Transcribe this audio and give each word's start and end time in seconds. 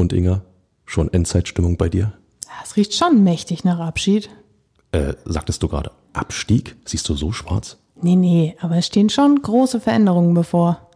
Und 0.00 0.14
Inga, 0.14 0.40
schon 0.86 1.12
Endzeitstimmung 1.12 1.76
bei 1.76 1.90
dir? 1.90 2.14
Es 2.64 2.74
riecht 2.74 2.94
schon 2.94 3.22
mächtig 3.22 3.64
nach 3.64 3.78
Abschied. 3.80 4.30
Äh, 4.92 5.12
sagtest 5.26 5.62
du 5.62 5.68
gerade 5.68 5.90
Abstieg? 6.14 6.74
Siehst 6.86 7.06
du 7.10 7.14
so 7.14 7.32
schwarz? 7.32 7.76
Nee, 8.00 8.16
nee, 8.16 8.56
aber 8.60 8.76
es 8.78 8.86
stehen 8.86 9.10
schon 9.10 9.42
große 9.42 9.78
Veränderungen 9.78 10.32
bevor. 10.32 10.88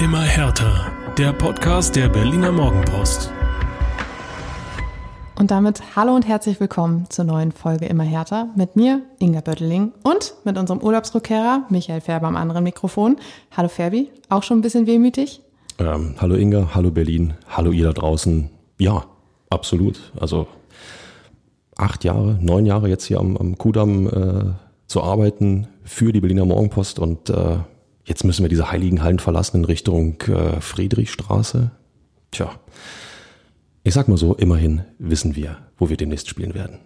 Immer 0.00 0.22
härter. 0.22 0.90
Der 1.18 1.34
Podcast 1.34 1.94
der 1.94 2.08
Berliner 2.08 2.52
Morgenpost. 2.52 3.30
Und 5.42 5.50
damit 5.50 5.96
hallo 5.96 6.14
und 6.14 6.28
herzlich 6.28 6.60
willkommen 6.60 7.10
zur 7.10 7.24
neuen 7.24 7.50
Folge 7.50 7.86
Immer 7.86 8.04
härter 8.04 8.50
mit 8.54 8.76
mir, 8.76 9.02
Inga 9.18 9.40
Bötteling 9.40 9.90
und 10.04 10.34
mit 10.44 10.56
unserem 10.56 10.80
Urlaubsrückkehrer 10.80 11.66
Michael 11.68 12.00
Färber 12.00 12.28
am 12.28 12.36
anderen 12.36 12.62
Mikrofon. 12.62 13.16
Hallo 13.50 13.66
Ferbi, 13.66 14.08
auch 14.28 14.44
schon 14.44 14.58
ein 14.58 14.60
bisschen 14.60 14.86
wehmütig? 14.86 15.40
Ähm, 15.80 16.14
hallo 16.20 16.36
Inga, 16.36 16.76
hallo 16.76 16.92
Berlin, 16.92 17.34
hallo 17.48 17.72
ihr 17.72 17.86
da 17.86 17.92
draußen. 17.92 18.50
Ja, 18.78 19.04
absolut. 19.50 20.12
Also 20.16 20.46
acht 21.76 22.04
Jahre, 22.04 22.38
neun 22.40 22.64
Jahre 22.64 22.88
jetzt 22.88 23.06
hier 23.06 23.18
am, 23.18 23.36
am 23.36 23.58
Kudamm 23.58 24.06
äh, 24.06 24.52
zu 24.86 25.02
arbeiten 25.02 25.66
für 25.82 26.12
die 26.12 26.20
Berliner 26.20 26.44
Morgenpost 26.44 27.00
und 27.00 27.30
äh, 27.30 27.56
jetzt 28.04 28.22
müssen 28.22 28.44
wir 28.44 28.48
diese 28.48 28.70
heiligen 28.70 29.02
Hallen 29.02 29.18
verlassen 29.18 29.56
in 29.56 29.64
Richtung 29.64 30.20
äh, 30.20 30.60
Friedrichstraße. 30.60 31.72
Tja, 32.30 32.52
ich 33.84 33.94
sag 33.94 34.08
mal 34.08 34.16
so, 34.16 34.34
immerhin 34.34 34.82
wissen 34.98 35.34
wir, 35.36 35.58
wo 35.76 35.88
wir 35.88 35.96
demnächst 35.96 36.28
spielen 36.28 36.54
werden. 36.54 36.78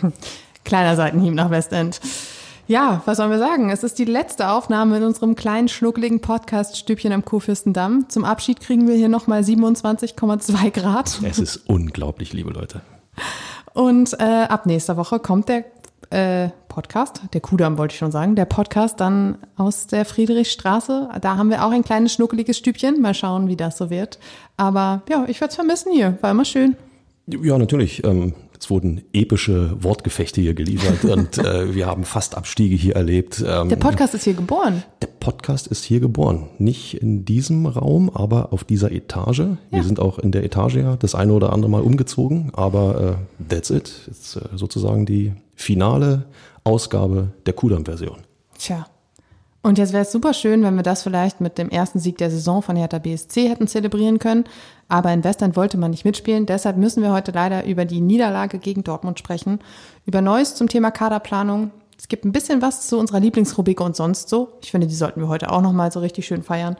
Kleiner 0.64 0.96
Seitenhieb 0.96 1.34
nach 1.34 1.50
Westend. 1.50 2.00
Ja, 2.68 3.02
was 3.04 3.16
sollen 3.16 3.32
wir 3.32 3.40
sagen? 3.40 3.70
Es 3.70 3.82
ist 3.82 3.98
die 3.98 4.04
letzte 4.04 4.50
Aufnahme 4.50 4.98
in 4.98 5.02
unserem 5.02 5.34
kleinen, 5.34 5.66
schnuckligen 5.66 6.20
Podcast-Stübchen 6.20 7.12
am 7.12 7.24
Kurfürstendamm. 7.24 8.08
Zum 8.08 8.24
Abschied 8.24 8.60
kriegen 8.60 8.86
wir 8.86 8.94
hier 8.94 9.08
nochmal 9.08 9.40
27,2 9.40 10.70
Grad. 10.70 11.20
Es 11.24 11.40
ist 11.40 11.56
unglaublich, 11.66 12.32
liebe 12.32 12.50
Leute. 12.50 12.82
Und 13.72 14.14
äh, 14.20 14.24
ab 14.24 14.66
nächster 14.66 14.96
Woche 14.96 15.18
kommt 15.18 15.48
der 15.48 15.64
äh, 16.10 16.48
Podcast, 16.68 17.22
der 17.32 17.40
Kudamm 17.40 17.78
wollte 17.78 17.92
ich 17.92 17.98
schon 17.98 18.12
sagen, 18.12 18.36
der 18.36 18.44
Podcast 18.44 19.00
dann 19.00 19.38
aus 19.56 19.86
der 19.86 20.04
Friedrichstraße. 20.04 21.08
Da 21.20 21.36
haben 21.36 21.50
wir 21.50 21.64
auch 21.64 21.70
ein 21.70 21.84
kleines 21.84 22.12
schnuckeliges 22.12 22.58
Stübchen. 22.58 23.00
Mal 23.00 23.14
schauen, 23.14 23.48
wie 23.48 23.56
das 23.56 23.78
so 23.78 23.90
wird. 23.90 24.18
Aber 24.56 25.02
ja, 25.08 25.24
ich 25.28 25.40
werde 25.40 25.50
es 25.50 25.56
vermissen 25.56 25.92
hier. 25.92 26.18
War 26.20 26.30
immer 26.30 26.44
schön. 26.44 26.76
Ja, 27.26 27.58
natürlich. 27.58 28.04
Ähm, 28.04 28.34
es 28.58 28.68
wurden 28.70 29.02
epische 29.12 29.82
Wortgefechte 29.82 30.40
hier 30.40 30.54
geliefert 30.54 31.04
und 31.10 31.38
äh, 31.38 31.74
wir 31.74 31.86
haben 31.86 32.04
fast 32.04 32.36
Abstiege 32.36 32.76
hier 32.76 32.96
erlebt. 32.96 33.42
Ähm, 33.46 33.68
der 33.68 33.76
Podcast 33.76 34.14
ist 34.14 34.24
hier 34.24 34.34
geboren. 34.34 34.82
Der 35.00 35.08
Podcast 35.20 35.66
ist 35.68 35.84
hier 35.84 36.00
geboren. 36.00 36.48
Nicht 36.58 36.94
in 36.94 37.24
diesem 37.24 37.66
Raum, 37.66 38.10
aber 38.12 38.52
auf 38.52 38.64
dieser 38.64 38.90
Etage. 38.90 39.40
Ja. 39.40 39.56
Wir 39.70 39.84
sind 39.84 40.00
auch 40.00 40.18
in 40.18 40.32
der 40.32 40.44
Etage 40.44 40.76
ja 40.76 40.96
das 40.96 41.14
eine 41.14 41.32
oder 41.32 41.52
andere 41.52 41.70
Mal 41.70 41.82
umgezogen, 41.82 42.50
aber 42.54 43.18
äh, 43.40 43.44
that's 43.48 43.70
it. 43.70 44.08
Ist 44.10 44.36
äh, 44.36 44.40
sozusagen 44.56 45.06
die 45.06 45.32
finale 45.54 46.24
Ausgabe 46.64 47.28
der 47.46 47.52
Kudam-Version. 47.52 48.18
Tja. 48.58 48.86
Und 49.62 49.76
jetzt 49.76 49.92
wäre 49.92 50.04
es 50.04 50.12
super 50.12 50.32
schön, 50.32 50.62
wenn 50.62 50.74
wir 50.74 50.82
das 50.82 51.02
vielleicht 51.02 51.42
mit 51.42 51.58
dem 51.58 51.68
ersten 51.68 51.98
Sieg 51.98 52.16
der 52.16 52.30
Saison 52.30 52.62
von 52.62 52.76
Hertha 52.76 52.98
BSC 52.98 53.48
hätten 53.48 53.68
zelebrieren 53.68 54.18
können. 54.18 54.44
Aber 54.88 55.12
in 55.12 55.22
Western 55.22 55.54
wollte 55.54 55.76
man 55.76 55.90
nicht 55.90 56.06
mitspielen. 56.06 56.46
Deshalb 56.46 56.78
müssen 56.78 57.02
wir 57.02 57.12
heute 57.12 57.32
leider 57.32 57.66
über 57.66 57.84
die 57.84 58.00
Niederlage 58.00 58.58
gegen 58.58 58.84
Dortmund 58.84 59.18
sprechen. 59.18 59.60
Über 60.06 60.22
Neues 60.22 60.54
zum 60.54 60.68
Thema 60.68 60.90
Kaderplanung. 60.90 61.72
Es 62.00 62.08
gibt 62.08 62.24
ein 62.24 62.32
bisschen 62.32 62.62
was 62.62 62.86
zu 62.86 62.98
unserer 62.98 63.20
Lieblingsrubrik 63.20 63.78
und 63.82 63.94
sonst 63.94 64.30
so. 64.30 64.54
Ich 64.62 64.70
finde, 64.70 64.86
die 64.86 64.94
sollten 64.94 65.20
wir 65.20 65.28
heute 65.28 65.52
auch 65.52 65.60
nochmal 65.60 65.92
so 65.92 66.00
richtig 66.00 66.26
schön 66.26 66.42
feiern. 66.42 66.76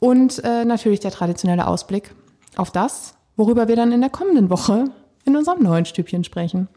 Und 0.00 0.44
äh, 0.44 0.66
natürlich 0.66 1.00
der 1.00 1.10
traditionelle 1.10 1.66
Ausblick 1.66 2.14
auf 2.56 2.70
das, 2.70 3.14
worüber 3.36 3.68
wir 3.68 3.76
dann 3.76 3.90
in 3.90 4.02
der 4.02 4.10
kommenden 4.10 4.50
Woche 4.50 4.84
in 5.24 5.34
unserem 5.34 5.62
neuen 5.62 5.86
Stübchen 5.86 6.24
sprechen. 6.24 6.68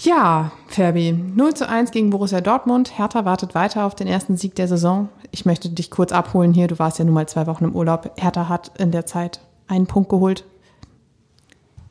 Ja, 0.00 0.50
Ferbi, 0.66 1.12
0 1.12 1.54
zu 1.54 1.68
1 1.68 1.92
gegen 1.92 2.10
Borussia 2.10 2.40
Dortmund. 2.40 2.98
Hertha 2.98 3.24
wartet 3.24 3.54
weiter 3.54 3.86
auf 3.86 3.94
den 3.94 4.08
ersten 4.08 4.36
Sieg 4.36 4.56
der 4.56 4.66
Saison. 4.66 5.08
Ich 5.30 5.46
möchte 5.46 5.68
dich 5.68 5.88
kurz 5.88 6.10
abholen 6.10 6.52
hier. 6.52 6.66
Du 6.66 6.80
warst 6.80 6.98
ja 6.98 7.04
nun 7.04 7.14
mal 7.14 7.28
zwei 7.28 7.46
Wochen 7.46 7.64
im 7.64 7.76
Urlaub. 7.76 8.10
Hertha 8.16 8.48
hat 8.48 8.72
in 8.78 8.90
der 8.90 9.06
Zeit 9.06 9.38
einen 9.68 9.86
Punkt 9.86 10.08
geholt. 10.10 10.44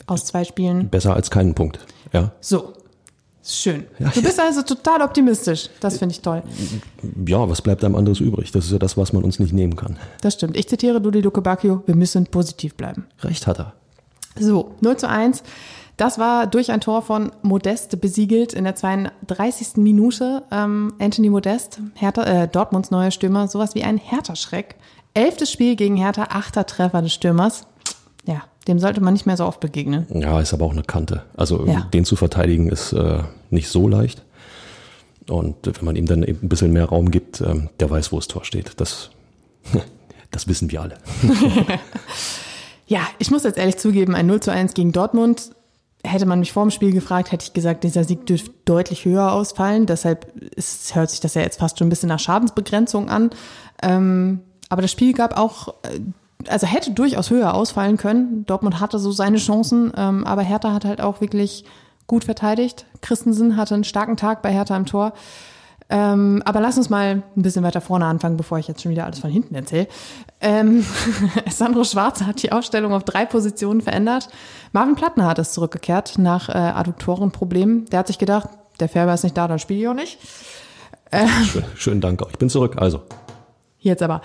Aus 0.06 0.26
zwei 0.26 0.44
Spielen. 0.44 0.90
Besser 0.90 1.14
als 1.14 1.32
keinen 1.32 1.56
Punkt, 1.56 1.80
ja. 2.12 2.32
So. 2.42 2.74
Schön. 3.44 3.86
Du 4.14 4.22
bist 4.22 4.40
also 4.40 4.62
total 4.62 5.02
optimistisch. 5.02 5.70
Das 5.80 5.98
finde 5.98 6.14
ich 6.14 6.22
toll. 6.22 6.44
Ja, 7.26 7.50
was 7.50 7.62
bleibt 7.62 7.84
einem 7.84 7.96
anderes 7.96 8.20
übrig? 8.20 8.52
Das 8.52 8.66
ist 8.66 8.72
ja 8.72 8.78
das, 8.78 8.98
was 8.98 9.14
man 9.14 9.24
uns 9.24 9.40
nicht 9.40 9.52
nehmen 9.52 9.76
kann. 9.76 9.98
Das 10.22 10.36
stimmt. 10.36 10.56
Ich 10.56 10.68
zitiere 10.68 11.02
Dudi 11.02 11.22
Luke 11.22 11.42
Bacchio, 11.42 11.82
wir 11.86 11.96
müssen 11.96 12.26
positiv 12.28 12.76
bleiben. 12.76 13.08
Recht 13.24 13.48
hat 13.48 13.60
er. 13.60 13.74
So, 14.40 14.76
0 14.82 14.98
zu 14.98 15.10
1. 15.10 15.44
Das 15.98 16.18
war 16.18 16.48
durch 16.48 16.72
ein 16.72 16.82
Tor 16.82 17.02
von 17.02 17.32
Modest 17.42 18.00
besiegelt 18.00 18.54
in 18.54 18.64
der 18.64 18.76
32. 18.76 19.78
Minute. 19.78 20.44
Ähm, 20.52 20.94
Anthony 21.00 21.30
Modest, 21.30 21.80
Hertha, 21.96 22.24
äh, 22.24 22.48
Dortmunds 22.48 22.92
neuer 22.92 23.12
Stürmer, 23.12 23.48
sowas 23.48 23.76
wie 23.76 23.84
ein 23.84 23.98
Hertha-Schreck. 23.98 24.76
Elftes 25.14 25.52
Spiel 25.52 25.76
gegen 25.76 25.98
Hertha, 25.98 26.28
achter 26.30 26.66
Treffer 26.66 27.02
des 27.02 27.14
Stürmers. 27.14 27.68
Ja, 28.26 28.44
dem 28.68 28.80
sollte 28.80 29.02
man 29.02 29.14
nicht 29.14 29.26
mehr 29.26 29.38
so 29.38 29.46
oft 29.46 29.60
begegnen. 29.60 30.06
Ja, 30.14 30.40
ist 30.40 30.54
aber 30.54 30.66
auch 30.66 30.72
eine 30.72 30.84
Kante. 30.84 31.24
Also 31.36 31.66
ja. 31.66 31.82
den 31.94 32.06
zu 32.06 32.16
verteidigen 32.16 32.70
ist 32.70 32.94
äh, 32.94 33.24
nicht 33.50 33.70
so 33.70 33.88
leicht. 33.88 34.24
Und 35.28 35.56
wenn 35.66 35.86
man 35.86 35.96
ihm 35.96 36.06
dann 36.06 36.24
eben 36.24 36.40
ein 36.44 36.50
bisschen 36.50 36.72
mehr 36.72 36.86
Raum 36.86 37.12
gibt, 37.12 37.42
ähm, 37.42 37.70
der 37.80 37.90
weiß, 37.90 38.12
wo 38.12 38.18
das 38.18 38.28
Tor 38.28 38.44
steht. 38.44 38.80
Das, 38.80 39.10
das 40.32 40.48
wissen 40.48 40.72
wir 40.72 40.82
alle. 40.82 40.98
ja, 42.88 43.02
ich 43.20 43.32
muss 43.32 43.44
jetzt 43.44 43.58
ehrlich 43.58 43.78
zugeben, 43.78 44.16
ein 44.16 44.28
0 44.28 44.40
zu 44.42 44.52
1 44.52 44.74
gegen 44.74 44.92
Dortmund 44.92 45.52
Hätte 46.04 46.26
man 46.26 46.40
mich 46.40 46.52
vor 46.52 46.64
dem 46.64 46.72
Spiel 46.72 46.92
gefragt, 46.92 47.32
hätte 47.32 47.46
ich 47.46 47.54
gesagt, 47.54 47.84
dieser 47.84 48.04
Sieg 48.04 48.26
dürfte 48.26 48.52
deutlich 48.66 49.06
höher 49.06 49.32
ausfallen. 49.34 49.86
Deshalb 49.86 50.36
ist, 50.56 50.96
hört 50.96 51.12
sich 51.12 51.20
das 51.20 51.36
ja 51.36 51.44
jetzt 51.44 51.60
fast 51.60 51.78
schon 51.78 51.88
ein 51.88 51.90
bisschen 51.92 52.10
nach 52.10 52.20
Schadensbegrenzung 52.20 53.08
an. 53.08 53.30
Ähm, 53.84 54.40
aber 54.70 54.82
das 54.82 54.92
Spiel 54.92 55.14
gab 55.14 55.38
auch, 55.38 55.76
äh, 55.84 56.00
also 56.50 56.68
hätte 56.68 56.92
durchaus 56.92 57.30
höher 57.30 57.54
ausfallen 57.54 57.98
können. 57.98 58.46
Dortmund 58.46 58.80
hatte 58.80 59.00
so 59.00 59.12
seine 59.12 59.38
Chancen, 59.38 59.92
ähm, 59.96 60.26
aber 60.26 60.42
Hertha 60.42 60.74
hat 60.74 60.86
halt 60.86 61.02
auch 61.02 61.22
wirklich 61.22 61.66
gut 62.08 62.24
verteidigt. 62.24 62.86
Christensen 63.02 63.58
hatte 63.58 63.74
einen 63.74 63.84
starken 63.84 64.18
Tag 64.18 64.42
bei 64.42 64.52
Hertha 64.52 64.76
im 64.76 64.86
Tor. 64.86 65.14
Ähm, 65.90 66.42
aber 66.46 66.62
lass 66.62 66.78
uns 66.78 66.90
mal 66.90 67.22
ein 67.36 67.42
bisschen 67.42 67.64
weiter 67.64 67.82
vorne 67.82 68.06
anfangen, 68.06 68.38
bevor 68.38 68.58
ich 68.58 68.68
jetzt 68.68 68.82
schon 68.82 68.92
wieder 68.92 69.04
alles 69.04 69.20
von 69.20 69.30
hinten 69.30 69.56
erzähle. 69.56 69.88
Ähm, 70.40 70.86
Sandro 71.50 71.84
Schwarze 71.84 72.26
hat 72.26 72.42
die 72.42 72.54
Aufstellung 72.54 72.94
auf 72.94 73.04
drei 73.04 73.26
Positionen 73.26 73.82
verändert. 73.82 74.30
Marvin 74.72 74.96
Plattenhardt 74.96 75.40
ist 75.40 75.54
zurückgekehrt 75.54 76.18
nach 76.18 76.48
äh, 76.48 76.54
Adduktorenproblemen. 76.54 77.86
Der 77.88 78.00
hat 78.00 78.08
sich 78.08 78.20
gedacht, 78.20 78.50
der 78.80 78.88
Färber 78.88 79.14
ist 79.14 79.24
nicht 79.24 79.36
da, 79.36 79.50
dann 79.50 79.60
spiele 79.60 79.82
ich 79.82 79.88
auch 79.90 79.94
nicht. 79.94 80.18
Äh, 81.12 81.28
Schön, 81.28 81.66
schönen 81.76 82.02
Dank. 82.02 82.24
Ich 82.32 82.38
bin 82.38 82.50
zurück. 82.50 82.76
Also. 82.78 83.02
Jetzt 83.84 84.04
aber. 84.04 84.22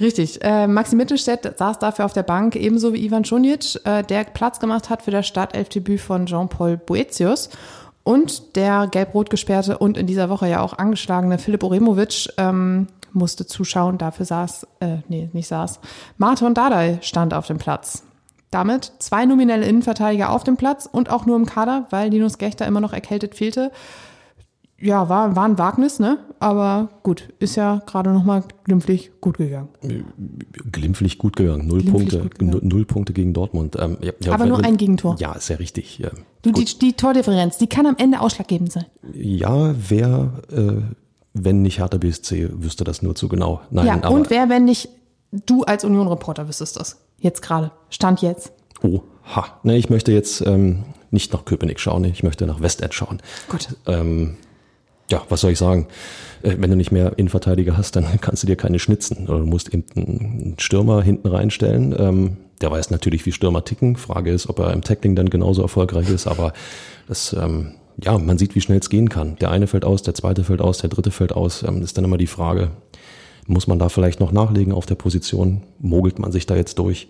Richtig. 0.00 0.42
Äh, 0.42 0.66
Maxi 0.66 0.96
Mittelstädt 0.96 1.58
saß 1.58 1.78
dafür 1.78 2.04
auf 2.04 2.12
der 2.12 2.24
Bank, 2.24 2.56
ebenso 2.56 2.92
wie 2.92 3.04
Ivan 3.04 3.24
Schunic, 3.24 3.80
äh, 3.84 4.02
der 4.02 4.24
Platz 4.24 4.58
gemacht 4.58 4.90
hat 4.90 5.02
für 5.02 5.12
das 5.12 5.28
Startelfdebüt 5.28 6.00
von 6.00 6.26
Jean-Paul 6.26 6.76
Boetius. 6.76 7.50
Und 8.02 8.56
der 8.56 8.88
gelb-rot 8.88 9.30
gesperrte 9.30 9.78
und 9.78 9.96
in 9.96 10.06
dieser 10.06 10.28
Woche 10.28 10.48
ja 10.48 10.60
auch 10.60 10.78
angeschlagene 10.78 11.38
Philipp 11.38 11.62
Oremovic 11.62 12.28
ähm, 12.36 12.88
musste 13.12 13.46
zuschauen. 13.46 13.96
Dafür 13.96 14.26
saß, 14.26 14.66
äh, 14.80 14.98
nee, 15.08 15.30
nicht 15.32 15.48
saß. 15.48 15.80
Martin 16.16 16.54
Dardai 16.54 16.98
stand 17.02 17.32
auf 17.32 17.46
dem 17.46 17.58
Platz. 17.58 18.02
Damit 18.50 18.92
zwei 18.98 19.24
nominelle 19.24 19.66
Innenverteidiger 19.66 20.30
auf 20.30 20.44
dem 20.44 20.56
Platz 20.56 20.88
und 20.90 21.10
auch 21.10 21.26
nur 21.26 21.36
im 21.36 21.46
Kader, 21.46 21.86
weil 21.90 22.10
Linus 22.10 22.38
Gechter 22.38 22.66
immer 22.66 22.80
noch 22.80 22.92
erkältet 22.92 23.34
fehlte 23.34 23.70
ja, 24.78 25.08
war, 25.08 25.34
war 25.36 25.44
ein 25.44 25.58
Wagnis, 25.58 25.98
ne? 25.98 26.18
Aber 26.38 26.90
gut, 27.02 27.30
ist 27.38 27.56
ja 27.56 27.82
gerade 27.86 28.10
nochmal 28.10 28.44
glimpflich 28.64 29.10
gut 29.22 29.38
gegangen. 29.38 29.68
Glimpflich 30.70 31.16
gut 31.16 31.36
gegangen. 31.36 31.66
Null 31.66 31.80
glimpflich 31.80 32.10
Punkte, 32.20 32.28
gegangen. 32.28 32.68
null 32.68 32.84
Punkte 32.84 33.12
gegen 33.14 33.32
Dortmund. 33.32 33.76
Ähm, 33.78 33.96
ja, 34.02 34.12
ja, 34.20 34.32
Aber 34.32 34.44
nur 34.44 34.62
ein 34.62 34.76
Gegentor. 34.76 35.16
Ja, 35.18 35.32
ist 35.32 35.48
ja 35.48 35.56
richtig. 35.56 35.98
Ja. 35.98 36.10
Du, 36.42 36.52
die, 36.52 36.66
die, 36.66 36.92
Tordifferenz, 36.92 37.56
die 37.56 37.68
kann 37.68 37.86
am 37.86 37.96
Ende 37.96 38.20
ausschlaggebend 38.20 38.70
sein. 38.70 38.84
Ja, 39.14 39.74
wer, 39.88 40.32
äh, 40.52 40.82
wenn 41.32 41.62
nicht 41.62 41.78
Hertha 41.78 41.96
BSC, 41.96 42.50
wüsste 42.52 42.84
das 42.84 43.00
nur 43.00 43.14
zu 43.14 43.28
genau. 43.28 43.62
Nein, 43.70 43.86
ja, 43.86 43.94
aber, 43.94 44.10
und 44.10 44.28
wer, 44.28 44.50
wenn 44.50 44.66
nicht 44.66 44.90
du 45.30 45.64
als 45.64 45.84
Union-Reporter 45.84 46.48
wüsstest 46.48 46.78
das? 46.78 47.00
Jetzt 47.18 47.40
gerade. 47.40 47.70
Stand 47.88 48.20
jetzt. 48.20 48.52
Oh, 48.82 49.00
ha. 49.34 49.58
Ne, 49.62 49.78
ich 49.78 49.88
möchte 49.88 50.12
jetzt 50.12 50.42
ähm, 50.46 50.84
nicht 51.10 51.32
nach 51.32 51.46
Köpenick 51.46 51.80
schauen, 51.80 52.04
ich 52.04 52.22
möchte 52.22 52.46
nach 52.46 52.60
Westend 52.60 52.92
schauen. 52.92 53.22
Gut. 53.48 53.68
Ähm, 53.86 54.36
ja, 55.10 55.22
was 55.28 55.40
soll 55.40 55.52
ich 55.52 55.58
sagen? 55.58 55.86
Äh, 56.42 56.56
wenn 56.58 56.70
du 56.70 56.76
nicht 56.76 56.92
mehr 56.92 57.18
Innenverteidiger 57.18 57.76
hast, 57.76 57.96
dann 57.96 58.06
kannst 58.20 58.42
du 58.42 58.46
dir 58.46 58.56
keine 58.56 58.78
schnitzen. 58.78 59.26
Du 59.26 59.34
musst 59.38 59.72
eben 59.72 59.84
einen 59.96 60.54
Stürmer 60.58 61.02
hinten 61.02 61.28
reinstellen. 61.28 61.94
Ähm, 61.98 62.36
der 62.60 62.70
weiß 62.70 62.90
natürlich, 62.90 63.26
wie 63.26 63.32
Stürmer 63.32 63.64
ticken. 63.64 63.96
Frage 63.96 64.30
ist, 64.30 64.48
ob 64.48 64.58
er 64.58 64.72
im 64.72 64.82
Tackling 64.82 65.14
dann 65.14 65.30
genauso 65.30 65.62
erfolgreich 65.62 66.08
ist. 66.08 66.26
Aber 66.26 66.52
das, 67.06 67.34
ähm, 67.34 67.74
ja, 68.02 68.16
man 68.18 68.38
sieht, 68.38 68.54
wie 68.54 68.60
schnell 68.60 68.78
es 68.78 68.90
gehen 68.90 69.08
kann. 69.08 69.36
Der 69.36 69.50
eine 69.50 69.66
fällt 69.66 69.84
aus, 69.84 70.02
der 70.02 70.14
zweite 70.14 70.44
fällt 70.44 70.60
aus, 70.60 70.78
der 70.78 70.90
dritte 70.90 71.10
fällt 71.10 71.32
aus. 71.32 71.62
Ähm, 71.62 71.82
ist 71.82 71.96
dann 71.96 72.04
immer 72.04 72.18
die 72.18 72.26
Frage, 72.26 72.70
Muss 73.48 73.68
man 73.68 73.78
da 73.78 73.88
vielleicht 73.88 74.18
noch 74.18 74.32
nachlegen 74.32 74.72
auf 74.72 74.86
der 74.86 74.96
Position? 74.96 75.62
Mogelt 75.78 76.18
man 76.18 76.32
sich 76.32 76.46
da 76.46 76.56
jetzt 76.56 76.78
durch? 76.80 77.08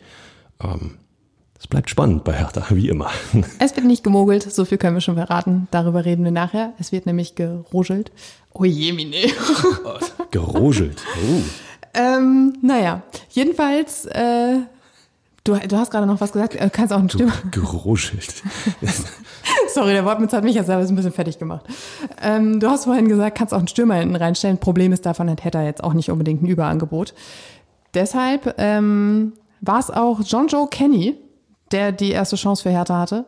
Es 1.59 1.67
bleibt 1.67 1.89
spannend 1.89 2.25
bei 2.25 2.33
Hertha, 2.33 2.65
wie 2.71 2.89
immer. 2.89 3.11
Es 3.59 3.75
wird 3.77 3.87
nicht 3.87 4.05
gemogelt, 4.05 4.43
so 4.43 4.65
viel 4.65 4.79
können 4.79 4.95
wir 4.97 5.01
schon 5.01 5.17
verraten. 5.17 5.69
Darüber 5.71 6.05
reden 6.05 6.25
wir 6.25 6.31
nachher. 6.31 6.73
Es 6.79 6.93
wird 6.93 7.07
nämlich 7.07 7.35
gerogelt. 7.35 8.13
Oh 8.53 8.65
je, 8.65 8.93
mine. 8.93 9.17
Gerogelt. 10.31 11.03
Oh. 11.17 11.43
ähm, 11.95 12.57
naja, 12.63 13.03
jedenfalls, 13.31 14.07
äh, 14.07 14.59
du, 15.45 15.55
du 15.55 15.77
hast 15.77 15.91
gerade 15.91 16.07
noch 16.07 16.21
was 16.21 16.33
gesagt, 16.33 16.55
äh, 16.55 16.71
kannst 16.71 16.93
auch 16.93 16.99
ein 16.99 17.11
Stimme. 17.11 17.33
Gerogelt. 17.51 18.43
Sorry, 19.75 19.93
der 19.93 20.05
Wortwitz 20.05 20.33
hat 20.33 20.45
mich 20.45 20.57
ja 20.57 20.65
selber 20.65 20.87
ein 20.87 20.97
bisschen 20.97 21.13
fertig 21.13 21.39
gemacht. 21.39 21.65
Ähm, 22.23 22.61
du 22.61 22.69
hast 22.69 22.85
vorhin 22.85 23.09
gesagt, 23.09 23.37
kannst 23.39 23.55
auch 23.55 23.59
einen 23.59 23.69
Stürmer 23.69 23.95
hinten 23.95 24.17
reinstellen. 24.17 24.59
Problem 24.59 24.93
ist, 24.93 25.07
davon 25.07 25.31
hat 25.31 25.45
Hertha 25.45 25.63
jetzt 25.63 25.83
auch 25.83 25.95
nicht 25.95 26.11
unbedingt 26.11 26.43
ein 26.43 26.47
Überangebot. 26.47 27.15
Deshalb 27.95 28.55
ähm, 28.59 29.33
war 29.61 29.81
es 29.81 29.91
auch 29.91 30.21
John 30.25 30.49
Joe 30.49 30.69
Kenny, 30.69 31.17
der 31.73 31.93
die 31.93 32.11
erste 32.11 32.37
Chance 32.37 32.63
für 32.63 32.71
Hertha 32.71 32.99
hatte. 32.99 33.25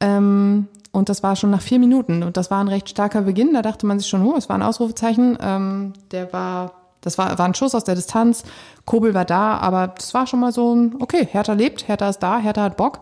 Ähm, 0.00 0.68
und 0.92 1.08
das 1.08 1.22
war 1.22 1.36
schon 1.36 1.50
nach 1.50 1.60
vier 1.60 1.78
Minuten. 1.78 2.22
Und 2.22 2.36
das 2.36 2.50
war 2.50 2.60
ein 2.60 2.68
recht 2.68 2.88
starker 2.88 3.22
Beginn. 3.22 3.54
Da 3.54 3.62
dachte 3.62 3.86
man 3.86 3.98
sich 3.98 4.08
schon, 4.08 4.24
oh, 4.24 4.36
es 4.36 4.48
war 4.48 4.56
ein 4.56 4.62
Ausrufezeichen. 4.62 5.38
Ähm, 5.40 5.92
der 6.10 6.32
war, 6.32 6.72
das 7.00 7.18
war, 7.18 7.38
war 7.38 7.46
ein 7.46 7.54
Schuss 7.54 7.74
aus 7.74 7.84
der 7.84 7.94
Distanz. 7.94 8.44
Kobel 8.84 9.14
war 9.14 9.24
da, 9.24 9.58
aber 9.58 9.88
das 9.88 10.14
war 10.14 10.26
schon 10.26 10.40
mal 10.40 10.52
so 10.52 10.74
ein, 10.74 10.96
okay, 11.00 11.26
Hertha 11.30 11.52
lebt, 11.52 11.88
Hertha 11.88 12.08
ist 12.08 12.20
da, 12.20 12.38
Hertha 12.38 12.62
hat 12.62 12.76
Bock. 12.76 13.00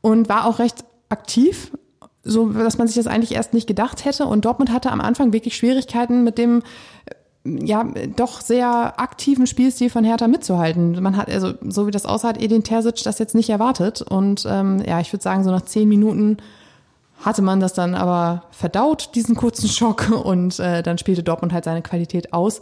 Und 0.00 0.28
war 0.28 0.46
auch 0.46 0.58
recht 0.58 0.84
aktiv, 1.08 1.72
so 2.22 2.50
dass 2.50 2.78
man 2.78 2.86
sich 2.86 2.96
das 2.96 3.06
eigentlich 3.06 3.32
erst 3.32 3.54
nicht 3.54 3.66
gedacht 3.66 4.04
hätte. 4.04 4.26
Und 4.26 4.44
Dortmund 4.44 4.72
hatte 4.72 4.90
am 4.90 5.00
Anfang 5.00 5.32
wirklich 5.32 5.56
Schwierigkeiten 5.56 6.24
mit 6.24 6.38
dem 6.38 6.62
ja, 7.44 7.84
doch 8.16 8.40
sehr 8.40 9.00
aktiven 9.00 9.46
Spielstil 9.46 9.90
von 9.90 10.04
Hertha 10.04 10.28
mitzuhalten. 10.28 11.02
Man 11.02 11.16
hat, 11.16 11.28
also 11.28 11.54
so 11.62 11.86
wie 11.86 11.90
das 11.90 12.06
aussah, 12.06 12.28
hat 12.28 12.40
Edin 12.40 12.62
Terzic 12.62 13.02
das 13.02 13.18
jetzt 13.18 13.34
nicht 13.34 13.50
erwartet. 13.50 14.00
Und 14.02 14.46
ähm, 14.48 14.82
ja, 14.86 15.00
ich 15.00 15.12
würde 15.12 15.22
sagen, 15.22 15.42
so 15.42 15.50
nach 15.50 15.62
zehn 15.64 15.88
Minuten 15.88 16.36
hatte 17.20 17.42
man 17.42 17.60
das 17.60 17.72
dann 17.72 17.94
aber 17.94 18.44
verdaut, 18.50 19.10
diesen 19.14 19.34
kurzen 19.34 19.68
Schock. 19.68 20.10
Und 20.24 20.60
äh, 20.60 20.82
dann 20.82 20.98
spielte 20.98 21.22
Dortmund 21.22 21.52
halt 21.52 21.64
seine 21.64 21.82
Qualität 21.82 22.32
aus. 22.32 22.60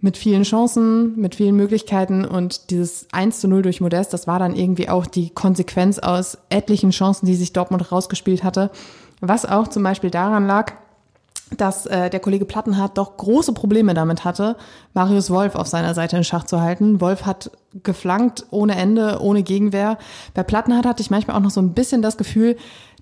Mit 0.00 0.16
vielen 0.16 0.44
Chancen, 0.44 1.18
mit 1.20 1.34
vielen 1.34 1.56
Möglichkeiten 1.56 2.24
und 2.24 2.70
dieses 2.70 3.08
1 3.10 3.40
zu 3.40 3.48
0 3.48 3.62
durch 3.62 3.80
Modest, 3.80 4.12
das 4.12 4.28
war 4.28 4.38
dann 4.38 4.54
irgendwie 4.54 4.88
auch 4.88 5.06
die 5.06 5.30
Konsequenz 5.30 5.98
aus 5.98 6.38
etlichen 6.50 6.90
Chancen, 6.90 7.26
die 7.26 7.34
sich 7.34 7.52
Dortmund 7.52 7.90
rausgespielt 7.90 8.44
hatte. 8.44 8.70
Was 9.20 9.44
auch 9.44 9.66
zum 9.66 9.82
Beispiel 9.82 10.10
daran 10.10 10.46
lag, 10.46 10.74
dass 11.56 11.86
äh, 11.86 12.10
der 12.10 12.20
Kollege 12.20 12.44
Plattenhardt 12.44 12.98
doch 12.98 13.16
große 13.16 13.52
Probleme 13.52 13.94
damit 13.94 14.24
hatte, 14.24 14.56
Marius 14.94 15.30
Wolf 15.30 15.54
auf 15.54 15.66
seiner 15.66 15.94
Seite 15.94 16.16
in 16.16 16.24
Schach 16.24 16.44
zu 16.44 16.60
halten. 16.60 17.00
Wolf 17.00 17.24
hat 17.26 17.50
geflankt 17.82 18.46
ohne 18.50 18.76
Ende, 18.76 19.20
ohne 19.20 19.42
Gegenwehr. 19.42 19.98
Bei 20.34 20.42
Plattenhardt 20.42 20.86
hatte 20.86 21.02
ich 21.02 21.10
manchmal 21.10 21.36
auch 21.36 21.42
noch 21.42 21.50
so 21.50 21.60
ein 21.60 21.74
bisschen 21.74 22.02
das 22.02 22.16
Gefühl, 22.16 22.56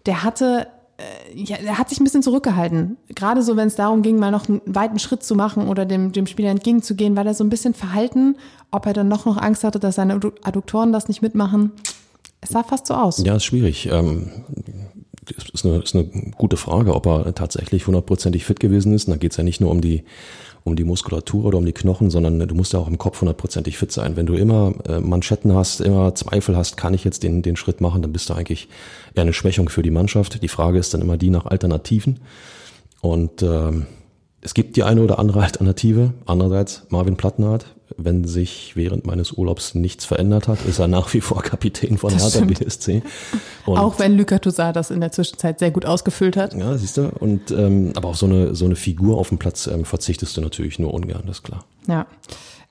der 0.07 0.23
hatte 0.23 0.69
äh, 0.99 1.03
ja, 1.35 1.57
er 1.57 1.79
hat 1.79 1.89
sich 1.91 2.01
ein 2.01 2.05
bisschen 2.05 2.23
zurückgehalten. 2.23 2.97
Gerade 3.15 3.43
so, 3.43 3.57
wenn 3.57 3.69
es 3.69 3.75
darum 3.75 4.03
ging, 4.03 4.19
mal 4.19 4.31
noch 4.31 4.49
einen 4.49 4.63
weiten 4.65 4.99
Schritt 4.99 5.23
zu 5.23 5.35
machen 5.35 5.69
oder 5.69 5.85
dem, 5.85 6.13
dem 6.13 6.27
Spieler 6.27 6.51
entgegenzugehen, 6.51 7.17
war 7.17 7.27
er 7.27 7.35
so 7.35 7.45
ein 7.45 7.51
bisschen 7.51 7.75
verhalten. 7.75 8.37
Ob 8.71 8.87
er 8.87 8.93
dann 8.93 9.09
noch 9.09 9.27
noch 9.27 9.37
Angst 9.37 9.65
hatte, 9.65 9.79
dass 9.79 9.97
seine 9.97 10.19
Adduktoren 10.43 10.93
das 10.93 11.09
nicht 11.09 11.21
mitmachen. 11.21 11.73
Es 12.41 12.51
sah 12.51 12.63
fast 12.63 12.87
so 12.87 12.95
aus. 12.95 13.23
Ja, 13.25 13.37
ist 13.37 13.45
schwierig. 13.45 13.89
Ähm, 13.91 14.31
ist 15.31 15.65
eine, 15.65 15.79
ist 15.79 15.95
eine 15.95 16.05
gute 16.37 16.57
Frage, 16.57 16.95
ob 16.95 17.07
er 17.07 17.35
tatsächlich 17.35 17.87
hundertprozentig 17.87 18.45
fit 18.45 18.61
gewesen 18.61 18.93
ist. 18.93 19.09
Und 19.09 19.13
da 19.15 19.19
geht 19.19 19.33
es 19.33 19.37
ja 19.37 19.45
nicht 19.45 19.61
nur 19.61 19.71
um 19.71 19.81
die, 19.81 20.05
um 20.65 20.77
die 20.77 20.85
Muskulatur 20.85 21.45
oder 21.45 21.59
um 21.59 21.65
die 21.65 21.73
Knochen, 21.73 22.11
sondern 22.11 22.39
du 22.39 22.55
musst 22.55 22.73
ja 22.73 22.79
auch 22.79 22.89
im 22.89 22.99
Kopf 22.99 23.21
hundertprozentig 23.21 23.79
fit 23.79 23.93
sein. 23.93 24.17
Wenn 24.17 24.27
du 24.27 24.35
immer 24.35 24.75
äh, 24.89 25.01
Manschetten 25.01 25.55
hast, 25.55 25.81
immer 25.81 26.15
Zweifel 26.15 26.57
hast, 26.57 26.77
kann 26.77 26.95
ich 26.95 27.05
jetzt 27.05 27.23
den, 27.23 27.43
den 27.43 27.57
Schritt 27.57 27.81
machen, 27.81 28.03
dann 28.03 28.13
bist 28.13 28.29
du 28.31 28.35
eigentlich 28.35 28.69
eher 29.15 29.23
eine 29.23 29.33
Schwächung 29.33 29.69
für 29.69 29.83
die 29.83 29.91
Mannschaft. 29.91 30.43
Die 30.43 30.49
Frage 30.49 30.79
ist 30.79 30.95
dann 30.95 31.03
immer 31.03 31.17
die 31.17 31.31
nach 31.31 31.47
Alternativen. 31.47 32.21
Und 33.01 33.43
ähm, 33.43 33.87
es 34.47 34.55
gibt 34.55 34.77
die 34.77 34.85
eine 34.85 35.03
oder 35.03 35.19
andere 35.19 35.43
Alternative. 35.43 36.13
Andererseits 36.25 36.87
Marvin 36.89 37.17
Plattenhardt, 37.17 37.67
wenn 37.97 38.23
sich 38.23 38.77
während 38.77 39.05
meines 39.05 39.33
Urlaubs 39.33 39.75
nichts 39.75 40.05
verändert 40.05 40.47
hat, 40.47 40.65
ist 40.67 40.79
er 40.79 40.87
nach 40.87 41.13
wie 41.15 41.21
vor 41.21 41.43
Kapitän 41.43 41.99
von 41.99 42.13
das 42.13 42.33
Hertha 42.33 42.47
BSC. 42.47 43.03
Und 43.67 43.77
Auch 43.77 43.99
wenn 43.99 44.17
Luka 44.17 44.39
Toussaint 44.39 44.77
das 44.77 44.93
in 44.93 45.01
der 45.01 45.11
Zwischenzeit 45.11 45.59
sehr 45.59 45.73
gut 45.73 45.85
ausgefüllt 45.85 46.37
hat. 46.37 46.55
Ja, 46.55 46.79
siehst 46.79 46.97
du. 46.97 47.11
Und 47.19 47.51
ähm, 47.51 47.93
aber 47.97 48.11
auf 48.11 48.19
so 48.19 48.27
eine 48.27 48.55
so 48.55 48.67
eine 48.67 48.77
Figur 48.77 49.19
auf 49.19 49.31
dem 49.31 49.39
Platz 49.39 49.67
ähm, 49.67 49.85
verzichtest 49.85 50.37
du 50.37 50.43
natürlich 50.43 50.79
nur 50.79 50.95
ungern, 50.95 51.25
das 51.27 51.39
ist 51.39 51.43
klar. 51.43 51.65
Ja. 51.89 52.07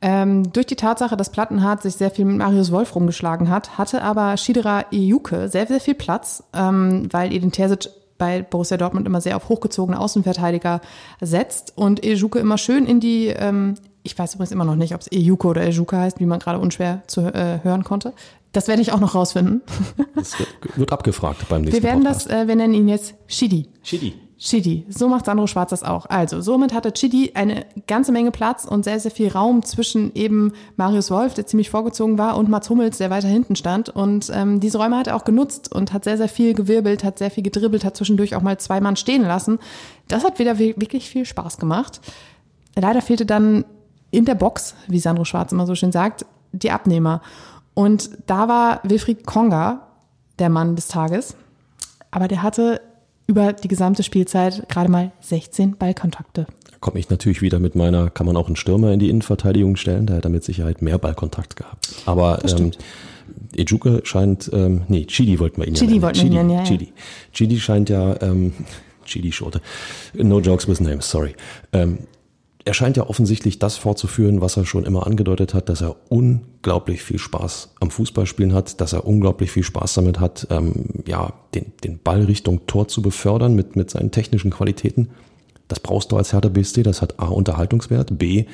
Ähm, 0.01 0.53
durch 0.53 0.67
die 0.67 0.77
Tatsache, 0.77 1.17
dass 1.17 1.29
Plattenhardt 1.29 1.81
sich 1.81 1.95
sehr 1.95 2.11
viel 2.11 2.23
mit 2.23 2.37
Marius 2.37 2.71
Wolf 2.71 2.95
rumgeschlagen 2.95 3.49
hat, 3.49 3.77
hatte 3.77 4.01
aber 4.01 4.37
Shidera 4.37 4.85
Ejuke 4.93 5.49
sehr, 5.49 5.67
sehr 5.67 5.81
viel 5.81 5.95
Platz, 5.95 6.41
ähm, 6.53 7.09
weil 7.11 7.33
Edin 7.33 7.51
Terzic 7.51 7.89
bei 8.17 8.41
Borussia 8.41 8.77
Dortmund 8.77 9.07
immer 9.07 9.21
sehr 9.21 9.35
auf 9.35 9.49
hochgezogene 9.49 9.99
Außenverteidiger 9.99 10.81
setzt 11.21 11.77
und 11.77 12.03
Ejuke 12.03 12.39
immer 12.39 12.57
schön 12.57 12.85
in 12.85 12.99
die 12.99 13.27
ähm, 13.27 13.75
ich 14.05 14.17
weiß 14.17 14.35
übrigens 14.35 14.51
immer 14.51 14.65
noch 14.65 14.75
nicht, 14.75 14.93
ob 14.93 15.01
es 15.01 15.11
Ejuko 15.11 15.49
oder 15.49 15.63
Ejuka 15.63 15.97
heißt, 15.97 16.19
wie 16.19 16.27
man 16.27 16.39
gerade 16.39 16.59
unschwer 16.59 17.01
zu 17.07 17.21
äh, 17.21 17.59
hören 17.63 17.83
konnte. 17.83 18.13
Das 18.51 18.67
werde 18.67 18.81
ich 18.81 18.91
auch 18.93 18.99
noch 18.99 19.15
rausfinden. 19.15 19.63
Das 20.15 20.35
wird 20.75 20.91
abgefragt 20.93 21.49
beim 21.49 21.61
nächsten 21.61 21.81
Wir 21.81 21.89
werden 21.89 22.03
Podcast. 22.03 22.27
das, 22.29 22.43
äh, 22.43 22.47
wir 22.47 22.55
nennen 22.55 22.73
ihn 22.73 22.87
jetzt 22.87 23.15
Shidi. 23.27 23.67
Shidi. 23.83 24.13
Chidi. 24.37 24.85
So 24.89 25.07
macht 25.07 25.25
Sandro 25.25 25.47
Schwarz 25.47 25.69
das 25.69 25.83
auch. 25.83 26.07
Also, 26.07 26.41
somit 26.41 26.73
hatte 26.73 26.91
Chidi 26.91 27.31
eine 27.35 27.65
ganze 27.87 28.11
Menge 28.11 28.31
Platz 28.31 28.65
und 28.65 28.83
sehr, 28.83 28.99
sehr 28.99 29.11
viel 29.11 29.29
Raum 29.29 29.63
zwischen 29.63 30.13
eben 30.13 30.51
Marius 30.75 31.09
Wolf, 31.09 31.33
der 31.35 31.47
ziemlich 31.47 31.69
vorgezogen 31.69 32.17
war, 32.17 32.37
und 32.37 32.49
Mats 32.49 32.69
Hummels, 32.69 32.97
der 32.97 33.09
weiter 33.09 33.29
hinten 33.29 33.55
stand. 33.55 33.89
Und 33.89 34.29
ähm, 34.33 34.59
diese 34.59 34.77
Räume 34.77 34.97
hat 34.97 35.07
er 35.07 35.15
auch 35.15 35.23
genutzt 35.23 35.73
und 35.73 35.93
hat 35.93 36.03
sehr, 36.03 36.17
sehr 36.17 36.27
viel 36.27 36.53
gewirbelt, 36.53 37.05
hat 37.05 37.17
sehr 37.17 37.31
viel 37.31 37.43
gedribbelt, 37.43 37.85
hat 37.85 37.95
zwischendurch 37.95 38.35
auch 38.35 38.41
mal 38.41 38.57
zwei 38.57 38.81
Mann 38.81 38.97
stehen 38.97 39.23
lassen. 39.23 39.57
Das 40.09 40.25
hat 40.25 40.37
wieder 40.37 40.59
wirklich 40.59 41.09
viel 41.09 41.25
Spaß 41.25 41.57
gemacht. 41.57 42.01
Leider 42.75 43.01
fehlte 43.01 43.25
dann 43.25 43.63
in 44.11 44.25
der 44.25 44.35
Box, 44.35 44.75
wie 44.87 44.99
Sandro 44.99 45.23
Schwarz 45.23 45.53
immer 45.53 45.65
so 45.65 45.75
schön 45.75 45.93
sagt, 45.93 46.25
die 46.51 46.71
Abnehmer. 46.71 47.21
Und 47.73 48.09
da 48.27 48.47
war 48.49 48.81
Wilfried 48.83 49.25
Konga 49.25 49.87
der 50.39 50.49
Mann 50.49 50.75
des 50.75 50.89
Tages. 50.89 51.35
Aber 52.11 52.27
der 52.27 52.43
hatte 52.43 52.81
über 53.27 53.53
die 53.53 53.67
gesamte 53.67 54.03
Spielzeit 54.03 54.67
gerade 54.69 54.89
mal 54.89 55.11
16 55.21 55.77
Ballkontakte. 55.77 56.45
Da 56.71 56.77
komme 56.79 56.99
ich 56.99 57.09
natürlich 57.09 57.41
wieder 57.41 57.59
mit 57.59 57.75
meiner, 57.75 58.09
kann 58.09 58.25
man 58.25 58.37
auch 58.37 58.47
einen 58.47 58.55
Stürmer 58.55 58.91
in 58.91 58.99
die 58.99 59.09
Innenverteidigung 59.09 59.75
stellen, 59.75 60.05
da 60.05 60.15
hat 60.15 60.25
er 60.25 60.29
mit 60.29 60.43
Sicherheit 60.43 60.81
mehr 60.81 60.97
Ballkontakt 60.97 61.55
gehabt. 61.55 61.89
Aber 62.05 62.43
ähm, 62.45 62.71
Ejuke 63.55 64.01
scheint, 64.03 64.49
ähm, 64.53 64.83
nee, 64.87 65.05
Chidi 65.05 65.39
wollten 65.39 65.61
wir 65.61 65.67
ihn 65.67 65.75
Chidi 65.75 65.95
ja 65.95 66.01
wollten 66.01 66.31
wir 66.31 66.41
ihn 66.41 66.49
ja, 66.49 66.63
Chidi. 66.63 66.93
Chidi 67.33 67.59
scheint 67.59 67.89
ja, 67.89 68.21
ähm, 68.21 68.53
Chidi-Schote, 69.05 69.61
no 70.13 70.39
jokes 70.39 70.67
with 70.67 70.79
names, 70.79 71.09
sorry. 71.09 71.35
Ähm, 71.73 71.99
er 72.65 72.73
scheint 72.73 72.97
ja 72.97 73.07
offensichtlich 73.07 73.59
das 73.59 73.77
fortzuführen, 73.77 74.41
was 74.41 74.57
er 74.57 74.65
schon 74.65 74.85
immer 74.85 75.05
angedeutet 75.05 75.53
hat, 75.53 75.69
dass 75.69 75.81
er 75.81 75.95
unglaublich 76.09 77.03
viel 77.03 77.19
Spaß 77.19 77.75
am 77.79 77.91
Fußballspielen 77.91 78.53
hat, 78.53 78.81
dass 78.81 78.93
er 78.93 79.05
unglaublich 79.05 79.51
viel 79.51 79.63
Spaß 79.63 79.93
damit 79.93 80.19
hat, 80.19 80.47
ähm, 80.49 81.03
ja, 81.05 81.33
den, 81.53 81.73
den 81.83 81.99
Ball 81.99 82.23
Richtung 82.23 82.65
Tor 82.65 82.87
zu 82.87 83.03
befördern 83.03 83.55
mit, 83.55 83.75
mit 83.75 83.91
seinen 83.91 84.09
technischen 84.09 84.49
Qualitäten. 84.49 85.09
Das 85.67 85.79
brauchst 85.79 86.11
du 86.11 86.17
als 86.17 86.33
Hertha 86.33 86.49
BSC, 86.49 86.81
das 86.81 87.03
hat 87.03 87.19
A, 87.19 87.27
Unterhaltungswert, 87.27 88.17
B, 88.17 88.45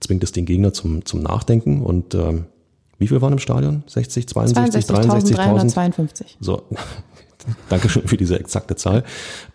zwingt 0.00 0.24
es 0.24 0.32
den 0.32 0.46
Gegner 0.46 0.72
zum, 0.72 1.04
zum 1.04 1.22
Nachdenken 1.22 1.82
und 1.82 2.14
ähm, 2.14 2.46
wie 2.98 3.08
viel 3.08 3.20
waren 3.20 3.34
im 3.34 3.38
Stadion? 3.38 3.82
60, 3.86 4.26
62, 4.26 4.84
63.000? 4.86 5.74
63, 5.74 6.38
so, 6.40 6.62
danke 7.68 7.90
schön 7.90 8.08
für 8.08 8.16
diese 8.16 8.40
exakte 8.40 8.76
Zahl. 8.76 9.04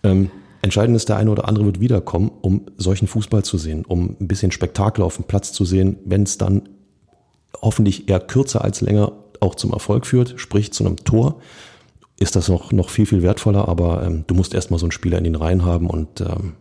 Ähm, 0.03 0.29
Entscheidend 0.65 0.95
ist, 0.95 1.09
der 1.09 1.17
eine 1.17 1.29
oder 1.29 1.47
andere 1.47 1.67
wird 1.67 1.79
wiederkommen, 1.79 2.31
um 2.41 2.65
solchen 2.75 3.07
Fußball 3.07 3.43
zu 3.43 3.59
sehen, 3.59 3.85
um 3.85 4.15
ein 4.19 4.27
bisschen 4.27 4.51
Spektakel 4.51 5.03
auf 5.03 5.17
dem 5.17 5.25
Platz 5.25 5.53
zu 5.53 5.63
sehen, 5.63 5.97
wenn 6.05 6.23
es 6.23 6.39
dann 6.39 6.67
hoffentlich 7.61 8.09
eher 8.09 8.19
kürzer 8.19 8.63
als 8.63 8.81
länger 8.81 9.11
auch 9.41 9.53
zum 9.53 9.73
Erfolg 9.73 10.07
führt, 10.07 10.33
sprich 10.37 10.73
zu 10.73 10.83
einem 10.83 10.97
Tor, 10.97 11.39
ist 12.19 12.35
das 12.35 12.49
noch, 12.49 12.71
noch 12.71 12.89
viel, 12.89 13.05
viel 13.05 13.21
wertvoller, 13.21 13.67
aber 13.67 14.03
ähm, 14.03 14.23
du 14.25 14.33
musst 14.33 14.55
erstmal 14.55 14.79
so 14.79 14.87
einen 14.87 14.91
Spieler 14.91 15.19
in 15.19 15.23
den 15.23 15.35
Reihen 15.35 15.63
haben 15.63 15.87
und 15.87 16.21
ähm, 16.21 16.53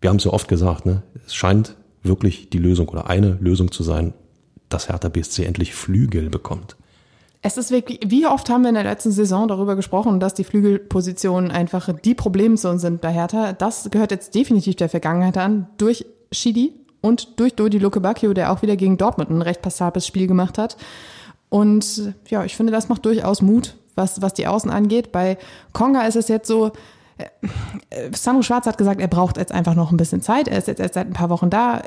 wir 0.00 0.10
haben 0.10 0.16
es 0.16 0.24
ja 0.24 0.32
oft 0.32 0.48
gesagt, 0.48 0.84
ne? 0.84 1.04
es 1.24 1.32
scheint 1.32 1.76
wirklich 2.02 2.50
die 2.50 2.58
Lösung 2.58 2.88
oder 2.88 3.08
eine 3.08 3.38
Lösung 3.40 3.70
zu 3.70 3.84
sein, 3.84 4.12
dass 4.70 4.88
Hertha 4.88 5.08
BSC 5.08 5.44
endlich 5.44 5.72
Flügel 5.72 6.30
bekommt. 6.30 6.76
Es 7.44 7.56
ist 7.56 7.72
wirklich, 7.72 7.98
wie 8.06 8.26
oft 8.26 8.48
haben 8.48 8.62
wir 8.62 8.68
in 8.68 8.76
der 8.76 8.84
letzten 8.84 9.10
Saison 9.10 9.48
darüber 9.48 9.74
gesprochen, 9.74 10.20
dass 10.20 10.32
die 10.32 10.44
Flügelpositionen 10.44 11.50
einfach 11.50 11.88
die 12.00 12.14
Problemzone 12.14 12.78
sind 12.78 13.00
bei 13.00 13.12
Hertha. 13.12 13.52
Das 13.52 13.90
gehört 13.90 14.12
jetzt 14.12 14.36
definitiv 14.36 14.76
der 14.76 14.88
Vergangenheit 14.88 15.36
an, 15.36 15.66
durch 15.76 16.06
Shidi 16.30 16.72
und 17.00 17.40
durch 17.40 17.54
Dodi 17.54 17.78
Lukebakio, 17.78 18.32
der 18.32 18.52
auch 18.52 18.62
wieder 18.62 18.76
gegen 18.76 18.96
Dortmund 18.96 19.30
ein 19.30 19.42
recht 19.42 19.60
passables 19.60 20.06
Spiel 20.06 20.28
gemacht 20.28 20.56
hat. 20.56 20.76
Und 21.48 22.14
ja, 22.28 22.44
ich 22.44 22.56
finde, 22.56 22.72
das 22.72 22.88
macht 22.88 23.04
durchaus 23.04 23.42
Mut, 23.42 23.74
was, 23.96 24.22
was 24.22 24.34
die 24.34 24.46
Außen 24.46 24.70
angeht. 24.70 25.10
Bei 25.10 25.36
Konga 25.72 26.02
ist 26.06 26.16
es 26.16 26.28
jetzt 26.28 26.46
so, 26.46 26.70
äh, 27.18 28.10
Sandro 28.14 28.42
Schwarz 28.42 28.66
hat 28.66 28.78
gesagt, 28.78 29.00
er 29.00 29.08
braucht 29.08 29.36
jetzt 29.36 29.50
einfach 29.50 29.74
noch 29.74 29.90
ein 29.90 29.96
bisschen 29.96 30.22
Zeit. 30.22 30.46
Er 30.46 30.58
ist 30.58 30.68
jetzt 30.68 30.80
erst 30.80 30.94
seit 30.94 31.08
ein 31.08 31.12
paar 31.12 31.28
Wochen 31.28 31.50
da 31.50 31.82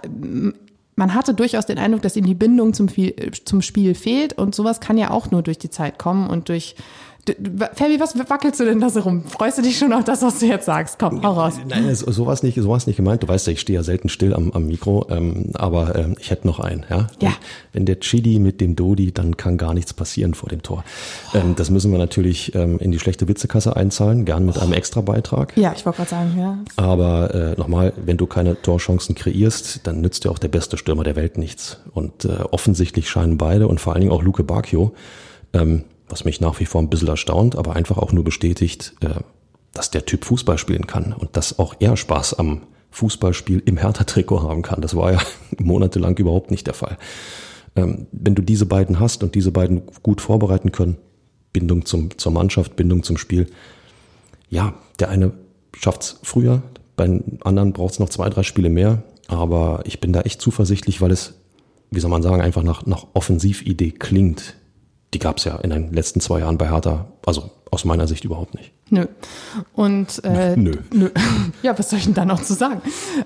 man 0.95 1.13
hatte 1.13 1.33
durchaus 1.33 1.65
den 1.65 1.77
Eindruck, 1.77 2.01
dass 2.01 2.15
ihm 2.15 2.25
die 2.25 2.35
Bindung 2.35 2.73
zum, 2.73 2.87
zum 3.45 3.61
Spiel 3.61 3.95
fehlt 3.95 4.33
und 4.33 4.55
sowas 4.55 4.79
kann 4.79 4.97
ja 4.97 5.11
auch 5.11 5.31
nur 5.31 5.43
durch 5.43 5.57
die 5.57 5.69
Zeit 5.69 5.99
kommen 5.99 6.29
und 6.29 6.49
durch 6.49 6.75
Fabi, 7.73 7.99
was 7.99 8.15
wackelst 8.29 8.59
du 8.59 8.65
denn 8.65 8.79
da 8.79 8.89
so 8.89 8.99
rum? 8.99 9.23
Freust 9.23 9.57
du 9.57 9.63
dich 9.63 9.77
schon 9.77 9.93
auf 9.93 10.03
das, 10.03 10.21
was 10.21 10.39
du 10.39 10.45
jetzt 10.45 10.65
sagst? 10.65 10.99
Komm, 10.99 11.23
hau 11.23 11.33
raus. 11.33 11.55
Nein, 11.67 11.93
sowas 11.95 12.43
nicht, 12.43 12.61
sowas 12.61 12.85
nicht 12.85 12.97
gemeint. 12.97 13.23
Du 13.23 13.27
weißt 13.27 13.47
ja, 13.47 13.53
ich 13.53 13.61
stehe 13.61 13.79
ja 13.79 13.83
selten 13.83 14.09
still 14.09 14.33
am, 14.35 14.51
am 14.51 14.67
Mikro, 14.67 15.07
ähm, 15.09 15.49
aber 15.53 15.95
ähm, 15.95 16.15
ich 16.19 16.29
hätte 16.29 16.45
noch 16.45 16.59
einen. 16.59 16.85
Ja? 16.89 17.07
ja. 17.19 17.33
Wenn 17.73 17.85
der 17.85 17.99
Chidi 17.99 18.37
mit 18.37 18.61
dem 18.61 18.75
Dodi, 18.75 19.11
dann 19.11 19.37
kann 19.37 19.57
gar 19.57 19.73
nichts 19.73 19.93
passieren 19.93 20.35
vor 20.35 20.49
dem 20.49 20.61
Tor. 20.61 20.83
Ähm, 21.33 21.55
das 21.55 21.71
müssen 21.71 21.91
wir 21.91 21.97
natürlich 21.97 22.53
ähm, 22.53 22.77
in 22.77 22.91
die 22.91 22.99
schlechte 22.99 23.27
Witzekasse 23.27 23.75
einzahlen, 23.75 24.25
gern 24.25 24.45
mit 24.45 24.59
einem 24.59 24.73
extra 24.73 25.01
Beitrag. 25.01 25.57
Ja, 25.57 25.73
ich 25.75 25.83
wollte 25.85 25.97
gerade 25.97 26.09
sagen, 26.09 26.35
ja. 26.37 26.59
Aber 26.75 27.33
äh, 27.33 27.59
nochmal, 27.59 27.93
wenn 27.97 28.17
du 28.17 28.27
keine 28.27 28.61
Torchancen 28.61 29.15
kreierst, 29.15 29.81
dann 29.87 29.99
nützt 30.01 30.25
dir 30.25 30.31
auch 30.31 30.39
der 30.39 30.49
beste 30.49 30.77
Stürmer 30.77 31.03
der 31.03 31.15
Welt 31.15 31.39
nichts. 31.39 31.79
Und 31.91 32.25
äh, 32.25 32.43
offensichtlich 32.51 33.09
scheinen 33.09 33.37
beide 33.37 33.67
und 33.67 33.79
vor 33.79 33.93
allen 33.93 34.01
Dingen 34.01 34.13
auch 34.13 34.21
Luke 34.21 34.43
Bacchio 34.43 34.93
ähm, 35.53 35.85
was 36.07 36.25
mich 36.25 36.41
nach 36.41 36.59
wie 36.59 36.65
vor 36.65 36.81
ein 36.81 36.89
bisschen 36.89 37.07
erstaunt, 37.07 37.55
aber 37.55 37.75
einfach 37.75 37.97
auch 37.97 38.11
nur 38.11 38.23
bestätigt, 38.23 38.93
äh, 39.01 39.21
dass 39.73 39.91
der 39.91 40.05
Typ 40.05 40.25
Fußball 40.25 40.57
spielen 40.57 40.87
kann 40.87 41.13
und 41.13 41.35
dass 41.35 41.59
auch 41.59 41.75
er 41.79 41.97
Spaß 41.97 42.35
am 42.35 42.61
Fußballspiel 42.91 43.61
im 43.65 43.77
Hertha-Trikot 43.77 44.41
haben 44.41 44.61
kann. 44.61 44.81
Das 44.81 44.95
war 44.95 45.11
ja 45.11 45.19
monatelang 45.59 46.15
überhaupt 46.17 46.51
nicht 46.51 46.67
der 46.67 46.73
Fall. 46.73 46.97
Ähm, 47.75 48.07
wenn 48.11 48.35
du 48.35 48.41
diese 48.41 48.65
beiden 48.65 48.99
hast 48.99 49.21
und 49.23 49.35
diese 49.35 49.51
beiden 49.51 49.83
gut 50.01 50.21
vorbereiten 50.21 50.71
können, 50.71 50.97
Bindung 51.51 51.85
zum, 51.85 52.17
zur 52.17 52.31
Mannschaft, 52.31 52.75
Bindung 52.75 53.03
zum 53.03 53.17
Spiel, 53.17 53.47
ja, 54.49 54.73
der 54.99 55.09
eine 55.09 55.33
schafft's 55.77 56.19
früher, 56.23 56.61
bei 56.95 57.21
anderen 57.41 57.73
braucht's 57.73 57.99
noch 57.99 58.09
zwei, 58.09 58.29
drei 58.29 58.43
Spiele 58.43 58.69
mehr, 58.69 59.03
aber 59.27 59.81
ich 59.85 59.99
bin 59.99 60.13
da 60.13 60.21
echt 60.21 60.39
zuversichtlich, 60.39 61.01
weil 61.01 61.11
es, 61.11 61.33
wie 61.91 61.99
soll 61.99 62.11
man 62.11 62.23
sagen, 62.23 62.41
einfach 62.41 62.63
nach, 62.63 62.85
nach 62.85 63.07
Offensividee 63.13 63.91
klingt 63.91 64.55
die 65.15 65.19
gab 65.19 65.37
es 65.37 65.45
ja 65.45 65.55
in 65.55 65.69
den 65.69 65.93
letzten 65.93 66.19
zwei 66.19 66.41
Jahren 66.41 66.57
bei 66.57 66.69
Hertha, 66.69 67.05
also 67.25 67.49
aus 67.71 67.85
meiner 67.85 68.05
Sicht 68.05 68.25
überhaupt 68.25 68.53
nicht. 68.53 68.73
Nö. 68.89 69.05
Und 69.73 70.21
äh, 70.25 70.57
nö. 70.57 70.73
nö. 70.93 71.09
Ja, 71.63 71.77
was 71.79 71.89
soll 71.89 71.99
ich 71.99 72.05
denn 72.05 72.13
da 72.13 72.25
noch 72.25 72.41
zu 72.41 72.53
sagen? 72.53 72.81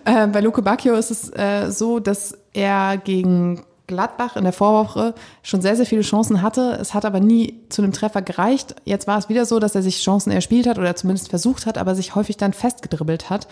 Äh, 0.05 0.27
bei 0.27 0.41
Luke 0.41 0.61
Bacchio 0.61 0.93
ist 0.93 1.09
es 1.09 1.29
äh, 1.29 1.71
so, 1.71 1.99
dass 1.99 2.37
er 2.53 2.97
gegen 2.97 3.63
Gladbach 3.87 4.35
in 4.35 4.43
der 4.43 4.53
Vorwoche 4.53 5.15
schon 5.41 5.63
sehr, 5.63 5.75
sehr 5.75 5.87
viele 5.87 6.03
Chancen 6.03 6.43
hatte. 6.43 6.77
Es 6.79 6.93
hat 6.93 7.05
aber 7.05 7.19
nie 7.19 7.55
zu 7.69 7.81
einem 7.81 7.91
Treffer 7.91 8.21
gereicht. 8.21 8.75
Jetzt 8.85 9.07
war 9.07 9.17
es 9.17 9.29
wieder 9.29 9.45
so, 9.45 9.57
dass 9.57 9.73
er 9.73 9.81
sich 9.81 10.03
Chancen 10.03 10.29
erspielt 10.29 10.67
hat 10.67 10.77
oder 10.77 10.95
zumindest 10.95 11.29
versucht 11.29 11.65
hat, 11.65 11.79
aber 11.79 11.95
sich 11.95 12.13
häufig 12.13 12.37
dann 12.37 12.53
festgedribbelt 12.53 13.31
hat. 13.31 13.47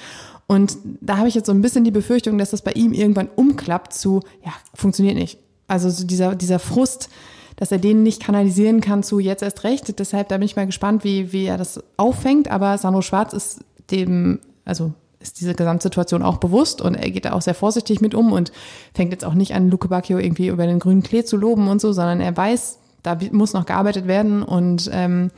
Und 0.46 0.78
da 1.02 1.18
habe 1.18 1.28
ich 1.28 1.34
jetzt 1.34 1.48
so 1.48 1.54
ein 1.54 1.62
bisschen 1.64 1.86
die 1.86 1.92
Befürchtung, 1.92 2.38
dass 2.38 2.52
das 2.52 2.62
bei 2.62 2.74
ihm 2.74 2.94
irgendwann 2.94 3.30
umklappt 3.36 3.94
zu, 3.94 4.22
ja, 4.46 4.54
funktioniert 4.76 5.16
nicht. 5.16 5.40
Also 5.68 5.90
so 5.90 6.06
dieser, 6.06 6.36
dieser 6.36 6.60
Frust, 6.60 7.10
dass 7.58 7.72
er 7.72 7.80
den 7.80 8.04
nicht 8.04 8.22
kanalisieren 8.22 8.80
kann 8.80 9.04
zu 9.04 9.20
jetzt 9.20 9.44
erst 9.44 9.66
recht. 9.66 10.00
Deshalb, 10.00 10.30
da 10.30 10.38
bin 10.38 10.46
ich 10.46 10.56
mal 10.56 10.68
gespannt, 10.68 11.04
wie, 11.04 11.34
wie 11.34 11.46
er 11.46 11.58
das 11.58 11.84
auffängt. 11.98 12.50
Aber 12.50 12.78
Sandro 12.78 13.02
Schwarz 13.02 13.34
ist 13.34 13.66
dem, 13.92 14.40
also 14.64 14.94
ist 15.20 15.42
diese 15.42 15.56
Gesamtsituation 15.56 16.22
auch 16.22 16.38
bewusst 16.38 16.82
und 16.82 16.96
er 16.96 17.10
geht 17.10 17.26
da 17.26 17.34
auch 17.34 17.42
sehr 17.42 17.56
vorsichtig 17.56 18.00
mit 18.00 18.14
um 18.14 18.32
und 18.32 18.52
fängt 18.94 19.12
jetzt 19.12 19.26
auch 19.26 19.34
nicht 19.34 19.56
an, 19.56 19.70
Luke 19.70 19.88
Bacchio 19.88 20.20
irgendwie 20.20 20.48
über 20.48 20.68
den 20.68 20.80
grünen 20.80 21.02
Klee 21.02 21.24
zu 21.24 21.36
loben 21.36 21.68
und 21.68 21.82
so, 21.82 21.92
sondern 21.92 22.22
er 22.22 22.38
weiß, 22.38 22.78
da 23.02 23.18
muss 23.32 23.54
noch 23.54 23.66
gearbeitet 23.66 24.08
werden 24.08 24.44
und 24.44 24.90
ähm, 24.94 25.32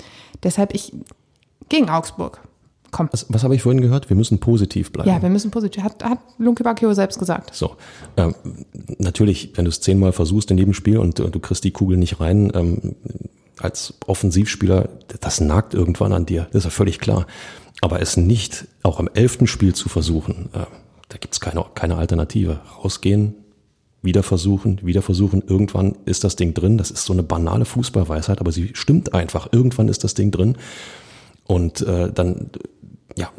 deshalb 0.43 0.73
ich 0.73 0.93
gegen 1.69 1.89
Augsburg. 1.89 2.41
Komm. 2.91 3.09
Was, 3.11 3.25
was 3.29 3.43
habe 3.43 3.55
ich 3.55 3.61
vorhin 3.61 3.81
gehört? 3.81 4.09
Wir 4.09 4.15
müssen 4.15 4.39
positiv 4.39 4.91
bleiben. 4.91 5.09
Ja, 5.09 5.21
wir 5.21 5.29
müssen 5.29 5.51
positiv. 5.51 5.83
Hat, 5.83 6.03
hat 6.03 6.19
Lunke 6.37 6.63
Bacchio 6.63 6.93
selbst 6.93 7.19
gesagt. 7.19 7.53
So. 7.53 7.75
Ähm, 8.17 8.35
natürlich, 8.97 9.51
wenn 9.55 9.65
du 9.65 9.69
es 9.69 9.81
zehnmal 9.81 10.11
versuchst 10.11 10.51
in 10.51 10.57
jedem 10.57 10.73
Spiel 10.73 10.97
und 10.97 11.19
äh, 11.19 11.29
du 11.29 11.39
kriegst 11.39 11.63
die 11.63 11.71
Kugel 11.71 11.97
nicht 11.97 12.19
rein, 12.19 12.51
ähm, 12.53 12.95
als 13.59 13.93
Offensivspieler, 14.07 14.89
das 15.19 15.41
nagt 15.41 15.73
irgendwann 15.73 16.13
an 16.13 16.25
dir. 16.25 16.47
Das 16.51 16.59
ist 16.59 16.65
ja 16.65 16.69
völlig 16.69 16.99
klar. 16.99 17.27
Aber 17.81 18.01
es 18.01 18.17
nicht 18.17 18.67
auch 18.83 18.99
im 18.99 19.09
elften 19.13 19.47
Spiel 19.47 19.73
zu 19.73 19.89
versuchen, 19.89 20.49
äh, 20.53 20.65
da 21.09 21.17
gibt's 21.17 21.39
keine, 21.39 21.65
keine 21.73 21.97
Alternative. 21.97 22.61
Rausgehen, 22.83 23.35
wieder 24.01 24.23
versuchen, 24.23 24.79
wieder 24.83 25.01
versuchen. 25.01 25.43
Irgendwann 25.45 25.95
ist 26.05 26.23
das 26.23 26.35
Ding 26.35 26.53
drin. 26.53 26.77
Das 26.77 26.91
ist 26.91 27.05
so 27.05 27.13
eine 27.13 27.23
banale 27.23 27.65
Fußballweisheit, 27.65 28.39
aber 28.39 28.51
sie 28.51 28.71
stimmt 28.73 29.13
einfach. 29.13 29.49
Irgendwann 29.51 29.89
ist 29.89 30.03
das 30.03 30.13
Ding 30.13 30.31
drin. 30.31 30.57
Und 31.47 31.81
äh, 31.81 32.11
dann 32.11 32.51
ja, 33.19 33.29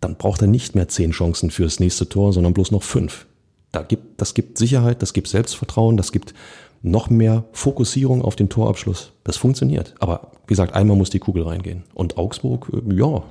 dann 0.00 0.16
braucht 0.16 0.40
er 0.40 0.48
nicht 0.48 0.74
mehr 0.74 0.88
zehn 0.88 1.10
Chancen 1.10 1.50
fürs 1.50 1.78
nächste 1.78 2.08
Tor, 2.08 2.32
sondern 2.32 2.54
bloß 2.54 2.70
noch 2.70 2.82
fünf. 2.82 3.26
Da 3.70 3.82
gibt, 3.82 4.20
das 4.20 4.34
gibt 4.34 4.58
Sicherheit, 4.58 5.02
das 5.02 5.12
gibt 5.12 5.28
Selbstvertrauen, 5.28 5.96
das 5.96 6.10
gibt 6.10 6.34
noch 6.82 7.10
mehr 7.10 7.44
Fokussierung 7.52 8.22
auf 8.22 8.34
den 8.34 8.48
Torabschluss. 8.48 9.12
Das 9.22 9.36
funktioniert. 9.36 9.94
Aber 10.00 10.32
wie 10.46 10.52
gesagt, 10.52 10.74
einmal 10.74 10.96
muss 10.96 11.10
die 11.10 11.18
Kugel 11.18 11.42
reingehen. 11.42 11.84
Und 11.94 12.16
Augsburg, 12.16 12.68
äh, 12.72 12.94
ja, 12.94 13.22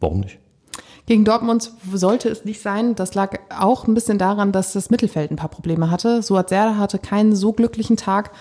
warum 0.00 0.20
nicht? 0.20 0.38
Gegen 1.06 1.24
Dortmund 1.24 1.70
sollte 1.92 2.28
es 2.28 2.44
nicht 2.44 2.60
sein. 2.60 2.96
Das 2.96 3.14
lag 3.14 3.38
auch 3.56 3.86
ein 3.86 3.94
bisschen 3.94 4.18
daran, 4.18 4.50
dass 4.50 4.72
das 4.72 4.90
Mittelfeld 4.90 5.30
ein 5.30 5.36
paar 5.36 5.48
Probleme 5.48 5.88
hatte. 5.88 6.20
Suat 6.20 6.48
Serdar 6.48 6.78
hatte 6.78 6.98
keinen 6.98 7.36
so 7.36 7.52
glücklichen 7.52 7.96
Tag. 7.96 8.32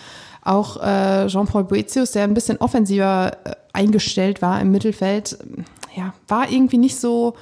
Auch 0.42 0.78
äh, 0.82 1.28
Jean-Paul 1.28 1.66
Boetius, 1.66 2.12
der 2.12 2.24
ein 2.24 2.34
bisschen 2.34 2.58
offensiver 2.58 3.38
äh, 3.44 3.52
eingestellt 3.72 4.42
war 4.42 4.60
im 4.60 4.72
Mittelfeld, 4.72 5.38
ja, 5.96 6.14
war 6.28 6.52
irgendwie 6.52 6.78
nicht 6.78 6.98
so, 6.98 7.36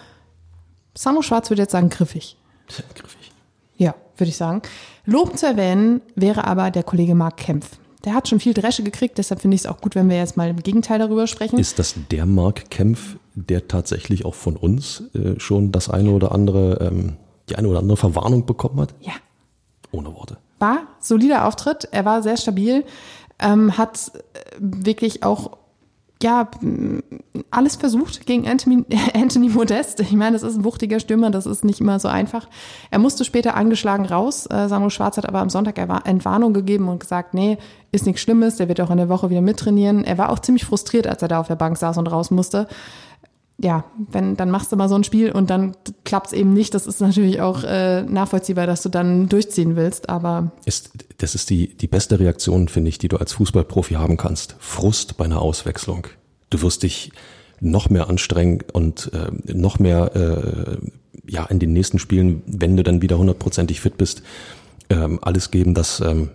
Samu 0.95 1.21
Schwarz 1.21 1.49
würde 1.49 1.63
jetzt 1.63 1.71
sagen, 1.71 1.89
griffig. 1.89 2.37
griffig. 2.67 3.31
Ja, 3.77 3.95
würde 4.17 4.29
ich 4.29 4.37
sagen. 4.37 4.61
Lob 5.05 5.37
zu 5.37 5.47
erwähnen 5.47 6.01
wäre 6.15 6.45
aber 6.45 6.71
der 6.71 6.83
Kollege 6.83 7.15
Marc 7.15 7.37
Kempf. 7.37 7.77
Der 8.05 8.13
hat 8.13 8.27
schon 8.27 8.39
viel 8.39 8.53
Dresche 8.53 8.83
gekriegt, 8.83 9.17
deshalb 9.17 9.41
finde 9.41 9.55
ich 9.55 9.61
es 9.61 9.67
auch 9.67 9.79
gut, 9.79 9.95
wenn 9.95 10.09
wir 10.09 10.17
jetzt 10.17 10.35
mal 10.37 10.49
im 10.49 10.61
Gegenteil 10.61 10.99
darüber 10.99 11.25
sprechen. 11.25 11.57
Ist 11.57 11.79
das 11.79 11.95
der 12.11 12.25
Marc 12.25 12.69
Kempf, 12.69 13.17
der 13.33 13.67
tatsächlich 13.67 14.25
auch 14.25 14.35
von 14.35 14.57
uns 14.57 15.03
äh, 15.13 15.39
schon 15.39 15.71
das 15.71 15.89
eine 15.89 16.11
oder 16.11 16.33
andere, 16.33 16.79
ähm, 16.81 17.13
die 17.49 17.55
eine 17.55 17.67
oder 17.67 17.79
andere 17.79 17.97
Verwarnung 17.97 18.45
bekommen 18.45 18.79
hat? 18.81 18.93
Ja. 18.99 19.13
Ohne 19.91 20.13
Worte. 20.13 20.37
War 20.59 20.79
solider 20.99 21.47
Auftritt, 21.47 21.87
er 21.91 22.03
war 22.05 22.21
sehr 22.23 22.37
stabil, 22.37 22.83
ähm, 23.39 23.77
hat 23.77 24.11
äh, 24.15 24.39
wirklich 24.59 25.23
auch 25.23 25.57
ja, 26.23 26.49
alles 27.51 27.75
versucht 27.75 28.25
gegen 28.25 28.47
Anthony, 28.47 28.85
Anthony 29.13 29.49
Modest. 29.49 29.99
Ich 29.99 30.13
meine, 30.13 30.33
das 30.33 30.43
ist 30.43 30.57
ein 30.57 30.63
wuchtiger 30.63 30.99
Stürmer, 30.99 31.29
das 31.29 31.45
ist 31.45 31.63
nicht 31.63 31.81
immer 31.81 31.99
so 31.99 32.07
einfach. 32.07 32.47
Er 32.89 32.99
musste 32.99 33.25
später 33.25 33.55
angeschlagen 33.55 34.05
raus. 34.05 34.47
Äh, 34.47 34.67
Samuel 34.67 34.89
Schwarz 34.89 35.17
hat 35.17 35.27
aber 35.27 35.39
am 35.39 35.49
Sonntag 35.49 35.77
Entwarnung 36.05 36.53
gegeben 36.53 36.87
und 36.87 36.99
gesagt, 36.99 37.33
nee, 37.33 37.57
ist 37.91 38.05
nichts 38.05 38.21
Schlimmes, 38.21 38.55
der 38.55 38.69
wird 38.69 38.81
auch 38.81 38.89
in 38.89 38.97
der 38.97 39.09
Woche 39.09 39.29
wieder 39.29 39.41
mittrainieren. 39.41 40.03
Er 40.03 40.17
war 40.17 40.31
auch 40.31 40.39
ziemlich 40.39 40.65
frustriert, 40.65 41.05
als 41.05 41.21
er 41.21 41.27
da 41.27 41.39
auf 41.39 41.47
der 41.47 41.55
Bank 41.55 41.77
saß 41.77 41.97
und 41.97 42.07
raus 42.07 42.31
musste 42.31 42.67
ja, 43.63 43.85
wenn, 44.11 44.35
dann 44.35 44.51
machst 44.51 44.71
du 44.71 44.75
mal 44.75 44.89
so 44.89 44.95
ein 44.95 45.05
Spiel 45.05 45.31
und 45.31 45.49
dann 45.49 45.75
klappt 46.03 46.27
es 46.27 46.33
eben 46.33 46.53
nicht. 46.53 46.73
Das 46.73 46.85
ist 46.85 46.99
natürlich 46.99 47.39
auch 47.39 47.63
äh, 47.63 48.03
nachvollziehbar, 48.03 48.67
dass 48.67 48.81
du 48.81 48.89
dann 48.89 49.29
durchziehen 49.29 49.75
willst, 49.77 50.09
aber. 50.09 50.51
Ist, 50.65 50.91
das 51.19 51.33
ist 51.33 51.49
die, 51.49 51.69
die 51.75 51.87
beste 51.87 52.19
Reaktion, 52.19 52.67
finde 52.67 52.89
ich, 52.89 52.97
die 52.97 53.07
du 53.07 53.17
als 53.17 53.33
Fußballprofi 53.33 53.95
haben 53.95 54.17
kannst. 54.17 54.57
Frust 54.59 55.15
bei 55.15 55.25
einer 55.25 55.41
Auswechslung. 55.41 56.07
Du 56.49 56.61
wirst 56.61 56.83
dich 56.83 57.11
noch 57.61 57.89
mehr 57.89 58.09
anstrengen 58.09 58.59
und 58.73 59.11
äh, 59.13 59.53
noch 59.53 59.79
mehr 59.79 60.13
äh, 60.15 60.77
ja 61.25 61.45
in 61.45 61.59
den 61.59 61.71
nächsten 61.71 61.99
Spielen, 61.99 62.43
wenn 62.45 62.75
du 62.75 62.83
dann 62.83 63.01
wieder 63.01 63.17
hundertprozentig 63.17 63.79
fit 63.79 63.97
bist, 63.97 64.23
ähm, 64.89 65.19
alles 65.21 65.51
geben, 65.51 65.73
dass 65.73 66.01
ähm, 66.01 66.31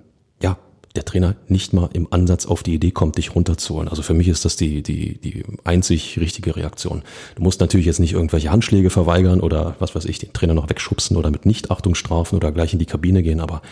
der 0.99 1.05
Trainer 1.05 1.37
nicht 1.47 1.73
mal 1.73 1.89
im 1.93 2.09
Ansatz 2.11 2.45
auf 2.45 2.65
die 2.65 2.75
Idee 2.75 2.91
kommt, 2.91 3.19
dich 3.19 3.37
runterzuholen. 3.37 3.89
Also 3.89 4.03
für 4.03 4.15
mich 4.15 4.27
ist 4.27 4.45
das 4.45 4.57
die, 4.57 4.83
die, 4.83 5.19
die 5.19 5.45
einzig 5.63 6.19
richtige 6.19 6.57
Reaktion. 6.57 7.03
Du 7.37 7.43
musst 7.45 7.61
natürlich 7.61 7.87
jetzt 7.87 8.01
nicht 8.01 8.15
irgendwelche 8.15 8.51
Handschläge 8.51 8.91
verweigern 8.91 9.41
oder 9.41 9.77
was 9.79 9.95
weiß 9.95 10.07
ich, 10.07 10.19
den 10.19 10.33
Trainer 10.33 10.55
noch 10.55 10.69
wegschubsen 10.69 11.17
oder 11.17 11.31
mit 11.31 11.47
Nichtachtung 11.47 11.95
strafen 11.95 12.35
oder 12.35 12.51
gleich 12.51 12.73
in 12.73 12.81
die 12.81 12.87
Kabine 12.87 13.23
gehen, 13.23 13.39
aber 13.39 13.63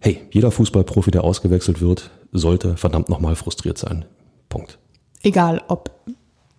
hey, 0.00 0.20
jeder 0.32 0.50
Fußballprofi, 0.50 1.12
der 1.12 1.22
ausgewechselt 1.22 1.80
wird, 1.80 2.10
sollte 2.32 2.76
verdammt 2.76 3.08
nochmal 3.08 3.36
frustriert 3.36 3.78
sein. 3.78 4.04
Punkt. 4.48 4.78
Egal, 5.22 5.62
ob 5.68 5.92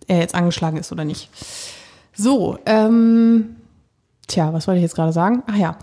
er 0.06 0.20
jetzt 0.20 0.34
angeschlagen 0.34 0.78
ist 0.78 0.92
oder 0.92 1.04
nicht. 1.04 1.28
So, 2.14 2.56
ähm, 2.64 3.56
tja, 4.28 4.54
was 4.54 4.66
wollte 4.66 4.78
ich 4.78 4.82
jetzt 4.82 4.94
gerade 4.94 5.12
sagen? 5.12 5.42
Ach 5.46 5.56
ja, 5.56 5.76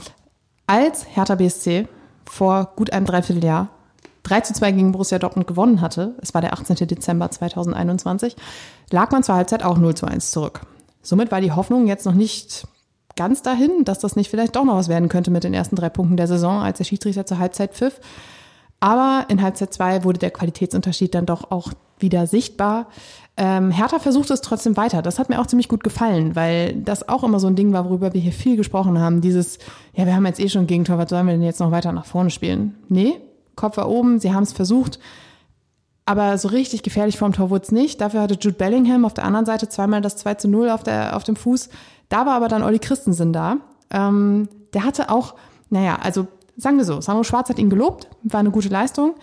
als 0.65 1.05
Hertha 1.15 1.35
BSC 1.35 1.87
vor 2.29 2.71
gut 2.75 2.93
einem 2.93 3.05
Dreivierteljahr 3.05 3.69
3 4.23 4.41
zu 4.41 4.53
2 4.53 4.71
gegen 4.73 4.91
Borussia 4.91 5.17
Dortmund 5.17 5.47
gewonnen 5.47 5.81
hatte, 5.81 6.15
es 6.21 6.33
war 6.33 6.41
der 6.41 6.53
18. 6.53 6.75
Dezember 6.87 7.31
2021, 7.31 8.35
lag 8.91 9.11
man 9.11 9.23
zur 9.23 9.35
Halbzeit 9.35 9.63
auch 9.63 9.77
0 9.77 9.95
zu 9.95 10.05
1 10.05 10.31
zurück. 10.31 10.61
Somit 11.01 11.31
war 11.31 11.41
die 11.41 11.51
Hoffnung 11.51 11.87
jetzt 11.87 12.05
noch 12.05 12.13
nicht 12.13 12.67
ganz 13.15 13.41
dahin, 13.41 13.83
dass 13.85 13.99
das 13.99 14.15
nicht 14.15 14.29
vielleicht 14.29 14.55
doch 14.55 14.65
noch 14.65 14.75
was 14.75 14.87
werden 14.89 15.09
könnte 15.09 15.31
mit 15.31 15.43
den 15.43 15.53
ersten 15.53 15.75
drei 15.75 15.89
Punkten 15.89 16.17
der 16.17 16.27
Saison, 16.27 16.61
als 16.61 16.77
der 16.77 16.83
Schiedsrichter 16.85 17.25
zur 17.25 17.39
Halbzeit 17.39 17.73
pfiff. 17.73 17.99
Aber 18.79 19.25
in 19.29 19.41
Halbzeit 19.41 19.73
2 19.73 20.03
wurde 20.03 20.19
der 20.19 20.31
Qualitätsunterschied 20.31 21.15
dann 21.15 21.25
doch 21.25 21.51
auch 21.51 21.73
wieder 21.99 22.27
sichtbar. 22.27 22.87
Ähm, 23.37 23.71
Hertha 23.71 23.99
versucht 23.99 24.29
es 24.31 24.41
trotzdem 24.41 24.75
weiter. 24.75 25.01
Das 25.01 25.17
hat 25.17 25.29
mir 25.29 25.39
auch 25.39 25.47
ziemlich 25.47 25.69
gut 25.69 25.83
gefallen, 25.83 26.35
weil 26.35 26.73
das 26.73 27.07
auch 27.07 27.23
immer 27.23 27.39
so 27.39 27.47
ein 27.47 27.55
Ding 27.55 27.71
war, 27.71 27.85
worüber 27.85 28.13
wir 28.13 28.19
hier 28.19 28.33
viel 28.33 28.57
gesprochen 28.57 28.99
haben. 28.99 29.21
Dieses, 29.21 29.59
ja, 29.93 30.05
wir 30.05 30.15
haben 30.15 30.25
jetzt 30.25 30.39
eh 30.39 30.49
schon 30.49 30.67
Gegentor, 30.67 30.97
was 30.97 31.09
sollen 31.09 31.25
wir 31.25 31.33
denn 31.33 31.41
jetzt 31.41 31.59
noch 31.59 31.71
weiter 31.71 31.91
nach 31.91 32.05
vorne 32.05 32.31
spielen? 32.31 32.75
Nee, 32.89 33.15
Kopf 33.55 33.77
war 33.77 33.89
oben, 33.89 34.19
sie 34.19 34.33
haben 34.33 34.43
es 34.43 34.51
versucht. 34.51 34.99
Aber 36.05 36.37
so 36.37 36.47
richtig 36.47 36.81
gefährlich 36.83 37.17
vorm 37.17 37.33
Tor 37.33 37.49
wurde 37.49 37.63
es 37.63 37.71
nicht. 37.71 38.01
Dafür 38.01 38.21
hatte 38.21 38.33
Jude 38.33 38.57
Bellingham 38.57 39.05
auf 39.05 39.13
der 39.13 39.25
anderen 39.25 39.45
Seite 39.45 39.69
zweimal 39.69 40.01
das 40.01 40.17
2 40.17 40.33
zu 40.33 40.47
0 40.47 40.69
auf, 40.69 40.83
der, 40.83 41.15
auf 41.15 41.23
dem 41.23 41.35
Fuß. 41.35 41.69
Da 42.09 42.25
war 42.25 42.33
aber 42.33 42.47
dann 42.47 42.63
Olli 42.63 42.79
Christensen 42.79 43.31
da. 43.31 43.57
Ähm, 43.91 44.49
der 44.73 44.83
hatte 44.85 45.09
auch, 45.11 45.35
naja, 45.69 45.99
also 46.01 46.27
sagen 46.57 46.77
wir 46.77 46.85
so, 46.85 46.99
Samu 46.99 47.23
Schwarz 47.23 47.49
hat 47.49 47.59
ihn 47.59 47.69
gelobt, 47.69 48.07
war 48.23 48.39
eine 48.39 48.51
gute 48.51 48.69
Leistung. 48.69 49.15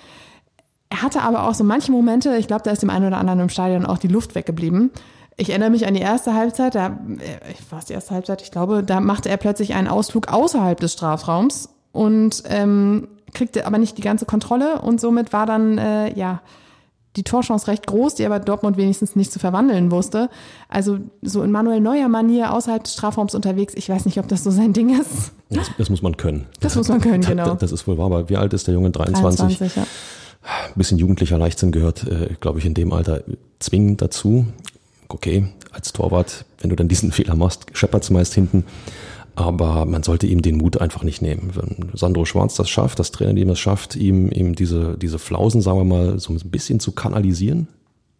Er 0.88 1.02
hatte 1.02 1.22
aber 1.22 1.48
auch 1.48 1.54
so 1.54 1.64
manche 1.64 1.90
Momente, 1.90 2.36
ich 2.36 2.46
glaube, 2.46 2.62
da 2.62 2.70
ist 2.70 2.82
dem 2.82 2.90
einen 2.90 3.06
oder 3.06 3.18
anderen 3.18 3.40
im 3.40 3.48
Stadion 3.48 3.86
auch 3.86 3.98
die 3.98 4.08
Luft 4.08 4.34
weggeblieben. 4.34 4.90
Ich 5.36 5.50
erinnere 5.50 5.70
mich 5.70 5.86
an 5.86 5.94
die 5.94 6.00
erste 6.00 6.34
Halbzeit, 6.34 6.74
da 6.74 6.86
äh, 6.86 7.54
war 7.70 7.80
es 7.80 7.86
die 7.86 7.92
erste 7.92 8.14
Halbzeit, 8.14 8.40
ich 8.42 8.50
glaube, 8.50 8.82
da 8.82 9.00
machte 9.00 9.28
er 9.28 9.36
plötzlich 9.36 9.74
einen 9.74 9.88
Ausflug 9.88 10.32
außerhalb 10.32 10.78
des 10.78 10.92
Strafraums 10.92 11.68
und 11.92 12.42
ähm, 12.48 13.08
kriegte 13.34 13.66
aber 13.66 13.78
nicht 13.78 13.98
die 13.98 14.02
ganze 14.02 14.24
Kontrolle 14.24 14.80
und 14.80 15.00
somit 15.00 15.32
war 15.32 15.44
dann 15.44 15.78
äh, 15.78 16.16
ja 16.16 16.40
die 17.16 17.22
Torchance 17.22 17.66
recht 17.66 17.86
groß, 17.86 18.14
die 18.14 18.26
aber 18.26 18.38
Dortmund 18.38 18.76
wenigstens 18.76 19.16
nicht 19.16 19.32
zu 19.32 19.38
verwandeln 19.38 19.90
wusste. 19.90 20.28
Also 20.68 20.98
so 21.22 21.42
in 21.42 21.50
Manuel 21.50 21.80
Neuer 21.80 22.08
Manier 22.08 22.52
außerhalb 22.52 22.84
des 22.84 22.92
Strafraums 22.92 23.34
unterwegs. 23.34 23.74
Ich 23.74 23.88
weiß 23.88 24.04
nicht, 24.04 24.18
ob 24.18 24.28
das 24.28 24.44
so 24.44 24.50
sein 24.50 24.72
Ding 24.74 25.00
ist. 25.00 25.32
Das, 25.48 25.70
das 25.78 25.90
muss 25.90 26.02
man 26.02 26.16
können. 26.16 26.46
Das 26.60 26.76
muss 26.76 26.88
man 26.88 27.00
können, 27.00 27.22
genau. 27.22 27.50
Das, 27.50 27.58
das, 27.58 27.72
ist 27.72 27.88
wohl 27.88 27.96
wahr. 27.96 28.06
Aber 28.06 28.28
wie 28.28 28.36
alt 28.36 28.52
ist 28.52 28.66
der 28.66 28.74
Junge? 28.74 28.90
23. 28.90 29.58
23 29.58 29.76
ja. 29.76 29.86
Ein 30.46 30.74
bisschen 30.76 30.98
jugendlicher 30.98 31.38
Leichtsinn 31.38 31.72
gehört, 31.72 32.06
äh, 32.06 32.36
glaube 32.40 32.60
ich, 32.60 32.66
in 32.66 32.74
dem 32.74 32.92
Alter 32.92 33.24
zwingend 33.58 34.00
dazu. 34.00 34.46
Okay, 35.08 35.48
als 35.72 35.92
Torwart, 35.92 36.44
wenn 36.60 36.70
du 36.70 36.76
dann 36.76 36.88
diesen 36.88 37.10
Fehler 37.12 37.34
machst, 37.34 37.66
scheppert's 37.72 38.10
meist 38.10 38.34
hinten. 38.34 38.64
Aber 39.34 39.84
man 39.84 40.02
sollte 40.02 40.26
ihm 40.26 40.40
den 40.40 40.56
Mut 40.56 40.80
einfach 40.80 41.02
nicht 41.02 41.20
nehmen. 41.20 41.50
Wenn 41.54 41.90
Sandro 41.94 42.24
Schwarz 42.24 42.54
das 42.54 42.70
schafft, 42.70 42.98
das 42.98 43.10
Trainerteam 43.10 43.50
es 43.50 43.58
schafft, 43.58 43.96
ihm, 43.96 44.30
ihm 44.30 44.54
diese, 44.54 44.96
diese 44.96 45.18
Flausen, 45.18 45.60
sagen 45.60 45.78
wir 45.78 45.84
mal, 45.84 46.18
so 46.18 46.32
ein 46.32 46.38
bisschen 46.50 46.80
zu 46.80 46.92
kanalisieren, 46.92 47.68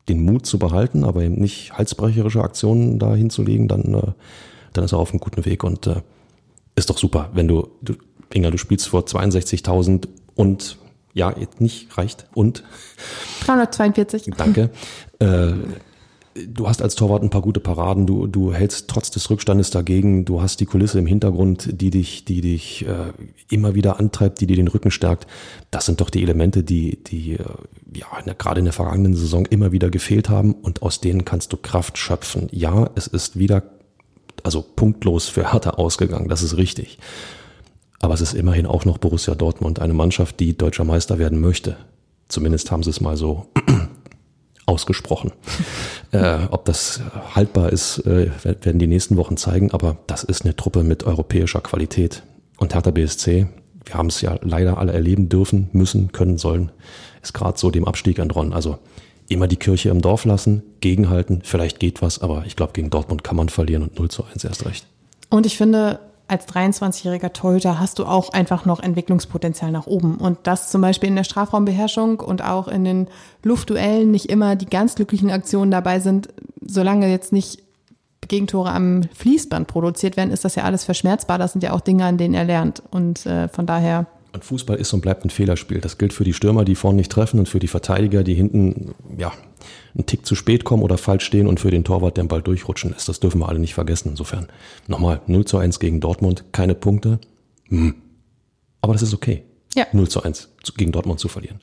den 0.09 0.25
Mut 0.25 0.47
zu 0.47 0.59
behalten, 0.59 1.04
aber 1.04 1.23
eben 1.23 1.37
nicht 1.37 1.73
halsbrecherische 1.73 2.42
Aktionen 2.42 2.99
da 2.99 3.14
hinzulegen, 3.14 3.66
dann, 3.66 3.95
äh, 3.95 4.12
dann 4.73 4.85
ist 4.85 4.92
er 4.92 4.99
auf 4.99 5.11
einem 5.11 5.21
guten 5.21 5.45
Weg 5.47 5.64
und 5.64 5.87
äh, 5.87 6.02
ist 6.75 6.90
doch 6.90 6.99
super, 6.99 7.30
wenn 7.33 7.49
du, 7.49 7.68
du 7.80 7.95
Inga, 8.35 8.50
du 8.50 8.59
spielst 8.59 8.88
vor 8.88 9.02
62.000 9.02 10.09
und 10.35 10.76
ja, 11.16 11.35
nicht 11.58 11.96
reicht 11.96 12.26
und 12.35 12.62
342. 13.46 14.35
Danke. 14.37 14.70
Äh, 15.18 15.54
du 16.35 16.68
hast 16.68 16.82
als 16.82 16.94
Torwart 16.94 17.23
ein 17.23 17.30
paar 17.30 17.40
gute 17.40 17.58
Paraden, 17.58 18.06
du, 18.06 18.26
du 18.26 18.52
hältst 18.52 18.88
trotz 18.88 19.11
des 19.11 19.30
Rückstandes 19.30 19.70
dagegen, 19.70 20.26
du 20.26 20.42
hast 20.42 20.61
die 20.61 20.66
Kulisse 20.66 20.99
im 20.99 21.06
Hintergrund, 21.06 21.80
die 21.80 21.88
dich, 21.88 22.26
die 22.26 22.42
dich 22.42 22.87
äh, 22.87 23.12
immer 23.50 23.75
wieder 23.75 23.99
antreibt, 23.99 24.42
die 24.42 24.46
dir 24.46 24.56
den 24.56 24.68
Rücken 24.68 24.90
stärkt. 24.90 25.26
Das 25.70 25.87
sind 25.87 26.02
doch 26.02 26.11
die 26.11 26.23
Elemente, 26.23 26.62
die, 26.62 27.02
die 27.02 27.32
äh, 27.32 27.44
ja 27.94 28.06
in 28.18 28.26
der, 28.26 28.35
gerade 28.35 28.58
in 28.58 28.66
der 28.66 28.75
vergangenen 28.75 29.14
Saison 29.14 29.46
immer 29.46 29.73
wieder 29.73 29.88
gefehlt 29.88 30.28
haben 30.28 30.52
und 30.52 30.82
aus 30.82 31.00
denen 31.00 31.25
kannst 31.25 31.50
du 31.50 31.56
Kraft 31.56 31.96
schöpfen. 31.96 32.49
Ja, 32.52 32.90
es 32.94 33.06
ist 33.06 33.38
wieder 33.38 33.62
also 34.42 34.62
punktlos 34.62 35.28
für 35.28 35.50
Hertha 35.50 35.70
ausgegangen, 35.70 36.28
das 36.28 36.42
ist 36.42 36.58
richtig. 36.58 36.99
Aber 38.00 38.15
es 38.15 38.21
ist 38.21 38.35
immerhin 38.35 38.67
auch 38.67 38.85
noch 38.85 38.99
Borussia 38.99 39.35
Dortmund, 39.35 39.81
eine 39.81 39.95
Mannschaft, 39.95 40.41
die 40.41 40.57
deutscher 40.57 40.85
Meister 40.85 41.19
werden 41.19 41.41
möchte. 41.41 41.76
Zumindest 42.29 42.71
haben 42.71 42.83
sie 42.83 42.91
es 42.91 43.00
mal 43.00 43.17
so 43.17 43.47
ausgesprochen. 44.67 45.33
äh, 46.12 46.38
ob 46.50 46.65
das 46.65 47.00
haltbar 47.35 47.73
ist, 47.73 47.99
äh, 48.00 48.31
werden 48.45 48.79
die 48.79 48.87
nächsten 48.87 49.17
Wochen 49.17 49.37
zeigen, 49.37 49.71
aber 49.71 49.99
das 50.07 50.25
ist 50.25 50.45
eine 50.45 50.57
Truppe 50.57 50.83
mit 50.83 51.05
europäischer 51.05 51.61
Qualität. 51.61 52.23
Und 52.59 52.75
Hertha 52.75 52.91
BSC, 52.91 53.47
wir 53.85 53.95
haben 53.95 54.09
es 54.09 54.21
ja 54.21 54.38
leider 54.43 54.79
alle 54.79 54.93
erleben 54.93 55.29
dürfen, 55.29 55.69
müssen, 55.73 56.12
können, 56.12 56.38
sollen, 56.38 56.73
ist 57.23 57.35
gerade 57.35 57.59
so 57.59 57.71
dem 57.71 57.87
Abstieg 57.87 58.19
entronnen. 58.19 58.53
Also 58.53 58.79
immer 59.29 59.49
die 59.49 59.57
Kirche 59.57 59.88
im 59.88 60.01
Dorf 60.01 60.25
lassen, 60.25 60.62
gegenhalten, 60.81 61.40
vielleicht 61.42 61.81
geht 61.81 62.03
was, 62.03 62.20
aber 62.20 62.44
ich 62.47 62.57
glaube, 62.57 62.73
gegen 62.73 62.90
Dortmund 62.90 63.25
kann 63.25 63.37
man 63.37 63.49
verlieren 63.49 63.83
und 63.83 63.99
0 63.99 64.11
zu 64.11 64.25
1 64.25 64.44
erst 64.44 64.66
recht. 64.66 64.87
Und 65.31 65.47
ich 65.47 65.57
finde, 65.57 65.99
als 66.29 66.49
23-jähriger 66.49 67.33
Torhüter 67.33 67.79
hast 67.79 67.99
du 67.99 68.05
auch 68.05 68.33
einfach 68.33 68.65
noch 68.65 68.81
Entwicklungspotenzial 68.81 69.71
nach 69.71 69.87
oben. 69.87 70.17
Und 70.17 70.39
das 70.43 70.71
zum 70.71 70.81
Beispiel 70.81 71.09
in 71.09 71.17
der 71.17 71.25
Strafraumbeherrschung 71.25 72.21
und 72.21 72.43
auch 72.43 72.69
in 72.69 72.85
den 72.85 73.09
Luftduellen 73.43 74.11
nicht 74.11 74.27
immer 74.27 74.57
die 74.57 74.67
ganz 74.67 74.97
glücklichen 74.97 75.31
Aktionen 75.31 75.71
dabei 75.71 76.01
sind. 76.01 76.29
Solange 76.61 77.09
jetzt 77.09 77.33
nicht 77.33 77.62
Gegentore 78.29 78.71
am 78.71 79.05
Fließband 79.15 79.69
produziert 79.69 80.17
werden, 80.17 80.33
ist 80.33 80.45
das 80.45 80.57
ja 80.57 80.65
alles 80.65 80.85
verschmerzbar. 80.85 81.39
Das 81.39 81.53
sind 81.53 81.62
ja 81.62 81.73
auch 81.73 81.81
Dinge, 81.81 82.05
an 82.05 82.19
denen 82.19 82.35
er 82.35 82.45
lernt. 82.45 82.83
Und 82.91 83.25
äh, 83.27 83.49
von 83.49 83.67
daher. 83.67 84.07
Und 84.33 84.45
Fußball 84.45 84.77
ist 84.77 84.93
und 84.93 85.01
bleibt 85.03 85.25
ein 85.25 85.31
Fehlerspiel. 85.31 85.81
Das 85.81 85.97
gilt 85.97 86.12
für 86.12 86.25
die 86.25 86.33
Stürmer, 86.33 86.65
die 86.65 86.75
vorne 86.75 86.97
nicht 86.97 87.12
treffen 87.12 87.39
und 87.39 87.49
für 87.49 87.61
die 87.61 87.69
Verteidiger, 87.69 88.25
die 88.25 88.35
hinten, 88.35 88.95
ja, 89.17 89.33
einen 89.96 90.06
Tick 90.06 90.26
zu 90.26 90.35
spät 90.35 90.64
kommen 90.64 90.82
oder 90.82 90.98
falsch 90.98 91.24
stehen 91.24 91.46
und 91.46 91.61
für 91.61 91.70
den 91.70 91.85
Torwart 91.85 92.16
den 92.16 92.28
Ball 92.28 92.42
durchrutschen 92.42 92.94
ist. 92.94 93.09
Das 93.09 93.20
dürfen 93.20 93.40
wir 93.40 93.48
alle 93.48 93.59
nicht 93.59 93.74
vergessen. 93.74 94.11
Insofern 94.11 94.48
nochmal 94.87 95.22
0 95.26 95.44
zu 95.44 95.59
1 95.59 95.80
gegen 95.80 96.00
Dortmund, 96.00 96.44
keine 96.52 96.74
Punkte. 96.74 97.18
Hm. 97.68 97.94
Aber 98.82 98.92
das 98.92 99.02
ist 99.02 99.14
okay. 99.14 99.44
Ja. 99.74 99.87
0 99.92 100.09
zu 100.09 100.22
1 100.22 100.50
gegen 100.76 100.92
Dortmund 100.92 101.20
zu 101.20 101.28
verlieren. 101.28 101.61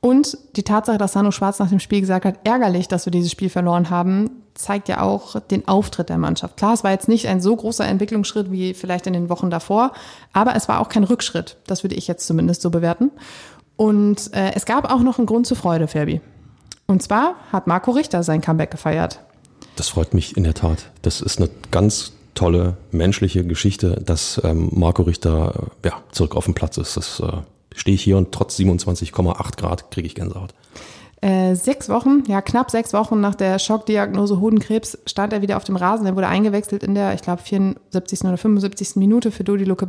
Und 0.00 0.38
die 0.56 0.62
Tatsache, 0.62 0.98
dass 0.98 1.12
Sano 1.12 1.32
Schwarz 1.32 1.58
nach 1.58 1.70
dem 1.70 1.80
Spiel 1.80 2.00
gesagt 2.00 2.24
hat, 2.24 2.38
ärgerlich, 2.44 2.86
dass 2.86 3.06
wir 3.06 3.10
dieses 3.10 3.32
Spiel 3.32 3.50
verloren 3.50 3.90
haben, 3.90 4.30
zeigt 4.54 4.88
ja 4.88 5.02
auch 5.02 5.40
den 5.40 5.66
Auftritt 5.66 6.08
der 6.08 6.18
Mannschaft. 6.18 6.56
Klar, 6.56 6.74
es 6.74 6.84
war 6.84 6.92
jetzt 6.92 7.08
nicht 7.08 7.26
ein 7.26 7.40
so 7.40 7.54
großer 7.54 7.84
Entwicklungsschritt 7.84 8.52
wie 8.52 8.74
vielleicht 8.74 9.06
in 9.08 9.12
den 9.12 9.28
Wochen 9.28 9.50
davor, 9.50 9.92
aber 10.32 10.54
es 10.54 10.68
war 10.68 10.80
auch 10.80 10.88
kein 10.88 11.04
Rückschritt. 11.04 11.56
Das 11.66 11.82
würde 11.82 11.96
ich 11.96 12.06
jetzt 12.06 12.26
zumindest 12.26 12.62
so 12.62 12.70
bewerten. 12.70 13.10
Und 13.76 14.32
äh, 14.34 14.52
es 14.54 14.66
gab 14.66 14.92
auch 14.92 15.00
noch 15.00 15.18
einen 15.18 15.26
Grund 15.26 15.46
zur 15.46 15.56
Freude, 15.56 15.88
Ferbi. 15.88 16.20
Und 16.90 17.02
zwar 17.02 17.36
hat 17.52 17.66
Marco 17.66 17.90
Richter 17.90 18.22
sein 18.22 18.40
Comeback 18.40 18.70
gefeiert. 18.70 19.20
Das 19.76 19.90
freut 19.90 20.14
mich 20.14 20.38
in 20.38 20.44
der 20.44 20.54
Tat. 20.54 20.90
Das 21.02 21.20
ist 21.20 21.38
eine 21.38 21.50
ganz 21.70 22.12
tolle 22.34 22.78
menschliche 22.92 23.44
Geschichte, 23.44 24.00
dass 24.02 24.40
ähm, 24.42 24.70
Marco 24.72 25.02
Richter 25.02 25.68
äh, 25.82 25.88
ja, 25.88 26.02
zurück 26.12 26.34
auf 26.34 26.46
dem 26.46 26.54
Platz 26.54 26.78
ist. 26.78 26.96
Das 26.96 27.20
äh, 27.20 27.42
stehe 27.74 27.94
ich 27.94 28.02
hier 28.02 28.16
und 28.16 28.32
trotz 28.32 28.58
27,8 28.58 29.56
Grad 29.58 29.90
kriege 29.90 30.06
ich 30.06 30.14
Gänsehaut. 30.14 30.54
Äh, 31.20 31.56
sechs 31.56 31.88
Wochen, 31.88 32.22
ja 32.28 32.40
knapp 32.40 32.70
sechs 32.70 32.92
Wochen 32.92 33.20
nach 33.20 33.34
der 33.34 33.58
Schockdiagnose 33.58 34.40
Hodenkrebs 34.40 34.98
stand 35.04 35.32
er 35.32 35.42
wieder 35.42 35.56
auf 35.56 35.64
dem 35.64 35.74
Rasen. 35.74 36.06
Er 36.06 36.14
wurde 36.14 36.28
eingewechselt 36.28 36.84
in 36.84 36.94
der, 36.94 37.12
ich 37.14 37.22
glaube, 37.22 37.42
74. 37.42 38.22
oder 38.22 38.36
75. 38.36 38.96
Minute 38.96 39.32
für 39.32 39.42
Dodi 39.42 39.64
Luke. 39.64 39.86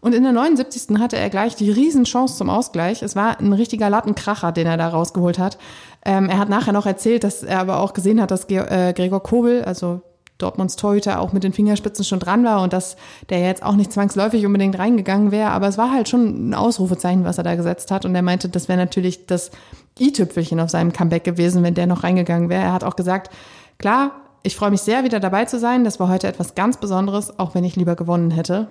Und 0.00 0.14
in 0.14 0.22
der 0.22 0.32
79. 0.32 0.98
hatte 1.00 1.16
er 1.16 1.30
gleich 1.30 1.56
die 1.56 1.70
Riesenchance 1.70 2.36
zum 2.36 2.48
Ausgleich. 2.48 3.02
Es 3.02 3.16
war 3.16 3.40
ein 3.40 3.52
richtiger 3.52 3.90
Lattenkracher, 3.90 4.52
den 4.52 4.68
er 4.68 4.76
da 4.76 4.88
rausgeholt 4.88 5.40
hat. 5.40 5.58
Ähm, 6.04 6.28
er 6.28 6.38
hat 6.38 6.48
nachher 6.48 6.72
noch 6.72 6.86
erzählt, 6.86 7.24
dass 7.24 7.42
er 7.42 7.58
aber 7.58 7.80
auch 7.80 7.92
gesehen 7.92 8.20
hat, 8.20 8.30
dass 8.30 8.48
äh, 8.48 8.92
Gregor 8.92 9.24
Kobel, 9.24 9.64
also 9.64 10.02
Dortmunds 10.38 10.76
Torhüter, 10.76 11.20
auch 11.20 11.32
mit 11.32 11.44
den 11.44 11.52
Fingerspitzen 11.52 12.04
schon 12.04 12.20
dran 12.20 12.44
war 12.44 12.62
und 12.62 12.72
dass 12.72 12.96
der 13.30 13.40
jetzt 13.40 13.62
auch 13.62 13.74
nicht 13.74 13.92
zwangsläufig 13.92 14.44
unbedingt 14.44 14.78
reingegangen 14.78 15.30
wäre. 15.30 15.50
Aber 15.50 15.66
es 15.66 15.78
war 15.78 15.90
halt 15.90 16.08
schon 16.08 16.50
ein 16.50 16.54
Ausrufezeichen, 16.54 17.24
was 17.24 17.38
er 17.38 17.44
da 17.44 17.54
gesetzt 17.54 17.90
hat. 17.90 18.04
Und 18.04 18.14
er 18.14 18.22
meinte, 18.22 18.48
das 18.48 18.68
wäre 18.68 18.78
natürlich 18.78 19.26
das 19.26 19.50
i-Tüpfelchen 19.98 20.60
auf 20.60 20.70
seinem 20.70 20.92
Comeback 20.92 21.24
gewesen, 21.24 21.62
wenn 21.62 21.74
der 21.74 21.86
noch 21.86 22.04
reingegangen 22.04 22.50
wäre. 22.50 22.64
Er 22.64 22.72
hat 22.72 22.84
auch 22.84 22.96
gesagt, 22.96 23.34
klar, 23.78 24.12
ich 24.42 24.56
freue 24.56 24.70
mich 24.70 24.82
sehr, 24.82 25.04
wieder 25.04 25.20
dabei 25.20 25.46
zu 25.46 25.58
sein. 25.58 25.84
Das 25.84 25.98
war 25.98 26.08
heute 26.08 26.28
etwas 26.28 26.54
ganz 26.54 26.76
Besonderes, 26.76 27.38
auch 27.38 27.54
wenn 27.54 27.64
ich 27.64 27.76
lieber 27.76 27.96
gewonnen 27.96 28.30
hätte. 28.30 28.68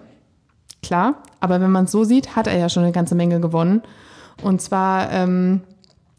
Klar, 0.84 1.16
aber 1.40 1.60
wenn 1.62 1.72
man 1.72 1.86
es 1.86 1.92
so 1.92 2.04
sieht, 2.04 2.36
hat 2.36 2.46
er 2.46 2.58
ja 2.58 2.70
schon 2.70 2.84
eine 2.84 2.92
ganze 2.92 3.16
Menge 3.16 3.40
gewonnen. 3.40 3.82
Und 4.44 4.62
zwar 4.62 5.12
ähm, 5.12 5.62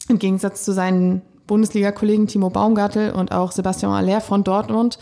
im 0.09 0.19
Gegensatz 0.19 0.63
zu 0.63 0.73
seinen 0.73 1.21
Bundesliga-Kollegen 1.47 2.27
Timo 2.27 2.49
Baumgartel 2.49 3.11
und 3.11 3.31
auch 3.31 3.51
Sebastian 3.53 3.93
Aller 3.93 4.19
von 4.19 4.43
Dortmund 4.43 4.99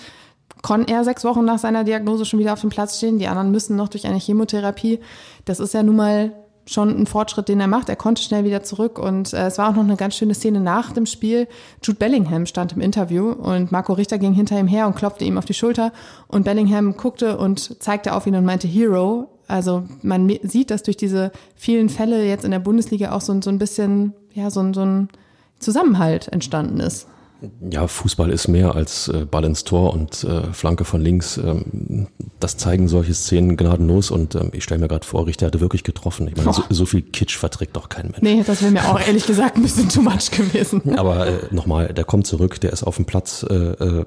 konnte 0.65 0.91
er 0.91 1.03
sechs 1.03 1.23
Wochen 1.23 1.45
nach 1.45 1.59
seiner 1.59 1.83
Diagnose 1.83 2.25
schon 2.25 2.39
wieder 2.39 2.53
auf 2.53 2.61
dem 2.61 2.71
Platz 2.71 2.97
stehen. 2.97 3.19
Die 3.19 3.27
anderen 3.27 3.51
müssen 3.51 3.75
noch 3.75 3.87
durch 3.87 4.07
eine 4.07 4.17
Chemotherapie. 4.17 4.99
Das 5.45 5.59
ist 5.59 5.75
ja 5.75 5.83
nun 5.83 5.95
mal 5.95 6.31
schon 6.65 6.89
ein 6.89 7.05
Fortschritt, 7.05 7.49
den 7.49 7.59
er 7.59 7.67
macht. 7.67 7.87
Er 7.87 7.95
konnte 7.95 8.23
schnell 8.23 8.45
wieder 8.45 8.63
zurück 8.63 8.97
und 8.97 9.31
äh, 9.31 9.45
es 9.45 9.59
war 9.59 9.69
auch 9.69 9.75
noch 9.75 9.83
eine 9.83 9.95
ganz 9.95 10.15
schöne 10.15 10.33
Szene 10.33 10.59
nach 10.59 10.91
dem 10.91 11.05
Spiel. 11.05 11.47
Jude 11.83 11.99
Bellingham 11.99 12.47
stand 12.47 12.73
im 12.73 12.81
Interview 12.81 13.29
und 13.29 13.71
Marco 13.71 13.93
Richter 13.93 14.17
ging 14.17 14.33
hinter 14.33 14.59
ihm 14.59 14.65
her 14.65 14.87
und 14.87 14.95
klopfte 14.95 15.23
ihm 15.23 15.37
auf 15.37 15.45
die 15.45 15.53
Schulter 15.53 15.93
und 16.27 16.45
Bellingham 16.45 16.97
guckte 16.97 17.37
und 17.37 17.79
zeigte 17.83 18.15
auf 18.15 18.25
ihn 18.25 18.35
und 18.35 18.45
meinte 18.45 18.67
Hero. 18.67 19.29
Also 19.47 19.83
man 20.01 20.35
sieht, 20.41 20.71
dass 20.71 20.81
durch 20.81 20.97
diese 20.97 21.31
vielen 21.55 21.89
Fälle 21.89 22.25
jetzt 22.25 22.43
in 22.43 22.49
der 22.49 22.57
Bundesliga 22.57 23.11
auch 23.11 23.21
so, 23.21 23.39
so 23.39 23.51
ein 23.51 23.59
bisschen, 23.59 24.13
ja, 24.33 24.49
so, 24.49 24.73
so 24.73 24.81
ein 24.81 25.09
Zusammenhalt 25.59 26.27
entstanden 26.29 26.79
ist. 26.79 27.05
Ja, 27.69 27.87
Fußball 27.87 28.31
ist 28.31 28.47
mehr 28.47 28.75
als 28.75 29.07
äh, 29.07 29.25
Ball 29.25 29.43
ins 29.43 29.63
Tor 29.63 29.93
und 29.93 30.23
äh, 30.23 30.53
Flanke 30.53 30.85
von 30.85 31.01
links. 31.01 31.37
Ähm, 31.37 32.07
das 32.39 32.57
zeigen 32.57 32.87
solche 32.87 33.13
Szenen 33.13 33.57
gnadenlos 33.57 34.11
und 34.11 34.35
ähm, 34.35 34.51
ich 34.53 34.63
stelle 34.63 34.81
mir 34.81 34.87
gerade 34.87 35.05
vor, 35.05 35.27
Richter 35.27 35.47
hatte 35.47 35.59
wirklich 35.59 35.83
getroffen. 35.83 36.27
Ich 36.27 36.37
meine, 36.37 36.53
so, 36.53 36.63
so, 36.69 36.85
viel 36.85 37.01
Kitsch 37.01 37.37
verträgt 37.37 37.75
doch 37.75 37.89
kein 37.89 38.07
Mensch. 38.07 38.21
Nee, 38.21 38.43
das 38.45 38.61
wäre 38.61 38.71
mir 38.71 38.89
auch 38.89 38.99
ehrlich 38.99 39.25
gesagt 39.25 39.57
ein 39.57 39.63
bisschen 39.63 39.89
too 39.89 40.01
much 40.01 40.31
gewesen. 40.31 40.81
Aber 40.97 41.27
äh, 41.27 41.39
nochmal, 41.51 41.93
der 41.93 42.05
kommt 42.05 42.27
zurück, 42.27 42.59
der 42.61 42.71
ist 42.71 42.83
auf 42.83 42.95
dem 42.95 43.05
Platz, 43.05 43.45
äh, 43.49 43.53
äh, 43.53 44.05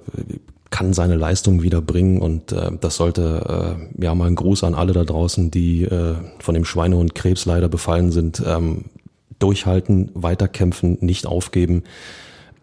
kann 0.70 0.92
seine 0.92 1.16
Leistung 1.16 1.62
wieder 1.62 1.80
bringen 1.80 2.20
und 2.20 2.52
äh, 2.52 2.70
das 2.80 2.96
sollte 2.96 3.78
äh, 3.98 4.04
ja 4.04 4.14
mal 4.14 4.26
ein 4.26 4.34
Gruß 4.34 4.64
an 4.64 4.74
alle 4.74 4.92
da 4.92 5.04
draußen, 5.04 5.50
die 5.50 5.84
äh, 5.84 6.16
von 6.40 6.54
dem 6.54 6.64
Schweinehund 6.64 7.14
Krebs 7.14 7.46
leider 7.46 7.68
befallen 7.68 8.10
sind. 8.10 8.42
Ähm, 8.44 8.86
durchhalten, 9.38 10.10
weiterkämpfen, 10.14 10.98
nicht 11.00 11.24
aufgeben 11.24 11.84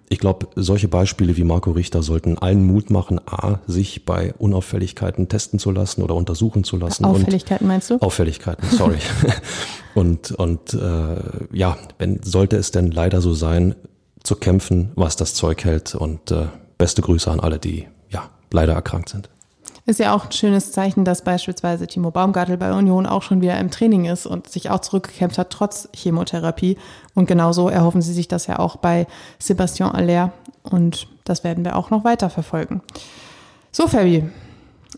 ich 0.09 0.19
glaube, 0.19 0.47
solche 0.55 0.87
Beispiele 0.87 1.35
wie 1.35 1.43
Marco 1.43 1.71
Richter 1.71 2.03
sollten 2.03 2.37
allen 2.37 2.65
Mut 2.65 2.89
machen, 2.89 3.19
a, 3.25 3.59
sich 3.67 4.05
bei 4.05 4.33
Unauffälligkeiten 4.37 5.29
testen 5.29 5.59
zu 5.59 5.71
lassen 5.71 6.03
oder 6.03 6.15
untersuchen 6.15 6.63
zu 6.63 6.77
lassen. 6.77 7.05
Auffälligkeiten 7.05 7.67
meinst 7.67 7.89
du? 7.89 7.97
Auffälligkeiten, 7.97 8.67
sorry. 8.69 8.97
und 9.95 10.31
und 10.31 10.73
äh, 10.73 11.15
ja, 11.51 11.77
wenn 11.97 12.21
sollte 12.23 12.57
es 12.57 12.71
denn 12.71 12.91
leider 12.91 13.21
so 13.21 13.33
sein, 13.33 13.75
zu 14.25 14.35
kämpfen, 14.35 14.91
was 14.95 15.15
das 15.15 15.33
Zeug 15.33 15.63
hält. 15.63 15.95
Und 15.95 16.31
äh, 16.31 16.47
beste 16.77 17.01
Grüße 17.01 17.29
an 17.31 17.39
alle, 17.39 17.59
die 17.59 17.87
ja 18.09 18.29
leider 18.51 18.73
erkrankt 18.73 19.09
sind. 19.09 19.29
Ist 19.87 19.99
ja 19.99 20.15
auch 20.15 20.25
ein 20.25 20.31
schönes 20.31 20.71
Zeichen, 20.71 21.05
dass 21.05 21.23
beispielsweise 21.23 21.85
Timo 21.85 22.09
Baumgartel 22.09 22.57
bei 22.57 22.73
Union 22.73 23.05
auch 23.05 23.21
schon 23.21 23.41
wieder 23.41 23.59
im 23.59 23.69
Training 23.69 24.05
ist 24.05 24.25
und 24.25 24.49
sich 24.49 24.71
auch 24.71 24.79
zurückgekämpft 24.79 25.37
hat, 25.37 25.51
trotz 25.51 25.89
Chemotherapie. 25.93 26.77
Und 27.13 27.27
genauso 27.27 27.69
erhoffen 27.69 28.01
sie 28.01 28.13
sich 28.13 28.27
das 28.27 28.47
ja 28.47 28.57
auch 28.57 28.77
bei 28.77 29.05
Sebastian 29.37 29.91
Aller. 29.91 30.31
Und 30.63 31.07
das 31.23 31.43
werden 31.43 31.63
wir 31.63 31.75
auch 31.75 31.91
noch 31.91 32.03
weiter 32.03 32.31
verfolgen. 32.31 32.81
So, 33.71 33.87
Fabi. 33.87 34.27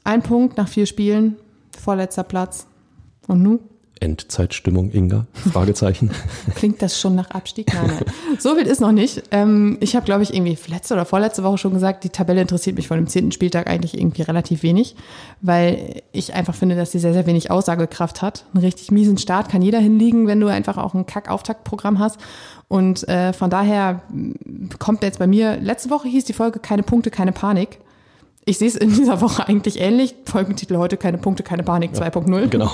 Ein 0.06 0.22
Punkt 0.22 0.56
nach 0.56 0.70
vier 0.70 0.86
Spielen, 0.86 1.36
vorletzter 1.78 2.24
Platz. 2.24 2.66
Und 3.28 3.44
nun? 3.44 3.60
Endzeitstimmung, 4.02 4.92
Inga? 4.92 5.28
Fragezeichen. 5.52 6.12
Klingt 6.56 6.82
das 6.82 7.00
schon 7.00 7.16
nach 7.16 7.32
Abstieg? 7.32 7.74
Nein, 7.74 7.88
nein. 7.88 8.06
So 8.40 8.56
wild 8.56 8.68
ist 8.68 8.82
noch 8.82 8.92
nicht. 8.92 9.24
Ähm, 9.32 9.78
ich 9.80 9.96
habe, 9.96 10.06
glaube 10.06 10.24
ich, 10.24 10.34
irgendwie 10.34 10.58
letzte 10.68 10.94
oder 10.94 11.06
vorletzte 11.06 11.44
Woche 11.44 11.58
schon 11.58 11.74
gesagt, 11.74 12.04
die 12.04 12.10
Tabelle 12.10 12.42
interessiert 12.42 12.76
mich 12.76 12.88
von 12.88 12.98
dem 12.98 13.08
zehnten 13.08 13.32
Spieltag 13.32 13.68
eigentlich 13.68 13.98
irgendwie 13.98 14.22
relativ 14.22 14.64
wenig, 14.64 14.96
weil 15.42 16.02
ich 16.12 16.34
einfach 16.34 16.56
finde, 16.56 16.76
dass 16.76 16.92
sie 16.92 17.00
sehr, 17.00 17.14
sehr 17.14 17.26
wenig 17.26 17.52
Aussagekraft 17.52 18.22
hat. 18.22 18.46
Einen 18.54 18.64
richtig 18.64 18.92
miesen 18.92 19.18
Start 19.18 19.50
kann 19.50 19.62
jeder 19.62 19.80
hinliegen, 19.80 20.28
wenn 20.28 20.40
du 20.40 20.48
einfach 20.48 20.78
auch 20.78 20.94
ein 20.94 21.06
Kack-Auftaktprogramm 21.06 22.00
hast. 22.00 22.20
Und 22.68 23.08
äh, 23.08 23.34
von 23.34 23.50
daher 23.50 24.02
kommt 24.80 25.04
jetzt 25.04 25.20
bei 25.20 25.28
mir, 25.28 25.58
letzte 25.58 25.90
Woche 25.90 26.08
hieß 26.08 26.26
die 26.26 26.34
Folge 26.34 26.60
keine 26.60 26.84
Punkte, 26.84 27.12
keine 27.12 27.32
Panik. 27.32 27.80
Ich 28.48 28.60
sehe 28.60 28.70
es 28.70 28.78
in 28.78 28.94
dieser 28.94 29.20
Woche 29.20 29.46
eigentlich 29.46 29.78
ähnlich. 29.78 30.16
Folgentitel 30.24 30.78
heute 30.78 30.96
keine 30.96 31.18
Punkte, 31.18 31.44
keine 31.44 31.64
Panik 31.64 31.92
ja, 31.94 32.08
2.0. 32.08 32.48
Genau. 32.48 32.72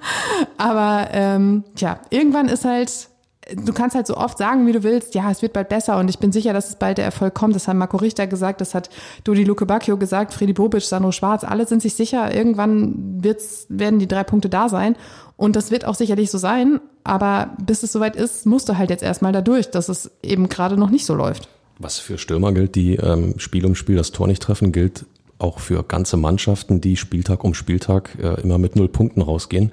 Aber 0.58 1.08
ähm, 1.10 1.64
tja, 1.74 2.00
irgendwann 2.10 2.48
ist 2.48 2.66
halt, 2.66 3.08
du 3.54 3.72
kannst 3.72 3.96
halt 3.96 4.06
so 4.06 4.14
oft 4.14 4.36
sagen, 4.36 4.66
wie 4.66 4.72
du 4.72 4.82
willst, 4.82 5.14
ja, 5.14 5.30
es 5.30 5.40
wird 5.40 5.54
bald 5.54 5.70
besser 5.70 5.98
und 5.98 6.10
ich 6.10 6.18
bin 6.18 6.32
sicher, 6.32 6.52
dass 6.52 6.68
es 6.68 6.76
bald 6.76 6.98
der 6.98 7.06
Erfolg 7.06 7.32
kommt. 7.32 7.54
Das 7.54 7.66
hat 7.66 7.76
Marco 7.76 7.96
Richter 7.96 8.26
gesagt, 8.26 8.60
das 8.60 8.74
hat 8.74 8.90
Dodi 9.24 9.44
Luke 9.44 9.64
Bacchio 9.64 9.96
gesagt, 9.96 10.34
Freddy 10.34 10.52
Bobic, 10.52 10.82
Sandro 10.82 11.12
Schwarz, 11.12 11.44
alle 11.44 11.66
sind 11.66 11.80
sich 11.80 11.94
sicher, 11.94 12.34
irgendwann 12.34 13.24
wird's, 13.24 13.64
werden 13.70 13.98
die 13.98 14.08
drei 14.08 14.22
Punkte 14.22 14.50
da 14.50 14.68
sein. 14.68 14.96
Und 15.38 15.56
das 15.56 15.70
wird 15.70 15.86
auch 15.86 15.94
sicherlich 15.94 16.30
so 16.30 16.36
sein. 16.36 16.78
Aber 17.04 17.56
bis 17.64 17.82
es 17.82 17.90
soweit 17.90 18.16
ist, 18.16 18.44
musst 18.44 18.68
du 18.68 18.76
halt 18.76 18.90
jetzt 18.90 19.02
erstmal 19.02 19.32
da 19.32 19.40
durch, 19.40 19.70
dass 19.70 19.88
es 19.88 20.10
eben 20.22 20.50
gerade 20.50 20.76
noch 20.76 20.90
nicht 20.90 21.06
so 21.06 21.14
läuft. 21.14 21.48
Was 21.78 21.98
für 21.98 22.18
Stürmer 22.18 22.52
gilt, 22.52 22.74
die 22.74 22.96
ähm, 22.96 23.34
Spiel 23.38 23.66
um 23.66 23.74
Spiel 23.74 23.96
das 23.96 24.12
Tor 24.12 24.26
nicht 24.26 24.42
treffen, 24.42 24.72
gilt 24.72 25.04
auch 25.38 25.58
für 25.58 25.82
ganze 25.82 26.16
Mannschaften, 26.16 26.80
die 26.80 26.96
Spieltag 26.96 27.44
um 27.44 27.54
Spieltag 27.54 28.16
äh, 28.20 28.40
immer 28.40 28.58
mit 28.58 28.76
null 28.76 28.88
Punkten 28.88 29.20
rausgehen. 29.20 29.72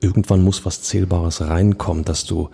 Irgendwann 0.00 0.42
muss 0.42 0.64
was 0.64 0.82
Zählbares 0.82 1.42
reinkommen, 1.42 2.04
dass 2.04 2.24
du 2.24 2.48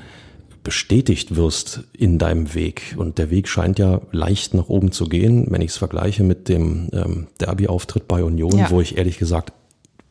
bestätigt 0.64 1.37
wirst 1.37 1.85
in 1.96 2.18
deinem 2.18 2.55
Weg. 2.55 2.96
Und 2.96 3.18
der 3.18 3.31
Weg 3.31 3.46
scheint 3.46 3.79
ja 3.79 4.00
leicht 4.11 4.52
nach 4.52 4.68
oben 4.68 4.90
zu 4.90 5.05
gehen, 5.05 5.46
wenn 5.50 5.61
ich 5.61 5.70
es 5.70 5.76
vergleiche 5.76 6.24
mit 6.24 6.48
dem 6.48 6.88
ähm, 6.92 7.29
Derby-Auftritt 7.38 8.09
bei 8.09 8.24
Union, 8.24 8.59
ja. 8.59 8.70
wo 8.70 8.81
ich 8.81 8.98
ehrlich 8.98 9.18
gesagt 9.18 9.52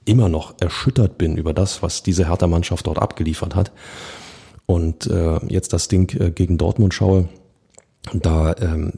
immer 0.06 0.30
noch 0.30 0.54
erschüttert 0.62 1.18
bin 1.18 1.36
über 1.36 1.54
das, 1.54 1.84
was 1.84 2.04
diese 2.04 2.30
Hertha-Mannschaft 2.30 2.88
dort 2.88 3.00
abgeliefert 3.00 3.54
hat. 3.54 3.74
Und 4.65 5.08
äh, 5.08 5.39
jetzt 5.50 5.74
das 5.74 5.89
Ding 5.89 6.18
äh, 6.22 6.32
gegen 6.32 6.58
Dortmund 6.58 6.94
schaue, 6.94 7.28
da 8.13 8.56
ähm, 8.60 8.94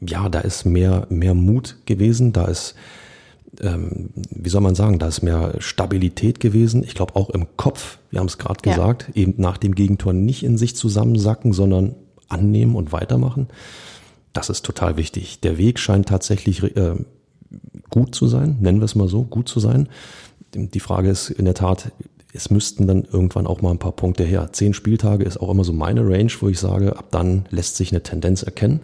ja, 0.00 0.28
da 0.28 0.40
ist 0.40 0.64
mehr 0.64 1.06
mehr 1.10 1.34
Mut 1.34 1.76
gewesen, 1.86 2.32
da 2.32 2.46
ist 2.46 2.74
ähm, 3.60 4.10
wie 4.30 4.48
soll 4.48 4.60
man 4.60 4.74
sagen, 4.74 4.98
da 4.98 5.08
ist 5.08 5.22
mehr 5.22 5.54
Stabilität 5.58 6.40
gewesen. 6.40 6.82
Ich 6.84 6.94
glaube 6.94 7.16
auch 7.16 7.30
im 7.30 7.46
Kopf, 7.56 7.98
wir 8.10 8.20
haben 8.20 8.26
es 8.26 8.38
gerade 8.38 8.60
ja. 8.64 8.74
gesagt, 8.74 9.10
eben 9.14 9.34
nach 9.38 9.56
dem 9.56 9.74
Gegentor 9.74 10.12
nicht 10.12 10.42
in 10.42 10.58
sich 10.58 10.76
zusammensacken, 10.76 11.52
sondern 11.52 11.94
annehmen 12.28 12.74
und 12.74 12.92
weitermachen. 12.92 13.48
Das 14.32 14.50
ist 14.50 14.64
total 14.64 14.96
wichtig. 14.96 15.40
Der 15.40 15.58
Weg 15.58 15.78
scheint 15.78 16.08
tatsächlich 16.08 16.62
äh, 16.76 16.94
gut 17.90 18.14
zu 18.14 18.26
sein, 18.26 18.58
nennen 18.60 18.80
wir 18.80 18.84
es 18.84 18.94
mal 18.94 19.08
so, 19.08 19.22
gut 19.22 19.48
zu 19.48 19.60
sein. 19.60 19.88
Die 20.54 20.80
Frage 20.80 21.08
ist 21.08 21.30
in 21.30 21.44
der 21.44 21.54
Tat, 21.54 21.92
es 22.36 22.50
müssten 22.50 22.86
dann 22.86 23.04
irgendwann 23.04 23.46
auch 23.46 23.62
mal 23.62 23.70
ein 23.70 23.78
paar 23.78 23.92
Punkte 23.92 24.24
her. 24.24 24.50
Zehn 24.52 24.74
Spieltage 24.74 25.24
ist 25.24 25.38
auch 25.38 25.50
immer 25.50 25.64
so 25.64 25.72
meine 25.72 26.02
Range, 26.02 26.30
wo 26.40 26.48
ich 26.48 26.58
sage, 26.58 26.96
ab 26.96 27.06
dann 27.10 27.46
lässt 27.50 27.76
sich 27.76 27.90
eine 27.90 28.02
Tendenz 28.02 28.42
erkennen. 28.42 28.80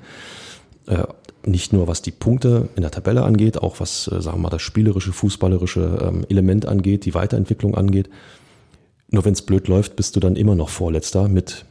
Äh, 0.86 1.04
nicht 1.44 1.72
nur 1.72 1.88
was 1.88 2.02
die 2.02 2.10
Punkte 2.10 2.68
in 2.76 2.82
der 2.82 2.90
Tabelle 2.90 3.22
angeht, 3.22 3.58
auch 3.58 3.80
was, 3.80 4.08
äh, 4.08 4.20
sagen 4.20 4.38
wir 4.38 4.42
mal, 4.42 4.50
das 4.50 4.62
spielerische, 4.62 5.12
fußballerische 5.12 5.98
ähm, 6.02 6.26
Element 6.28 6.66
angeht, 6.66 7.04
die 7.04 7.14
Weiterentwicklung 7.14 7.74
angeht. 7.74 8.08
Nur 9.10 9.24
wenn 9.24 9.34
es 9.34 9.42
blöd 9.42 9.68
läuft, 9.68 9.96
bist 9.96 10.16
du 10.16 10.20
dann 10.20 10.36
immer 10.36 10.54
noch 10.54 10.68
Vorletzter 10.68 11.28
mit, 11.28 11.66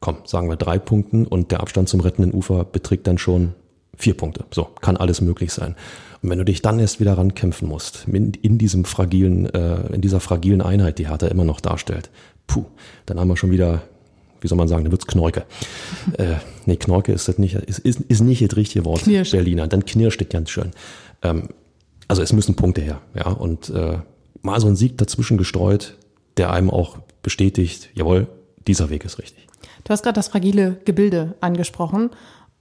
komm, 0.00 0.18
sagen 0.24 0.48
wir 0.48 0.56
drei 0.56 0.78
Punkten 0.78 1.26
und 1.26 1.50
der 1.50 1.60
Abstand 1.60 1.88
zum 1.88 2.00
rettenden 2.00 2.32
Ufer 2.32 2.64
beträgt 2.64 3.06
dann 3.06 3.18
schon 3.18 3.54
vier 3.96 4.14
Punkte. 4.14 4.44
So, 4.50 4.64
kann 4.80 4.96
alles 4.96 5.20
möglich 5.20 5.52
sein. 5.52 5.74
Und 6.22 6.30
wenn 6.30 6.38
du 6.38 6.44
dich 6.44 6.62
dann 6.62 6.78
erst 6.78 7.00
wieder 7.00 7.16
rankämpfen 7.16 7.68
musst, 7.68 8.06
in 8.08 8.58
diesem 8.58 8.84
fragilen, 8.84 9.46
äh, 9.54 9.94
in 9.94 10.00
dieser 10.00 10.20
fragilen 10.20 10.62
Einheit, 10.62 10.98
die 10.98 11.08
Hertha 11.08 11.26
immer 11.26 11.44
noch 11.44 11.60
darstellt, 11.60 12.10
puh, 12.46 12.64
dann 13.06 13.20
haben 13.20 13.28
wir 13.28 13.36
schon 13.36 13.50
wieder, 13.50 13.82
wie 14.40 14.48
soll 14.48 14.58
man 14.58 14.68
sagen, 14.68 14.84
dann 14.84 14.92
wird's 14.92 15.06
Knorke. 15.06 15.44
äh, 16.18 16.36
nee, 16.64 16.76
Knorke 16.76 17.12
ist 17.12 17.28
das 17.28 17.38
nicht, 17.38 17.54
ist, 17.54 17.78
ist, 17.80 18.00
ist 18.00 18.20
nicht 18.20 18.42
das 18.42 18.56
richtige 18.56 18.84
Wort, 18.84 19.02
Knirsch. 19.02 19.30
Berliner. 19.30 19.66
Dann 19.68 19.84
knirscht 19.84 20.20
das 20.20 20.28
ganz 20.28 20.50
schön. 20.50 20.72
Ähm, 21.22 21.48
also 22.08 22.22
es 22.22 22.32
müssen 22.32 22.54
Punkte 22.54 22.80
her, 22.80 23.00
ja. 23.14 23.28
Und 23.28 23.70
äh, 23.70 23.98
mal 24.42 24.60
so 24.60 24.68
ein 24.68 24.76
Sieg 24.76 24.96
dazwischen 24.98 25.36
gestreut, 25.36 25.96
der 26.36 26.52
einem 26.52 26.70
auch 26.70 26.98
bestätigt, 27.22 27.90
jawohl, 27.94 28.28
dieser 28.66 28.90
Weg 28.90 29.04
ist 29.04 29.18
richtig. 29.18 29.46
Du 29.84 29.90
hast 29.90 30.02
gerade 30.02 30.14
das 30.14 30.28
fragile 30.28 30.78
Gebilde 30.84 31.34
angesprochen. 31.40 32.10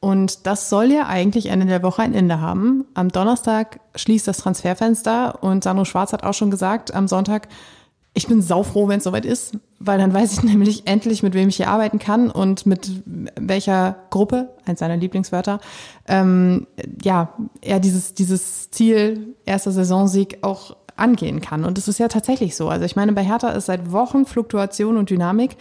Und 0.05 0.45
das 0.45 0.69
soll 0.69 0.91
ja 0.91 1.07
eigentlich 1.07 1.47
Ende 1.47 1.65
der 1.65 1.81
Woche 1.81 2.03
ein 2.03 2.13
Ende 2.13 2.39
haben. 2.39 2.85
Am 2.93 3.09
Donnerstag 3.09 3.79
schließt 3.95 4.27
das 4.27 4.37
Transferfenster 4.37 5.41
und 5.41 5.63
Sandro 5.63 5.83
Schwarz 5.83 6.13
hat 6.13 6.21
auch 6.21 6.35
schon 6.35 6.51
gesagt, 6.51 6.93
am 6.93 7.07
Sonntag, 7.07 7.47
ich 8.13 8.27
bin 8.27 8.39
saufroh, 8.43 8.87
wenn 8.87 8.99
es 8.99 9.03
soweit 9.03 9.25
ist, 9.25 9.57
weil 9.79 9.97
dann 9.97 10.13
weiß 10.13 10.33
ich 10.33 10.43
nämlich 10.43 10.85
endlich, 10.85 11.23
mit 11.23 11.33
wem 11.33 11.49
ich 11.49 11.55
hier 11.55 11.69
arbeiten 11.69 11.97
kann 11.97 12.29
und 12.29 12.67
mit 12.67 13.01
welcher 13.35 13.95
Gruppe, 14.11 14.49
eins 14.63 14.79
seiner 14.79 14.95
Lieblingswörter, 14.95 15.59
ähm, 16.07 16.67
ja, 17.01 17.33
er 17.61 17.79
dieses, 17.79 18.13
dieses 18.13 18.69
Ziel, 18.69 19.33
erster 19.43 19.71
Saisonsieg 19.71 20.37
auch 20.43 20.75
angehen 20.95 21.41
kann. 21.41 21.65
Und 21.65 21.79
es 21.79 21.87
ist 21.87 21.97
ja 21.97 22.09
tatsächlich 22.09 22.55
so. 22.55 22.69
Also 22.69 22.85
ich 22.85 22.95
meine, 22.95 23.13
bei 23.13 23.23
Hertha 23.23 23.49
ist 23.49 23.65
seit 23.65 23.91
Wochen 23.91 24.27
Fluktuation 24.27 24.97
und 24.97 25.09
Dynamik 25.09 25.57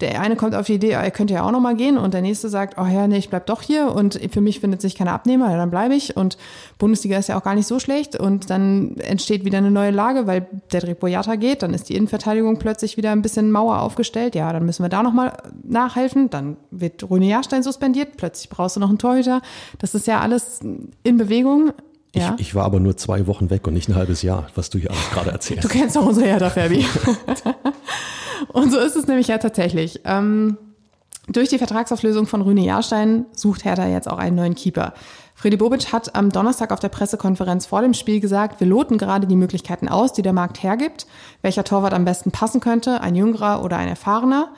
der 0.00 0.20
eine 0.20 0.36
kommt 0.36 0.54
auf 0.54 0.66
die 0.66 0.74
Idee, 0.74 0.90
er 0.90 1.10
könnte 1.10 1.34
ja 1.34 1.42
auch 1.42 1.50
nochmal 1.50 1.74
gehen. 1.74 1.96
Und 1.96 2.12
der 2.12 2.22
nächste 2.22 2.48
sagt, 2.48 2.78
oh 2.78 2.86
ja, 2.86 3.06
nee, 3.06 3.16
ich 3.16 3.30
bleib 3.30 3.46
doch 3.46 3.62
hier. 3.62 3.92
Und 3.92 4.20
für 4.30 4.40
mich 4.40 4.60
findet 4.60 4.82
sich 4.82 4.94
keiner 4.94 5.12
Abnehmer, 5.12 5.50
ja, 5.50 5.56
dann 5.56 5.70
bleibe 5.70 5.94
ich. 5.94 6.16
Und 6.16 6.36
Bundesliga 6.78 7.16
ist 7.16 7.28
ja 7.28 7.38
auch 7.38 7.42
gar 7.42 7.54
nicht 7.54 7.66
so 7.66 7.78
schlecht. 7.78 8.14
Und 8.14 8.50
dann 8.50 8.96
entsteht 8.98 9.44
wieder 9.44 9.58
eine 9.58 9.70
neue 9.70 9.90
Lage, 9.90 10.26
weil 10.26 10.46
der 10.72 10.94
Boyata 10.94 11.36
geht, 11.36 11.62
dann 11.62 11.72
ist 11.72 11.88
die 11.88 11.96
Innenverteidigung 11.96 12.58
plötzlich 12.58 12.96
wieder 12.96 13.10
ein 13.12 13.22
bisschen 13.22 13.50
Mauer 13.50 13.80
aufgestellt, 13.80 14.34
ja, 14.34 14.52
dann 14.52 14.64
müssen 14.66 14.82
wir 14.82 14.88
da 14.88 15.02
nochmal 15.02 15.36
nachhelfen, 15.62 16.30
dann 16.30 16.56
wird 16.70 17.08
Rune 17.08 17.26
Jahrstein 17.26 17.62
suspendiert, 17.62 18.16
plötzlich 18.16 18.48
brauchst 18.48 18.76
du 18.76 18.80
noch 18.80 18.88
einen 18.88 18.98
Torhüter, 18.98 19.42
das 19.78 19.94
ist 19.94 20.06
ja 20.06 20.20
alles 20.20 20.60
in 21.02 21.16
Bewegung, 21.16 21.72
ja. 22.14 22.34
Ich, 22.36 22.48
ich, 22.48 22.54
war 22.54 22.64
aber 22.64 22.80
nur 22.80 22.96
zwei 22.96 23.26
Wochen 23.26 23.50
weg 23.50 23.66
und 23.66 23.74
nicht 23.74 23.90
ein 23.90 23.94
halbes 23.94 24.22
Jahr, 24.22 24.46
was 24.54 24.70
du 24.70 24.78
hier 24.78 24.90
alles 24.90 25.10
gerade 25.10 25.32
erzählst. 25.32 25.64
Du 25.64 25.68
kennst 25.68 25.96
doch 25.96 26.06
unsere 26.06 26.26
Hertha, 26.26 26.48
Fabi. 26.48 26.82
Und 28.56 28.72
so 28.72 28.78
ist 28.78 28.96
es 28.96 29.06
nämlich 29.06 29.28
ja 29.28 29.36
tatsächlich. 29.36 30.00
Ähm, 30.06 30.56
durch 31.28 31.50
die 31.50 31.58
Vertragsauflösung 31.58 32.26
von 32.26 32.40
Rüne 32.40 32.64
Jahrstein 32.64 33.26
sucht 33.32 33.66
Hertha 33.66 33.86
jetzt 33.86 34.08
auch 34.08 34.16
einen 34.16 34.34
neuen 34.34 34.54
Keeper. 34.54 34.94
Freddy 35.34 35.58
Bobic 35.58 35.92
hat 35.92 36.14
am 36.14 36.30
Donnerstag 36.30 36.72
auf 36.72 36.80
der 36.80 36.88
Pressekonferenz 36.88 37.66
vor 37.66 37.82
dem 37.82 37.92
Spiel 37.92 38.18
gesagt, 38.18 38.58
wir 38.58 38.66
loten 38.66 38.96
gerade 38.96 39.26
die 39.26 39.36
Möglichkeiten 39.36 39.90
aus, 39.90 40.14
die 40.14 40.22
der 40.22 40.32
Markt 40.32 40.62
hergibt, 40.62 41.06
welcher 41.42 41.64
Torwart 41.64 41.92
am 41.92 42.06
besten 42.06 42.30
passen 42.30 42.60
könnte, 42.60 43.02
ein 43.02 43.14
jüngerer 43.14 43.62
oder 43.62 43.76
ein 43.76 43.88
erfahrener. 43.88 44.48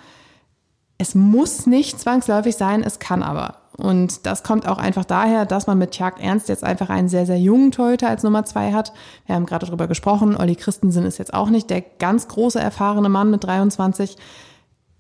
Es 0.99 1.15
muss 1.15 1.67
nicht 1.67 2.01
zwangsläufig 2.01 2.57
sein, 2.57 2.83
es 2.83 2.99
kann 2.99 3.23
aber. 3.23 3.59
Und 3.77 4.27
das 4.27 4.43
kommt 4.43 4.67
auch 4.67 4.79
einfach 4.79 5.05
daher, 5.05 5.47
dass 5.47 5.69
man 5.69 5.79
mit 5.79 5.93
Tjag 5.93 6.21
Ernst 6.21 6.49
jetzt 6.49 6.65
einfach 6.65 6.91
einen 6.91 7.09
sehr, 7.09 7.27
sehr 7.27 7.39
jungen 7.39 7.71
Torhüter 7.71 8.09
als 8.09 8.25
Nummer 8.25 8.45
zwei 8.45 8.73
hat. 8.73 8.93
Wir 9.27 9.37
haben 9.37 9.47
gerade 9.47 9.67
darüber 9.67 9.87
gesprochen. 9.87 10.37
Olli 10.37 10.57
Christensen 10.57 11.05
ist 11.05 11.19
jetzt 11.19 11.33
auch 11.33 11.49
nicht 11.49 11.71
der 11.71 11.83
ganz 11.83 12.27
große, 12.27 12.59
erfahrene 12.59 13.09
Mann 13.09 13.31
mit 13.31 13.45
23. 13.45 14.17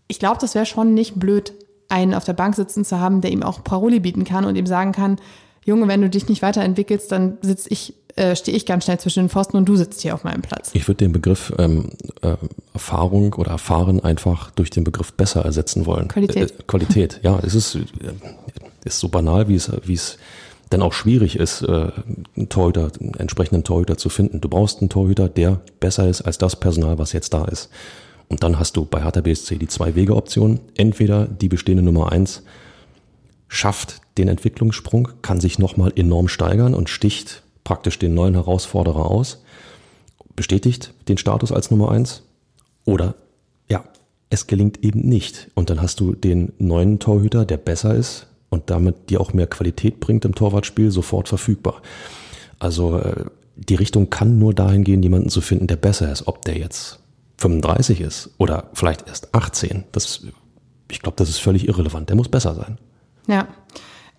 Ich 0.06 0.20
glaube, 0.20 0.38
das 0.40 0.54
wäre 0.54 0.64
schon 0.64 0.94
nicht 0.94 1.18
blöd, 1.18 1.52
einen 1.88 2.14
auf 2.14 2.24
der 2.24 2.34
Bank 2.34 2.54
sitzen 2.54 2.84
zu 2.84 3.00
haben, 3.00 3.20
der 3.20 3.32
ihm 3.32 3.42
auch 3.42 3.64
Paroli 3.64 3.98
bieten 3.98 4.22
kann 4.22 4.44
und 4.44 4.54
ihm 4.54 4.66
sagen 4.66 4.92
kann, 4.92 5.16
Junge, 5.64 5.88
wenn 5.88 6.00
du 6.00 6.08
dich 6.08 6.28
nicht 6.28 6.42
weiterentwickelst, 6.42 7.10
dann 7.10 7.38
sitze 7.42 7.70
ich 7.70 7.94
äh, 8.18 8.34
stehe 8.34 8.56
ich 8.56 8.66
ganz 8.66 8.84
schnell 8.84 8.98
zwischen 8.98 9.24
den 9.24 9.28
Pfosten 9.28 9.56
und 9.56 9.68
du 9.68 9.76
sitzt 9.76 10.02
hier 10.02 10.14
auf 10.14 10.24
meinem 10.24 10.42
Platz. 10.42 10.70
Ich 10.72 10.88
würde 10.88 10.98
den 10.98 11.12
Begriff 11.12 11.52
ähm, 11.58 11.90
äh, 12.22 12.34
Erfahrung 12.74 13.34
oder 13.34 13.52
Erfahren 13.52 14.00
einfach 14.02 14.50
durch 14.50 14.70
den 14.70 14.84
Begriff 14.84 15.12
besser 15.12 15.44
ersetzen 15.44 15.86
wollen. 15.86 16.08
Qualität. 16.08 16.50
Äh, 16.50 16.62
Qualität, 16.66 17.20
ja. 17.22 17.38
Es 17.44 17.54
ist, 17.54 17.76
äh, 17.76 17.78
ist 18.84 18.98
so 18.98 19.08
banal, 19.08 19.48
wie 19.48 19.54
es, 19.54 19.70
wie 19.84 19.94
es 19.94 20.18
dann 20.70 20.82
auch 20.82 20.92
schwierig 20.92 21.36
ist, 21.36 21.62
äh, 21.62 21.90
einen 22.36 22.48
Torhüter, 22.48 22.90
einen 23.00 23.14
entsprechenden 23.14 23.64
Torhüter 23.64 23.96
zu 23.96 24.08
finden. 24.08 24.40
Du 24.40 24.48
brauchst 24.48 24.80
einen 24.80 24.90
Torhüter, 24.90 25.28
der 25.28 25.60
besser 25.80 26.08
ist 26.08 26.22
als 26.22 26.38
das 26.38 26.56
Personal, 26.56 26.98
was 26.98 27.12
jetzt 27.12 27.32
da 27.32 27.44
ist. 27.44 27.70
Und 28.28 28.42
dann 28.42 28.58
hast 28.58 28.76
du 28.76 28.84
bei 28.84 29.02
Hertha 29.02 29.20
BSC 29.20 29.56
die 29.56 29.68
zwei 29.68 29.94
Wege-Optionen. 29.94 30.60
Entweder 30.76 31.26
die 31.26 31.48
bestehende 31.48 31.82
Nummer 31.82 32.12
eins 32.12 32.42
schafft 33.48 34.00
den 34.18 34.28
Entwicklungssprung, 34.28 35.08
kann 35.22 35.40
sich 35.40 35.58
nochmal 35.58 35.92
enorm 35.96 36.28
steigern 36.28 36.74
und 36.74 36.90
sticht 36.90 37.42
praktisch 37.68 37.98
den 37.98 38.14
neuen 38.14 38.32
Herausforderer 38.32 39.10
aus, 39.10 39.44
bestätigt 40.34 40.94
den 41.06 41.18
Status 41.18 41.52
als 41.52 41.70
Nummer 41.70 41.90
eins 41.90 42.22
oder 42.86 43.14
ja, 43.68 43.84
es 44.30 44.46
gelingt 44.46 44.82
eben 44.82 45.00
nicht. 45.00 45.50
Und 45.54 45.68
dann 45.68 45.82
hast 45.82 46.00
du 46.00 46.14
den 46.14 46.54
neuen 46.56 46.98
Torhüter, 46.98 47.44
der 47.44 47.58
besser 47.58 47.94
ist 47.94 48.26
und 48.48 48.70
damit 48.70 49.10
dir 49.10 49.20
auch 49.20 49.34
mehr 49.34 49.46
Qualität 49.46 50.00
bringt 50.00 50.24
im 50.24 50.34
Torwartspiel, 50.34 50.90
sofort 50.90 51.28
verfügbar. 51.28 51.82
Also 52.58 52.96
äh, 53.00 53.26
die 53.54 53.74
Richtung 53.74 54.08
kann 54.08 54.38
nur 54.38 54.54
dahin 54.54 54.82
gehen, 54.82 55.02
jemanden 55.02 55.28
zu 55.28 55.42
finden, 55.42 55.66
der 55.66 55.76
besser 55.76 56.10
ist. 56.10 56.26
Ob 56.26 56.46
der 56.46 56.56
jetzt 56.56 57.00
35 57.36 58.00
ist 58.00 58.30
oder 58.38 58.70
vielleicht 58.72 59.06
erst 59.08 59.34
18, 59.34 59.84
das, 59.92 60.22
ich 60.90 61.00
glaube, 61.00 61.16
das 61.16 61.28
ist 61.28 61.38
völlig 61.38 61.68
irrelevant. 61.68 62.08
Der 62.08 62.16
muss 62.16 62.30
besser 62.30 62.54
sein. 62.54 62.78
Ja. 63.26 63.46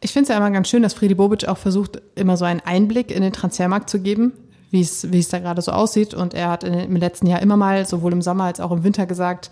Ich 0.02 0.14
finde 0.14 0.24
es 0.24 0.30
ja 0.30 0.38
immer 0.38 0.52
ganz 0.52 0.70
schön, 0.70 0.82
dass 0.82 0.94
Friedi 0.94 1.16
Bobic 1.16 1.48
auch 1.48 1.58
versucht, 1.58 2.02
immer 2.16 2.38
so 2.38 2.46
einen 2.46 2.62
Einblick 2.62 3.12
in 3.12 3.22
den 3.22 3.34
Transfermarkt 3.34 3.90
zu 3.90 4.00
geben, 4.00 4.34
wie 4.72 4.82
es, 4.82 5.30
da 5.30 5.40
gerade 5.40 5.62
so 5.62 5.72
aussieht. 5.72 6.14
Und 6.14 6.34
er 6.34 6.50
hat 6.50 6.64
in, 6.64 6.74
im 6.74 6.96
letzten 6.96 7.28
Jahr 7.28 7.42
immer 7.42 7.58
mal, 7.58 7.86
sowohl 7.86 8.14
im 8.14 8.22
Sommer 8.22 8.46
als 8.46 8.60
auch 8.60 8.72
im 8.72 8.84
Winter 8.84 9.06
gesagt, 9.06 9.50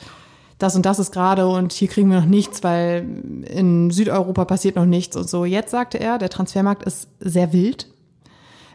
das 0.58 0.76
und 0.76 0.86
das 0.86 1.00
ist 1.00 1.12
gerade 1.12 1.48
und 1.48 1.72
hier 1.72 1.88
kriegen 1.88 2.10
wir 2.10 2.20
noch 2.20 2.28
nichts, 2.28 2.64
weil 2.64 3.06
in 3.48 3.92
Südeuropa 3.92 4.46
passiert 4.46 4.76
noch 4.76 4.86
nichts 4.86 5.16
und 5.16 5.30
so. 5.30 5.46
Jetzt 5.46 5.70
sagte 5.70 6.00
er, 6.00 6.18
der 6.18 6.30
Transfermarkt 6.30 6.84
ist 6.84 7.10
sehr 7.20 7.54
wild. 7.54 7.88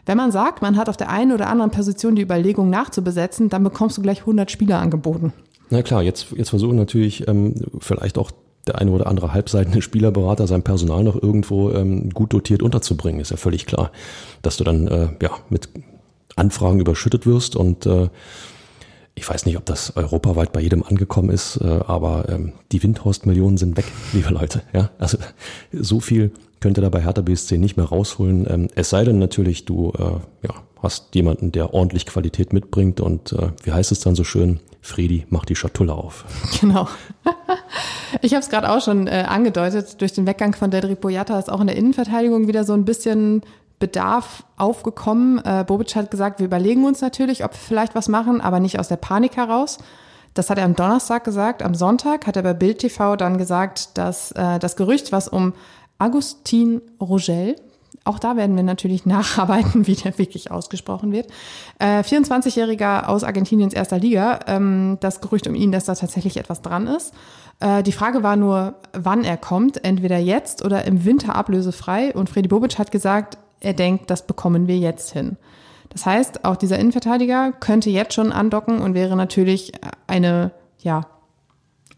Wenn 0.05 0.17
man 0.17 0.31
sagt, 0.31 0.61
man 0.61 0.77
hat 0.77 0.89
auf 0.89 0.97
der 0.97 1.09
einen 1.09 1.31
oder 1.31 1.49
anderen 1.49 1.71
Position 1.71 2.15
die 2.15 2.21
Überlegung 2.21 2.69
nachzubesetzen, 2.69 3.49
dann 3.49 3.63
bekommst 3.63 3.97
du 3.97 4.01
gleich 4.01 4.21
100 4.21 4.51
Spieler 4.51 4.79
angeboten. 4.79 5.33
Na 5.69 5.81
klar, 5.81 6.03
jetzt, 6.03 6.31
jetzt 6.35 6.49
versuchen 6.49 6.75
natürlich 6.75 7.27
ähm, 7.27 7.55
vielleicht 7.79 8.17
auch 8.17 8.31
der 8.67 8.79
eine 8.79 8.91
oder 8.91 9.07
andere 9.07 9.33
halbseitende 9.33 9.81
Spielerberater 9.81 10.47
sein 10.47 10.63
Personal 10.63 11.03
noch 11.03 11.21
irgendwo 11.21 11.71
ähm, 11.71 12.09
gut 12.09 12.33
dotiert 12.33 12.61
unterzubringen, 12.61 13.21
ist 13.21 13.31
ja 13.31 13.37
völlig 13.37 13.65
klar, 13.65 13.91
dass 14.41 14.57
du 14.57 14.63
dann 14.63 14.87
äh, 14.87 15.09
ja 15.21 15.31
mit 15.49 15.69
Anfragen 16.35 16.79
überschüttet 16.79 17.25
wirst 17.25 17.55
und 17.55 17.85
äh, 17.85 18.09
ich 19.15 19.29
weiß 19.29 19.45
nicht, 19.45 19.57
ob 19.57 19.65
das 19.65 19.95
europaweit 19.95 20.53
bei 20.53 20.61
jedem 20.61 20.83
angekommen 20.83 21.29
ist, 21.29 21.57
äh, 21.57 21.67
aber 21.85 22.29
ähm, 22.29 22.53
die 22.71 22.81
Windhorst-Millionen 22.81 23.57
sind 23.57 23.77
weg, 23.77 23.85
liebe 24.13 24.29
Leute. 24.29 24.63
Ja, 24.73 24.89
also 24.97 25.17
so 25.71 25.99
viel 25.99 26.31
könnte 26.59 26.81
da 26.81 26.89
bei 26.89 27.01
Hertha 27.01 27.21
BSC 27.21 27.57
nicht 27.57 27.77
mehr 27.77 27.85
rausholen. 27.85 28.47
Ähm, 28.49 28.67
es 28.73 28.89
sei 28.89 29.03
denn 29.03 29.19
natürlich, 29.19 29.65
du 29.65 29.91
äh, 29.97 30.47
ja, 30.47 30.55
hast 30.81 31.13
jemanden, 31.13 31.51
der 31.51 31.73
ordentlich 31.73 32.05
Qualität 32.05 32.53
mitbringt 32.53 33.01
und 33.01 33.33
äh, 33.33 33.49
wie 33.63 33.71
heißt 33.71 33.91
es 33.91 33.99
dann 33.99 34.15
so 34.15 34.23
schön? 34.23 34.59
Friedi, 34.83 35.25
mach 35.29 35.45
die 35.45 35.55
Schatulle 35.55 35.93
auf. 35.93 36.25
Genau. 36.59 36.87
Ich 38.21 38.33
habe 38.33 38.41
es 38.41 38.49
gerade 38.49 38.69
auch 38.69 38.81
schon 38.81 39.07
äh, 39.07 39.25
angedeutet, 39.27 39.99
durch 40.01 40.13
den 40.13 40.27
Weggang 40.27 40.53
von 40.53 40.69
Dedrick 40.69 41.01
Boyata 41.01 41.39
ist 41.39 41.51
auch 41.51 41.61
in 41.61 41.67
der 41.67 41.75
Innenverteidigung 41.75 42.47
wieder 42.47 42.63
so 42.63 42.73
ein 42.73 42.85
bisschen 42.85 43.41
Bedarf 43.79 44.43
aufgekommen. 44.55 45.39
Äh, 45.43 45.63
Bobic 45.65 45.95
hat 45.95 46.11
gesagt, 46.11 46.39
wir 46.39 46.45
überlegen 46.45 46.85
uns 46.85 47.01
natürlich, 47.01 47.43
ob 47.43 47.53
wir 47.53 47.57
vielleicht 47.57 47.95
was 47.95 48.07
machen, 48.07 48.39
aber 48.39 48.59
nicht 48.59 48.77
aus 48.77 48.87
der 48.89 48.97
Panik 48.97 49.35
heraus. 49.37 49.79
Das 50.33 50.49
hat 50.49 50.57
er 50.57 50.65
am 50.65 50.75
Donnerstag 50.75 51.23
gesagt. 51.23 51.63
Am 51.63 51.75
Sonntag 51.75 52.27
hat 52.27 52.35
er 52.35 52.43
bei 52.43 52.53
Bild 52.53 52.79
TV 52.79 53.15
dann 53.15 53.37
gesagt, 53.37 53.97
dass 53.97 54.31
äh, 54.33 54.59
das 54.59 54.75
Gerücht, 54.75 55.11
was 55.11 55.27
um 55.27 55.53
Agustin 55.97 56.81
Rogel, 57.01 57.55
auch 58.03 58.19
da 58.19 58.35
werden 58.35 58.55
wir 58.55 58.63
natürlich 58.63 59.05
nacharbeiten, 59.07 59.87
wie 59.87 59.95
der 59.95 60.17
wirklich 60.17 60.51
ausgesprochen 60.51 61.11
wird. 61.11 61.27
Äh, 61.79 62.01
24-Jähriger 62.01 63.05
aus 63.05 63.23
Argentiniens 63.23 63.73
erster 63.73 63.99
Liga. 63.99 64.39
Ähm, 64.47 64.97
das 64.99 65.21
Gerücht 65.21 65.47
um 65.47 65.55
ihn, 65.55 65.71
dass 65.71 65.85
da 65.85 65.95
tatsächlich 65.95 66.37
etwas 66.37 66.61
dran 66.61 66.87
ist. 66.87 67.13
Äh, 67.59 67.83
die 67.83 67.91
Frage 67.91 68.23
war 68.23 68.35
nur, 68.35 68.75
wann 68.93 69.23
er 69.23 69.37
kommt. 69.37 69.83
Entweder 69.83 70.17
jetzt 70.17 70.63
oder 70.63 70.85
im 70.85 71.05
Winter 71.05 71.35
ablösefrei. 71.35 72.13
Und 72.13 72.29
Freddy 72.29 72.47
Bobic 72.47 72.77
hat 72.77 72.91
gesagt, 72.91 73.37
er 73.59 73.73
denkt, 73.73 74.09
das 74.09 74.27
bekommen 74.27 74.67
wir 74.67 74.77
jetzt 74.77 75.11
hin. 75.11 75.37
Das 75.89 76.05
heißt, 76.05 76.43
auch 76.43 76.55
dieser 76.55 76.79
Innenverteidiger 76.79 77.51
könnte 77.51 77.89
jetzt 77.89 78.13
schon 78.13 78.31
andocken 78.31 78.79
und 78.79 78.95
wäre 78.95 79.15
natürlich 79.15 79.73
eine, 80.07 80.51
ja, 80.79 81.01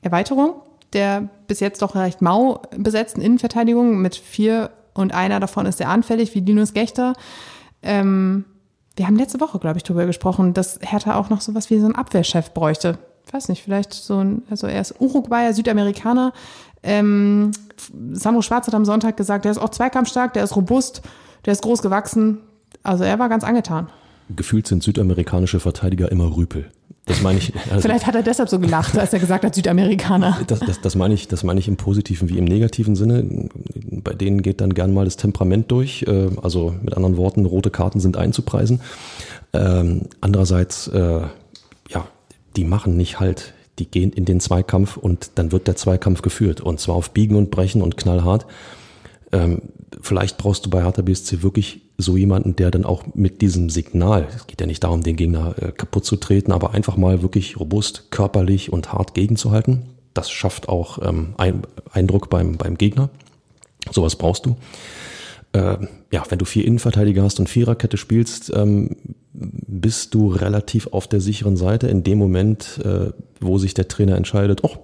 Erweiterung 0.01 0.61
der 0.95 1.27
bis 1.47 1.59
jetzt 1.59 1.81
doch 1.81 1.93
recht 1.93 2.21
mau 2.21 2.61
besetzten 2.75 3.21
Innenverteidigung 3.21 4.01
mit 4.01 4.15
vier 4.15 4.71
und 4.95 5.13
einer 5.13 5.39
davon 5.39 5.67
ist 5.67 5.77
sehr 5.77 5.89
anfällig, 5.89 6.33
wie 6.33 6.39
Linus 6.39 6.73
Gechter. 6.73 7.13
Ähm, 7.83 8.45
wir 8.95 9.05
haben 9.05 9.17
letzte 9.17 9.41
Woche, 9.41 9.59
glaube 9.59 9.77
ich, 9.77 9.83
darüber 9.83 10.05
gesprochen, 10.05 10.53
dass 10.53 10.79
Hertha 10.81 11.15
auch 11.15 11.29
noch 11.29 11.41
sowas 11.41 11.69
wie 11.69 11.79
so 11.79 11.85
einen 11.85 11.95
Abwehrchef 11.95 12.53
bräuchte. 12.53 12.97
Ich 13.27 13.33
weiß 13.33 13.49
nicht, 13.49 13.61
vielleicht 13.61 13.93
so 13.93 14.19
ein, 14.19 14.43
also 14.49 14.67
er 14.67 14.81
ist 14.81 14.95
Uruguayer, 14.99 15.53
Südamerikaner. 15.53 16.31
Ähm, 16.81 17.51
Sandro 18.13 18.41
Schwarz 18.41 18.67
hat 18.67 18.73
am 18.73 18.85
Sonntag 18.85 19.17
gesagt, 19.17 19.45
der 19.45 19.51
ist 19.51 19.57
auch 19.57 19.69
zweikampfstark, 19.69 20.33
der 20.33 20.43
ist 20.43 20.55
robust, 20.55 21.01
der 21.45 21.53
ist 21.53 21.61
groß 21.61 21.81
gewachsen. 21.81 22.39
Also 22.83 23.03
er 23.03 23.19
war 23.19 23.27
ganz 23.27 23.43
angetan. 23.43 23.89
Gefühlt 24.33 24.67
sind 24.67 24.83
südamerikanische 24.83 25.59
Verteidiger 25.59 26.11
immer 26.11 26.35
Rüpel. 26.35 26.71
Das 27.05 27.21
meine 27.21 27.37
ich. 27.37 27.53
Also, 27.69 27.81
Vielleicht 27.81 28.07
hat 28.07 28.15
er 28.15 28.23
deshalb 28.23 28.49
so 28.49 28.59
gelacht, 28.59 28.97
als 28.97 29.13
er 29.13 29.19
gesagt 29.19 29.45
hat, 29.45 29.53
Südamerikaner. 29.53 30.39
Das, 30.47 30.59
das, 30.59 30.81
das 30.81 30.95
meine 30.95 31.13
ich, 31.13 31.27
das 31.27 31.43
meine 31.43 31.59
ich 31.59 31.67
im 31.67 31.77
positiven 31.77 32.29
wie 32.29 32.37
im 32.39 32.45
negativen 32.45 32.95
Sinne. 32.95 33.49
Bei 34.03 34.13
denen 34.13 34.41
geht 34.41 34.59
dann 34.59 34.73
gern 34.73 34.93
mal 34.93 35.05
das 35.05 35.15
Temperament 35.15 35.69
durch. 35.69 36.03
Äh, 36.07 36.29
also 36.41 36.73
mit 36.81 36.95
anderen 36.95 37.17
Worten, 37.17 37.45
rote 37.45 37.69
Karten 37.69 37.99
sind 37.99 38.17
einzupreisen. 38.17 38.81
Ähm, 39.53 40.03
andererseits, 40.21 40.87
äh, 40.87 41.21
ja, 41.89 42.07
die 42.55 42.63
machen 42.63 42.97
nicht 42.97 43.19
halt. 43.19 43.53
Die 43.77 43.85
gehen 43.85 44.11
in 44.11 44.25
den 44.25 44.39
Zweikampf 44.39 44.97
und 44.97 45.31
dann 45.35 45.51
wird 45.51 45.67
der 45.67 45.75
Zweikampf 45.75 46.23
geführt. 46.23 46.61
Und 46.61 46.79
zwar 46.79 46.95
auf 46.95 47.11
Biegen 47.11 47.35
und 47.35 47.51
Brechen 47.51 47.83
und 47.83 47.97
knallhart. 47.97 48.47
Vielleicht 50.01 50.37
brauchst 50.37 50.65
du 50.65 50.69
bei 50.69 50.83
Hertha 50.83 51.01
BSC 51.01 51.41
wirklich 51.41 51.81
so 51.97 52.17
jemanden, 52.17 52.55
der 52.55 52.71
dann 52.71 52.85
auch 52.85 53.03
mit 53.13 53.41
diesem 53.41 53.69
Signal, 53.69 54.27
es 54.35 54.47
geht 54.47 54.61
ja 54.61 54.67
nicht 54.67 54.83
darum, 54.83 55.03
den 55.03 55.15
Gegner 55.15 55.55
äh, 55.61 55.71
kaputt 55.71 56.05
zu 56.05 56.15
treten, 56.17 56.51
aber 56.51 56.73
einfach 56.73 56.97
mal 56.97 57.21
wirklich 57.21 57.59
robust, 57.59 58.11
körperlich 58.11 58.71
und 58.71 58.93
hart 58.93 59.13
gegenzuhalten. 59.13 59.83
Das 60.13 60.29
schafft 60.29 60.69
auch 60.69 60.99
ähm, 61.07 61.33
ein, 61.37 61.63
Eindruck 61.91 62.29
beim, 62.29 62.57
beim 62.57 62.77
Gegner. 62.77 63.09
Sowas 63.91 64.15
brauchst 64.15 64.45
du. 64.45 64.55
Äh, 65.53 65.77
ja, 66.11 66.23
wenn 66.29 66.39
du 66.39 66.45
vier 66.45 66.65
Innenverteidiger 66.65 67.23
hast 67.23 67.39
und 67.39 67.49
Viererkette 67.49 67.97
spielst, 67.97 68.51
ähm, 68.55 68.95
bist 69.33 70.13
du 70.13 70.29
relativ 70.29 70.87
auf 70.87 71.07
der 71.07 71.21
sicheren 71.21 71.57
Seite. 71.57 71.87
In 71.87 72.03
dem 72.03 72.17
Moment, 72.17 72.79
äh, 72.83 73.11
wo 73.39 73.57
sich 73.57 73.73
der 73.73 73.87
Trainer 73.87 74.15
entscheidet, 74.15 74.63
oh, 74.63 74.77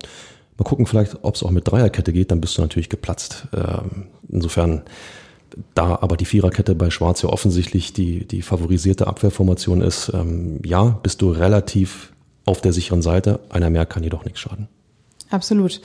mal 0.61 0.69
gucken 0.69 0.85
vielleicht, 0.85 1.17
ob 1.23 1.35
es 1.35 1.43
auch 1.43 1.51
mit 1.51 1.67
Dreierkette 1.67 2.13
geht, 2.13 2.31
dann 2.31 2.41
bist 2.41 2.57
du 2.57 2.61
natürlich 2.61 2.89
geplatzt. 2.89 3.47
Ähm, 3.53 4.07
insofern 4.29 4.83
da 5.73 5.97
aber 6.01 6.15
die 6.15 6.25
Viererkette 6.25 6.75
bei 6.75 6.89
Schwarz 6.89 7.21
ja 7.23 7.29
offensichtlich 7.29 7.93
die, 7.93 8.25
die 8.25 8.41
favorisierte 8.41 9.07
Abwehrformation 9.07 9.81
ist, 9.81 10.11
ähm, 10.13 10.59
ja, 10.63 10.83
bist 11.03 11.21
du 11.21 11.31
relativ 11.31 12.13
auf 12.45 12.61
der 12.61 12.73
sicheren 12.73 13.01
Seite. 13.01 13.39
Einer 13.49 13.69
mehr 13.69 13.85
kann 13.85 14.03
jedoch 14.03 14.23
nichts 14.23 14.39
schaden. 14.39 14.67
Absolut. 15.29 15.81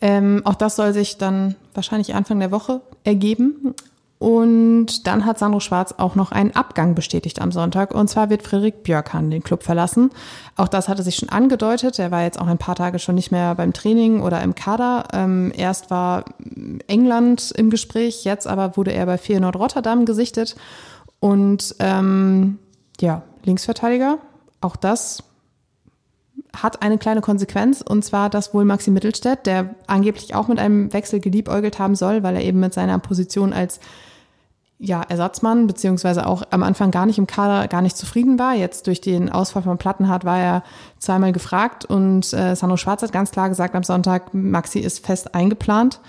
Ähm, 0.00 0.42
auch 0.44 0.54
das 0.54 0.76
soll 0.76 0.92
sich 0.92 1.18
dann 1.18 1.54
wahrscheinlich 1.74 2.14
Anfang 2.14 2.40
der 2.40 2.50
Woche 2.50 2.80
ergeben. 3.04 3.74
Und 4.20 5.06
dann 5.06 5.24
hat 5.24 5.38
Sandro 5.38 5.60
Schwarz 5.60 5.94
auch 5.96 6.14
noch 6.14 6.30
einen 6.30 6.54
Abgang 6.54 6.94
bestätigt 6.94 7.40
am 7.40 7.52
Sonntag. 7.52 7.94
Und 7.94 8.08
zwar 8.08 8.28
wird 8.28 8.42
Frederik 8.42 8.82
Björkan 8.82 9.30
den 9.30 9.42
Club 9.42 9.62
verlassen. 9.62 10.10
Auch 10.56 10.68
das 10.68 10.90
hatte 10.90 11.02
sich 11.02 11.16
schon 11.16 11.30
angedeutet. 11.30 11.98
Er 11.98 12.10
war 12.10 12.22
jetzt 12.22 12.38
auch 12.38 12.46
ein 12.46 12.58
paar 12.58 12.74
Tage 12.74 12.98
schon 12.98 13.14
nicht 13.14 13.32
mehr 13.32 13.54
beim 13.54 13.72
Training 13.72 14.20
oder 14.20 14.42
im 14.42 14.54
Kader. 14.54 15.04
Ähm, 15.14 15.54
erst 15.56 15.90
war 15.90 16.26
England 16.86 17.50
im 17.52 17.70
Gespräch, 17.70 18.24
jetzt 18.24 18.46
aber 18.46 18.76
wurde 18.76 18.92
er 18.92 19.06
bei 19.06 19.16
Feyenoord 19.16 19.56
Rotterdam 19.56 20.04
gesichtet. 20.04 20.54
Und 21.18 21.76
ähm, 21.78 22.58
ja, 23.00 23.22
Linksverteidiger, 23.44 24.18
auch 24.60 24.76
das 24.76 25.22
hat 26.54 26.82
eine 26.82 26.98
kleine 26.98 27.22
Konsequenz 27.22 27.80
und 27.80 28.04
zwar, 28.04 28.28
dass 28.28 28.52
wohl 28.52 28.66
Maxi 28.66 28.90
Mittelstädt, 28.90 29.46
der 29.46 29.76
angeblich 29.86 30.34
auch 30.34 30.48
mit 30.48 30.58
einem 30.58 30.92
Wechsel 30.92 31.20
geliebäugelt 31.20 31.78
haben 31.78 31.94
soll, 31.94 32.22
weil 32.22 32.36
er 32.36 32.42
eben 32.42 32.60
mit 32.60 32.74
seiner 32.74 32.98
Position 32.98 33.54
als 33.54 33.80
ja, 34.82 35.02
Ersatzmann, 35.02 35.66
beziehungsweise 35.66 36.26
auch 36.26 36.42
am 36.50 36.62
Anfang 36.62 36.90
gar 36.90 37.04
nicht 37.04 37.18
im 37.18 37.26
Kader, 37.26 37.68
gar 37.68 37.82
nicht 37.82 37.98
zufrieden 37.98 38.38
war. 38.38 38.54
Jetzt 38.54 38.86
durch 38.86 39.02
den 39.02 39.30
Ausfall 39.30 39.62
von 39.62 39.76
Plattenhardt 39.76 40.24
war 40.24 40.38
er 40.38 40.62
zweimal 40.98 41.32
gefragt 41.32 41.84
und 41.84 42.32
äh, 42.32 42.56
Sandro 42.56 42.78
Schwarz 42.78 43.02
hat 43.02 43.12
ganz 43.12 43.30
klar 43.30 43.50
gesagt 43.50 43.74
am 43.74 43.84
Sonntag, 43.84 44.32
Maxi 44.32 44.78
ist 44.78 45.04
fest 45.04 45.34
eingeplant. 45.34 46.00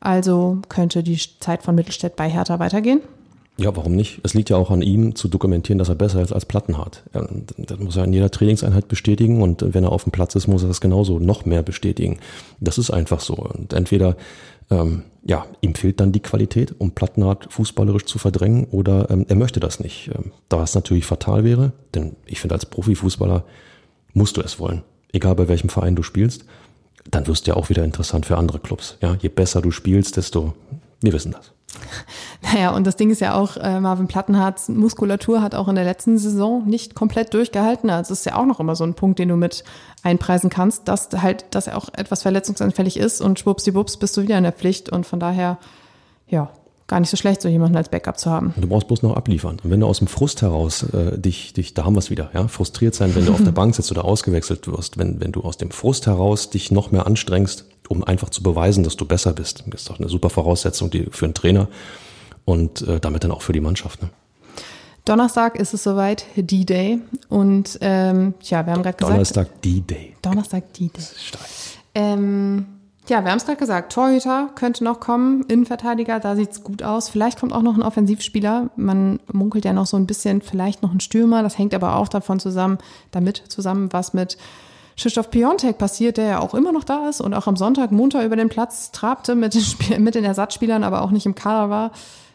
Also 0.00 0.58
könnte 0.70 1.02
die 1.02 1.18
Zeit 1.40 1.62
von 1.62 1.74
Mittelstädt 1.74 2.16
bei 2.16 2.28
Hertha 2.28 2.58
weitergehen. 2.58 3.00
Ja, 3.56 3.76
warum 3.76 3.94
nicht? 3.94 4.20
Es 4.24 4.34
liegt 4.34 4.50
ja 4.50 4.56
auch 4.56 4.70
an 4.70 4.82
ihm 4.82 5.14
zu 5.14 5.28
dokumentieren, 5.28 5.78
dass 5.78 5.88
er 5.88 5.94
besser 5.94 6.20
ist 6.20 6.32
als 6.32 6.44
Plattenhardt. 6.44 7.04
Das 7.12 7.78
muss 7.78 7.96
er 7.96 8.04
in 8.04 8.12
jeder 8.12 8.30
Trainingseinheit 8.30 8.88
bestätigen 8.88 9.42
und 9.42 9.74
wenn 9.74 9.84
er 9.84 9.92
auf 9.92 10.04
dem 10.04 10.12
Platz 10.12 10.34
ist, 10.34 10.48
muss 10.48 10.62
er 10.62 10.68
das 10.68 10.80
genauso 10.80 11.18
noch 11.18 11.44
mehr 11.44 11.62
bestätigen. 11.62 12.18
Das 12.58 12.78
ist 12.78 12.90
einfach 12.90 13.20
so. 13.20 13.34
Und 13.34 13.72
entweder 13.72 14.16
ähm, 14.70 15.02
ja, 15.26 15.46
ihm 15.62 15.74
fehlt 15.74 16.00
dann 16.00 16.12
die 16.12 16.20
Qualität, 16.20 16.74
um 16.78 16.90
Plattenhardt 16.92 17.50
fußballerisch 17.50 18.04
zu 18.04 18.18
verdrängen 18.18 18.66
oder 18.66 19.10
ähm, 19.10 19.24
er 19.28 19.36
möchte 19.36 19.58
das 19.58 19.80
nicht. 19.80 20.10
Ähm, 20.14 20.32
da 20.48 20.62
es 20.62 20.74
natürlich 20.74 21.06
fatal 21.06 21.44
wäre, 21.44 21.72
denn 21.94 22.16
ich 22.26 22.40
finde, 22.40 22.54
als 22.54 22.66
Profifußballer 22.66 23.44
musst 24.12 24.36
du 24.36 24.42
es 24.42 24.60
wollen. 24.60 24.82
Egal 25.12 25.34
bei 25.34 25.48
welchem 25.48 25.70
Verein 25.70 25.96
du 25.96 26.02
spielst, 26.02 26.44
dann 27.10 27.26
wirst 27.26 27.46
du 27.46 27.52
ja 27.52 27.56
auch 27.56 27.70
wieder 27.70 27.84
interessant 27.84 28.26
für 28.26 28.36
andere 28.36 28.58
Clubs. 28.58 28.98
Ja, 29.00 29.16
je 29.20 29.28
besser 29.28 29.62
du 29.62 29.70
spielst, 29.70 30.16
desto, 30.16 30.54
wir 31.00 31.12
wissen 31.12 31.32
das. 31.32 31.53
Naja, 32.42 32.70
und 32.70 32.86
das 32.86 32.96
Ding 32.96 33.10
ist 33.10 33.20
ja 33.20 33.34
auch, 33.34 33.56
äh, 33.56 33.80
Marvin 33.80 34.06
Plattenhards 34.06 34.68
Muskulatur 34.68 35.42
hat 35.42 35.54
auch 35.54 35.66
in 35.68 35.74
der 35.74 35.84
letzten 35.84 36.18
Saison 36.18 36.64
nicht 36.66 36.94
komplett 36.94 37.32
durchgehalten. 37.34 37.90
Also 37.90 38.12
ist 38.12 38.26
ja 38.26 38.36
auch 38.36 38.46
noch 38.46 38.60
immer 38.60 38.76
so 38.76 38.84
ein 38.84 38.94
Punkt, 38.94 39.18
den 39.18 39.28
du 39.30 39.36
mit 39.36 39.64
einpreisen 40.02 40.50
kannst, 40.50 40.86
dass 40.88 41.08
halt, 41.12 41.46
dass 41.50 41.66
er 41.66 41.76
auch 41.76 41.88
etwas 41.94 42.22
verletzungsanfällig 42.22 42.98
ist 42.98 43.20
und 43.20 43.38
schwuppsdiwupps 43.38 43.96
bist 43.96 44.16
du 44.16 44.22
wieder 44.22 44.36
in 44.36 44.44
der 44.44 44.52
Pflicht 44.52 44.90
und 44.90 45.06
von 45.06 45.18
daher, 45.18 45.58
ja, 46.28 46.50
gar 46.86 47.00
nicht 47.00 47.10
so 47.10 47.16
schlecht, 47.16 47.40
so 47.40 47.48
jemanden 47.48 47.76
als 47.76 47.88
Backup 47.88 48.18
zu 48.18 48.30
haben. 48.30 48.52
Du 48.56 48.68
brauchst 48.68 48.88
bloß 48.88 49.02
noch 49.02 49.16
abliefern. 49.16 49.58
Und 49.62 49.70
wenn 49.70 49.80
du 49.80 49.86
aus 49.86 49.98
dem 49.98 50.08
Frust 50.08 50.42
heraus 50.42 50.82
äh, 50.82 51.18
dich, 51.18 51.52
dich, 51.52 51.74
da 51.74 51.84
haben 51.84 51.94
wir 51.94 52.00
es 52.00 52.10
wieder, 52.10 52.30
ja, 52.34 52.46
frustriert 52.48 52.94
sein, 52.94 53.14
wenn 53.14 53.24
du 53.24 53.32
auf 53.32 53.42
der 53.42 53.52
Bank 53.52 53.74
sitzt 53.74 53.90
oder 53.90 54.04
ausgewechselt 54.04 54.66
wirst, 54.68 54.98
wenn, 54.98 55.20
wenn 55.20 55.32
du 55.32 55.40
aus 55.40 55.56
dem 55.56 55.70
Frust 55.70 56.06
heraus 56.06 56.50
dich 56.50 56.70
noch 56.70 56.90
mehr 56.90 57.06
anstrengst, 57.06 57.64
um 57.88 58.04
einfach 58.04 58.30
zu 58.30 58.42
beweisen, 58.42 58.84
dass 58.84 58.96
du 58.96 59.06
besser 59.06 59.32
bist. 59.32 59.64
Das 59.66 59.82
ist 59.82 59.90
doch 59.90 59.98
eine 59.98 60.08
super 60.08 60.30
Voraussetzung 60.30 60.90
die, 60.90 61.06
für 61.10 61.24
einen 61.24 61.34
Trainer 61.34 61.68
und 62.44 62.82
äh, 62.82 63.00
damit 63.00 63.24
dann 63.24 63.30
auch 63.30 63.42
für 63.42 63.52
die 63.52 63.60
Mannschaft. 63.60 64.02
Ne? 64.02 64.10
Donnerstag 65.04 65.56
ist 65.56 65.74
es 65.74 65.82
soweit, 65.82 66.24
D-Day. 66.36 67.00
Und 67.28 67.78
ähm, 67.82 68.34
ja, 68.42 68.64
wir 68.64 68.72
haben 68.72 68.82
gerade 68.82 68.96
gesagt. 68.96 69.12
Donnerstag 69.12 69.62
D-Day. 69.62 70.16
Donnerstag 70.22 70.72
D-Day. 70.72 71.04
Ähm, 71.94 72.66
ja, 73.08 73.22
wir 73.22 73.30
haben 73.30 73.38
es 73.38 73.44
gerade 73.44 73.58
gesagt, 73.58 73.92
Torhüter 73.92 74.48
könnte 74.54 74.82
noch 74.82 74.98
kommen, 74.98 75.42
Innenverteidiger, 75.48 76.20
da 76.20 76.36
sieht's 76.36 76.62
gut 76.64 76.82
aus. 76.82 77.10
Vielleicht 77.10 77.38
kommt 77.38 77.52
auch 77.52 77.62
noch 77.62 77.76
ein 77.76 77.82
Offensivspieler. 77.82 78.70
Man 78.76 79.20
munkelt 79.30 79.64
ja 79.66 79.74
noch 79.74 79.86
so 79.86 79.96
ein 79.96 80.06
bisschen, 80.06 80.40
vielleicht 80.40 80.82
noch 80.82 80.92
ein 80.92 81.00
Stürmer. 81.00 81.42
Das 81.42 81.58
hängt 81.58 81.74
aber 81.74 81.96
auch 81.96 82.08
davon 82.08 82.40
zusammen, 82.40 82.78
damit 83.10 83.42
zusammen, 83.48 83.92
was 83.92 84.14
mit 84.14 84.38
Krzysztof 84.96 85.30
Piontek 85.30 85.76
passiert, 85.76 86.16
der 86.16 86.24
ja 86.24 86.38
auch 86.38 86.54
immer 86.54 86.72
noch 86.72 86.84
da 86.84 87.08
ist 87.08 87.20
und 87.20 87.34
auch 87.34 87.46
am 87.46 87.56
Sonntag, 87.56 87.92
Montag 87.92 88.24
über 88.24 88.36
den 88.36 88.48
Platz 88.48 88.90
trabte 88.92 89.34
mit 89.34 89.54
den, 89.54 89.60
Spiel 89.60 89.98
mit 89.98 90.14
den 90.14 90.24
Ersatzspielern, 90.24 90.84
aber 90.84 91.02
auch 91.02 91.10
nicht 91.10 91.26
im 91.26 91.34
Kader 91.34 91.68
war. 91.68 91.90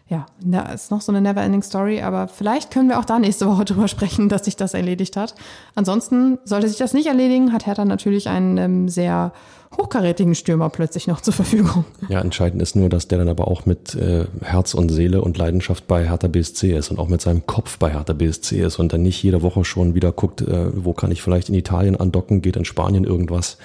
Ja, 0.09 0.25
da 0.41 0.63
ist 0.73 0.89
noch 0.89 1.01
so 1.01 1.11
eine 1.11 1.21
never-ending 1.21 1.61
Story, 1.61 2.01
aber 2.01 2.27
vielleicht 2.27 2.71
können 2.71 2.89
wir 2.89 2.99
auch 2.99 3.05
da 3.05 3.19
nächste 3.19 3.45
Woche 3.45 3.63
drüber 3.65 3.87
sprechen, 3.87 4.27
dass 4.27 4.45
sich 4.45 4.55
das 4.55 4.73
erledigt 4.73 5.15
hat. 5.15 5.35
Ansonsten 5.75 6.39
sollte 6.45 6.67
sich 6.67 6.77
das 6.77 6.93
nicht 6.93 7.07
erledigen, 7.07 7.53
hat 7.53 7.67
Hertha 7.67 7.85
natürlich 7.85 8.27
einen 8.27 8.57
ähm, 8.57 8.89
sehr 8.89 9.31
hochkarätigen 9.77 10.33
Stürmer 10.33 10.69
plötzlich 10.69 11.05
noch 11.05 11.21
zur 11.21 11.33
Verfügung. 11.33 11.85
Ja, 12.09 12.21
entscheidend 12.21 12.59
ist 12.59 12.75
nur, 12.75 12.89
dass 12.89 13.07
der 13.07 13.19
dann 13.19 13.29
aber 13.29 13.47
auch 13.47 13.67
mit 13.67 13.93
äh, 13.93 14.25
Herz 14.41 14.73
und 14.73 14.89
Seele 14.89 15.21
und 15.21 15.37
Leidenschaft 15.37 15.87
bei 15.87 16.07
Hertha 16.07 16.27
BSC 16.27 16.75
ist 16.75 16.89
und 16.89 16.97
auch 16.97 17.07
mit 17.07 17.21
seinem 17.21 17.45
Kopf 17.45 17.77
bei 17.77 17.91
Hertha 17.91 18.13
BSC 18.13 18.61
ist 18.61 18.79
und 18.79 18.91
dann 18.91 19.03
nicht 19.03 19.21
jede 19.21 19.43
Woche 19.43 19.63
schon 19.63 19.93
wieder 19.93 20.11
guckt, 20.11 20.41
äh, 20.41 20.71
wo 20.73 20.93
kann 20.93 21.11
ich 21.11 21.21
vielleicht 21.21 21.49
in 21.49 21.55
Italien 21.55 21.95
andocken, 21.95 22.41
geht 22.41 22.55
in 22.55 22.65
Spanien 22.65 23.03
irgendwas. 23.03 23.59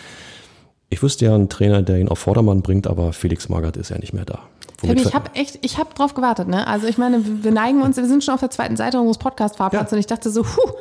Ich 0.91 1.03
wüsste 1.03 1.25
ja 1.25 1.35
einen 1.35 1.49
Trainer, 1.49 1.83
der 1.83 1.99
ihn 1.99 2.09
auf 2.09 2.19
Vordermann 2.19 2.61
bringt, 2.61 2.87
aber 2.87 3.15
Felix 3.15 3.49
Magath 3.49 3.79
ist 3.79 3.89
ja 3.89 3.97
nicht 3.99 4.13
mehr 4.13 4.27
da. 4.27 4.41
Fabi, 4.87 5.03
ich 5.03 5.15
habe 5.15 5.31
echt, 5.35 5.59
ich 5.65 5.79
habe 5.79 5.95
drauf 5.95 6.15
gewartet, 6.15 6.49
ne? 6.49 6.67
Also 6.67 6.87
ich 6.87 6.99
meine, 6.99 7.45
wir 7.45 7.53
neigen 7.53 7.83
uns, 7.83 7.97
wir 7.97 8.07
sind 8.07 8.25
schon 8.25 8.35
auf 8.35 8.41
der 8.41 8.51
zweiten 8.51 8.77
Seite 8.77 8.99
unseres 8.99 9.19
Podcast-Fahrplans 9.19 9.91
ja. 9.91 9.95
und 9.97 10.01
ich 10.01 10.07
dachte 10.07 10.31
so, 10.31 10.43
puh, 10.43 10.73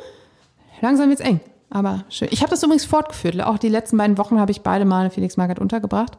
langsam 0.80 1.08
wird's 1.08 1.20
eng. 1.20 1.40
Aber 1.70 2.04
schön. 2.08 2.28
Ich 2.30 2.40
habe 2.40 2.50
das 2.50 2.62
übrigens 2.62 2.84
fortgeführt. 2.84 3.42
Auch 3.42 3.58
die 3.58 3.68
letzten 3.68 3.96
beiden 3.96 4.16
Wochen 4.18 4.38
habe 4.38 4.52
ich 4.52 4.62
beide 4.62 4.84
Male 4.84 5.10
Felix 5.10 5.36
Magath 5.36 5.58
untergebracht, 5.58 6.18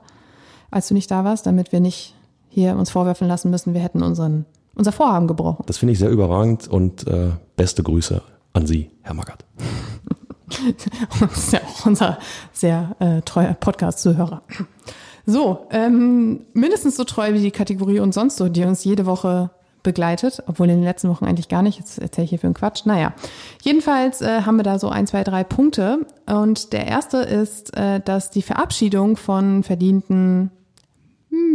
als 0.70 0.88
du 0.90 0.94
nicht 0.94 1.10
da 1.10 1.24
warst, 1.24 1.46
damit 1.46 1.72
wir 1.72 1.80
nicht 1.80 2.16
hier 2.50 2.78
uns 2.78 2.90
vorwerfen 2.90 3.28
lassen 3.28 3.52
müssen, 3.52 3.74
wir 3.74 3.82
hätten 3.82 4.02
unseren, 4.02 4.46
unser 4.76 4.94
Vorhaben 4.94 5.28
gebrochen. 5.28 5.64
Das 5.68 5.78
finde 5.78 5.92
ich 5.92 6.00
sehr 6.00 6.10
überragend 6.10 6.70
und 6.70 7.06
äh, 7.06 7.32
beste 7.58 7.84
Grüße 7.84 8.22
an 8.54 8.66
Sie, 8.66 8.92
Herr 9.02 9.14
Magath. 9.14 9.44
das 11.20 11.38
ist 11.38 11.54
ja 11.54 11.60
auch 11.60 11.86
unser 11.86 12.18
sehr 12.54 12.96
äh, 13.00 13.22
treuer 13.24 13.54
Podcast-Zuhörer. 13.54 14.42
So, 15.26 15.66
ähm, 15.72 16.46
mindestens 16.54 16.98
so 16.98 17.04
treu 17.04 17.34
wie 17.34 17.42
die 17.42 17.52
Kategorie 17.52 18.00
und 18.00 18.14
sonst 18.14 18.38
so, 18.38 18.48
die 18.48 18.64
uns 18.64 18.84
jede 18.84 19.06
Woche 19.06 19.50
begleitet, 19.86 20.44
obwohl 20.48 20.70
in 20.70 20.78
den 20.78 20.84
letzten 20.84 21.10
Wochen 21.10 21.26
eigentlich 21.26 21.48
gar 21.48 21.62
nicht. 21.62 21.80
Jetzt 21.80 22.00
erzähle 22.00 22.26
ich 22.26 22.30
hier 22.32 22.40
für 22.40 22.48
einen 22.48 22.54
Quatsch. 22.54 22.86
Naja, 22.86 23.14
jedenfalls 23.62 24.22
äh, 24.22 24.42
haben 24.42 24.58
wir 24.58 24.64
da 24.64 24.80
so 24.80 24.90
ein, 24.90 25.08
zwei, 25.08 25.24
drei 25.24 25.44
Punkte. 25.44 26.06
Und 26.26 26.74
der 26.74 26.88
erste 26.88 27.18
ist, 27.18 27.76
äh, 27.78 28.02
dass 28.02 28.32
die 28.32 28.42
Verabschiedung 28.42 29.16
von 29.16 29.64
verdienten 29.64 30.52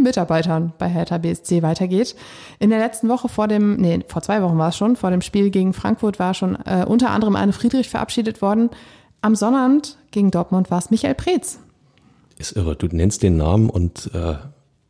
Mitarbeitern 0.01 0.73
bei 0.77 0.87
Hertha 0.87 1.17
BSC 1.17 1.61
weitergeht. 1.61 2.15
In 2.59 2.69
der 2.69 2.79
letzten 2.79 3.09
Woche 3.09 3.29
vor 3.29 3.47
dem, 3.47 3.77
nee, 3.77 3.99
vor 4.07 4.21
zwei 4.21 4.41
Wochen 4.41 4.57
war 4.57 4.69
es 4.69 4.77
schon, 4.77 4.95
vor 4.95 5.11
dem 5.11 5.21
Spiel 5.21 5.49
gegen 5.49 5.73
Frankfurt 5.73 6.19
war 6.19 6.33
schon 6.33 6.55
äh, 6.65 6.85
unter 6.87 7.11
anderem 7.11 7.35
Anne 7.35 7.53
Friedrich 7.53 7.89
verabschiedet 7.89 8.41
worden. 8.41 8.69
Am 9.21 9.35
Sonnabend 9.35 9.97
gegen 10.11 10.31
Dortmund 10.31 10.71
war 10.71 10.79
es 10.79 10.89
Michael 10.89 11.15
Preetz. 11.15 11.59
Ist 12.41 12.53
irre. 12.53 12.75
Du 12.75 12.87
nennst 12.87 13.21
den 13.21 13.37
Namen 13.37 13.69
und 13.69 14.09
äh, 14.15 14.33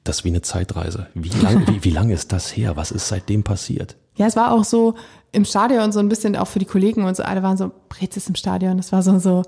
das 0.06 0.20
ist 0.20 0.24
wie 0.24 0.30
eine 0.30 0.42
Zeitreise. 0.42 1.08
Wie 1.14 1.28
lang, 1.28 1.68
wie, 1.68 1.84
wie 1.84 1.90
lang 1.90 2.10
ist 2.10 2.32
das 2.32 2.56
her? 2.56 2.78
Was 2.78 2.92
ist 2.92 3.10
seitdem 3.10 3.44
passiert? 3.44 3.98
Ja, 4.16 4.26
es 4.26 4.38
war 4.38 4.54
auch 4.54 4.64
so 4.64 4.96
im 5.34 5.44
Stadion 5.44 5.92
so 5.92 6.00
ein 6.00 6.08
bisschen 6.08 6.38
auch 6.38 6.48
für 6.48 6.60
die 6.60 6.66
Kollegen 6.66 7.04
und 7.04 7.18
so, 7.18 7.24
alle 7.24 7.44
waren 7.44 7.58
so, 7.58 7.72
Brez 7.90 8.16
ist 8.16 8.30
im 8.30 8.36
Stadion. 8.36 8.78
Das 8.78 8.94
war 8.94 9.04
so, 9.04 9.20
so, 9.20 9.44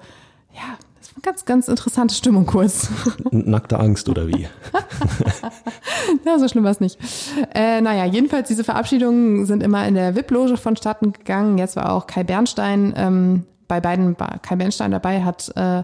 ja, 0.53 0.77
das 0.99 1.11
war 1.11 1.15
eine 1.15 1.21
ganz, 1.21 1.45
ganz 1.45 1.67
interessante 1.69 2.13
Stimmung 2.13 2.45
kurz. 2.45 2.89
Nackte 3.31 3.79
Angst 3.79 4.09
oder 4.09 4.27
wie? 4.27 4.47
ja, 6.25 6.39
so 6.39 6.49
schlimm 6.49 6.65
war 6.65 6.71
es 6.71 6.81
nicht. 6.81 6.99
Äh, 7.55 7.79
naja, 7.79 8.03
jedenfalls 8.03 8.49
diese 8.49 8.65
Verabschiedungen 8.65 9.45
sind 9.45 9.63
immer 9.63 9.87
in 9.87 9.95
der 9.95 10.13
VIP-Loge 10.13 10.57
vonstatten 10.57 11.13
gegangen. 11.13 11.57
Jetzt 11.57 11.77
war 11.77 11.93
auch 11.93 12.05
Kai 12.05 12.25
Bernstein 12.25 12.93
ähm, 12.97 13.45
bei 13.69 13.79
beiden, 13.79 14.17
Kai 14.17 14.57
Bernstein 14.57 14.91
dabei, 14.91 15.23
hat 15.23 15.51
äh, 15.55 15.83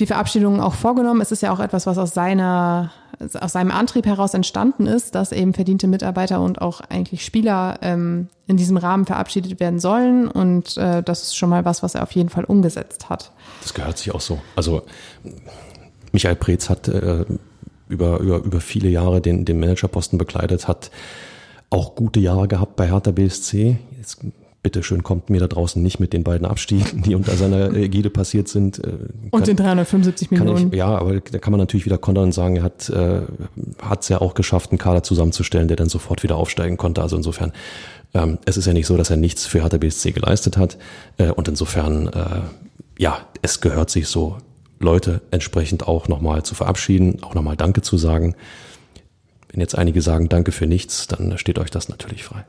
die 0.00 0.06
Verabschiedung 0.06 0.60
auch 0.60 0.74
vorgenommen. 0.74 1.20
Es 1.20 1.32
ist 1.32 1.42
ja 1.42 1.52
auch 1.52 1.60
etwas, 1.60 1.86
was 1.86 1.98
aus 1.98 2.14
seiner 2.14 2.92
aus 3.40 3.52
seinem 3.52 3.70
Antrieb 3.70 4.06
heraus 4.06 4.34
entstanden 4.34 4.86
ist, 4.86 5.14
dass 5.14 5.32
eben 5.32 5.54
verdiente 5.54 5.86
Mitarbeiter 5.86 6.40
und 6.40 6.60
auch 6.60 6.80
eigentlich 6.80 7.24
Spieler 7.24 7.78
ähm, 7.82 8.28
in 8.46 8.56
diesem 8.56 8.76
Rahmen 8.76 9.06
verabschiedet 9.06 9.60
werden 9.60 9.78
sollen. 9.78 10.28
Und 10.28 10.76
äh, 10.76 11.02
das 11.02 11.22
ist 11.22 11.36
schon 11.36 11.48
mal 11.48 11.64
was, 11.64 11.82
was 11.82 11.94
er 11.94 12.02
auf 12.02 12.12
jeden 12.12 12.28
Fall 12.28 12.44
umgesetzt 12.44 13.08
hat. 13.08 13.30
Das 13.62 13.74
gehört 13.74 13.98
sich 13.98 14.12
auch 14.12 14.20
so. 14.20 14.40
Also 14.56 14.82
Michael 16.12 16.36
Preetz 16.36 16.68
hat 16.68 16.88
äh, 16.88 17.24
über, 17.88 18.18
über, 18.20 18.38
über 18.38 18.60
viele 18.60 18.88
Jahre 18.88 19.20
den, 19.20 19.44
den 19.44 19.60
Managerposten 19.60 20.18
bekleidet, 20.18 20.68
hat 20.68 20.90
auch 21.70 21.94
gute 21.94 22.20
Jahre 22.20 22.48
gehabt 22.48 22.76
bei 22.76 22.88
Hertha 22.88 23.10
BSC. 23.10 23.78
Jetzt 23.96 24.18
bitteschön 24.64 25.04
kommt 25.04 25.30
mir 25.30 25.38
da 25.38 25.46
draußen 25.46 25.80
nicht 25.80 26.00
mit 26.00 26.12
den 26.12 26.24
beiden 26.24 26.44
Abstiegen, 26.44 27.02
die 27.02 27.14
unter 27.14 27.36
seiner 27.36 27.72
Ägide 27.76 28.10
passiert 28.10 28.48
sind. 28.48 28.82
Äh, 28.82 28.96
und 29.30 29.46
den 29.46 29.56
375 29.56 30.32
Millionen. 30.32 30.72
Ich, 30.72 30.76
ja, 30.76 30.88
aber 30.88 31.20
da 31.20 31.38
kann 31.38 31.52
man 31.52 31.60
natürlich 31.60 31.86
wieder 31.86 31.98
kontern 31.98 32.24
und 32.24 32.32
sagen, 32.32 32.56
er 32.56 32.64
hat 32.64 32.88
äh, 32.88 33.20
es 34.00 34.08
ja 34.08 34.20
auch 34.20 34.34
geschafft, 34.34 34.72
einen 34.72 34.78
Kader 34.78 35.04
zusammenzustellen, 35.04 35.68
der 35.68 35.76
dann 35.76 35.88
sofort 35.88 36.24
wieder 36.24 36.34
aufsteigen 36.36 36.76
konnte. 36.76 37.02
Also 37.02 37.16
insofern, 37.16 37.52
ähm, 38.14 38.38
es 38.46 38.56
ist 38.56 38.66
ja 38.66 38.72
nicht 38.72 38.86
so, 38.86 38.96
dass 38.96 39.10
er 39.10 39.16
nichts 39.16 39.46
für 39.46 39.60
Hertha 39.60 39.76
BSC 39.76 40.10
geleistet 40.12 40.56
hat. 40.56 40.78
Äh, 41.18 41.30
und 41.30 41.46
insofern, 41.46 42.08
äh, 42.08 42.40
ja, 42.98 43.18
es 43.42 43.60
gehört 43.60 43.90
sich 43.90 44.08
so, 44.08 44.38
Leute 44.80 45.20
entsprechend 45.30 45.86
auch 45.86 46.08
nochmal 46.08 46.42
zu 46.42 46.54
verabschieden, 46.54 47.22
auch 47.22 47.34
nochmal 47.34 47.56
Danke 47.56 47.82
zu 47.82 47.96
sagen. 47.96 48.34
Wenn 49.50 49.60
jetzt 49.60 49.78
einige 49.78 50.02
sagen 50.02 50.28
Danke 50.28 50.50
für 50.50 50.66
nichts, 50.66 51.06
dann 51.06 51.38
steht 51.38 51.58
euch 51.60 51.70
das 51.70 51.88
natürlich 51.88 52.24
frei. 52.24 52.44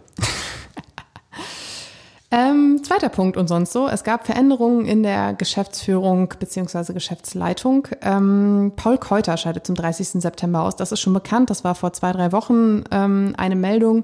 Ähm, 2.38 2.84
zweiter 2.84 3.08
Punkt 3.08 3.38
und 3.38 3.48
sonst 3.48 3.72
so. 3.72 3.88
Es 3.88 4.03
gab 4.03 4.26
Veränderungen 4.26 4.86
in 4.86 5.03
der 5.03 5.34
Geschäftsführung 5.36 6.34
bzw. 6.38 6.91
Geschäftsleitung. 6.91 7.88
Ähm, 8.01 8.74
Paul 8.76 8.97
Keuter 8.97 9.38
scheidet 9.38 9.66
zum 9.66 9.76
30. 9.76 10.22
September 10.22 10.64
aus. 10.64 10.76
Das 10.76 10.91
ist 10.91 10.99
schon 10.99 11.14
bekannt. 11.14 11.49
Das 11.49 11.64
war 11.64 11.76
vor 11.76 11.93
zwei, 11.93 12.12
drei 12.12 12.34
Wochen 12.34 12.84
ähm, 12.91 13.36
eine 13.38 13.55
Meldung. 13.55 14.03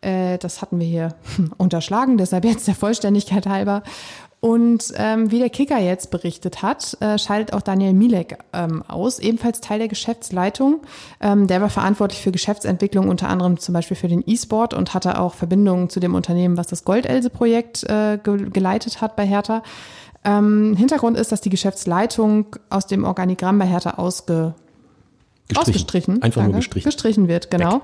Äh, 0.00 0.38
das 0.38 0.62
hatten 0.62 0.78
wir 0.78 0.86
hier 0.86 1.14
unterschlagen, 1.56 2.18
deshalb 2.18 2.44
jetzt 2.44 2.68
der 2.68 2.76
Vollständigkeit 2.76 3.46
halber. 3.46 3.82
Und 4.46 4.92
ähm, 4.94 5.32
wie 5.32 5.40
der 5.40 5.50
Kicker 5.50 5.76
jetzt 5.80 6.12
berichtet 6.12 6.62
hat, 6.62 6.96
äh, 7.00 7.18
schaltet 7.18 7.52
auch 7.52 7.62
Daniel 7.62 7.94
Milek 7.94 8.38
ähm, 8.52 8.84
aus, 8.86 9.18
ebenfalls 9.18 9.60
Teil 9.60 9.80
der 9.80 9.88
Geschäftsleitung. 9.88 10.82
Ähm, 11.20 11.48
der 11.48 11.60
war 11.60 11.68
verantwortlich 11.68 12.20
für 12.22 12.30
Geschäftsentwicklung, 12.30 13.08
unter 13.08 13.28
anderem 13.28 13.58
zum 13.58 13.72
Beispiel 13.72 13.96
für 13.96 14.06
den 14.06 14.22
E-Sport 14.24 14.72
und 14.72 14.94
hatte 14.94 15.18
auch 15.18 15.34
Verbindungen 15.34 15.90
zu 15.90 15.98
dem 15.98 16.14
Unternehmen, 16.14 16.56
was 16.56 16.68
das 16.68 16.84
Goldelse-Projekt 16.84 17.90
äh, 17.90 18.20
ge 18.22 18.48
geleitet 18.48 19.00
hat 19.00 19.16
bei 19.16 19.26
Hertha. 19.26 19.64
Ähm, 20.24 20.76
Hintergrund 20.76 21.16
ist, 21.16 21.32
dass 21.32 21.40
die 21.40 21.50
Geschäftsleitung 21.50 22.54
aus 22.70 22.86
dem 22.86 23.02
Organigramm 23.02 23.58
bei 23.58 23.66
Hertha 23.66 23.94
ausge 23.94 24.54
Gestrichen. 25.48 25.58
ausgestrichen, 25.58 26.22
Einfach 26.22 26.42
nur 26.42 26.52
danke, 26.52 26.58
gestrichen. 26.58 26.84
gestrichen 26.84 27.28
wird, 27.28 27.50
genau. 27.50 27.82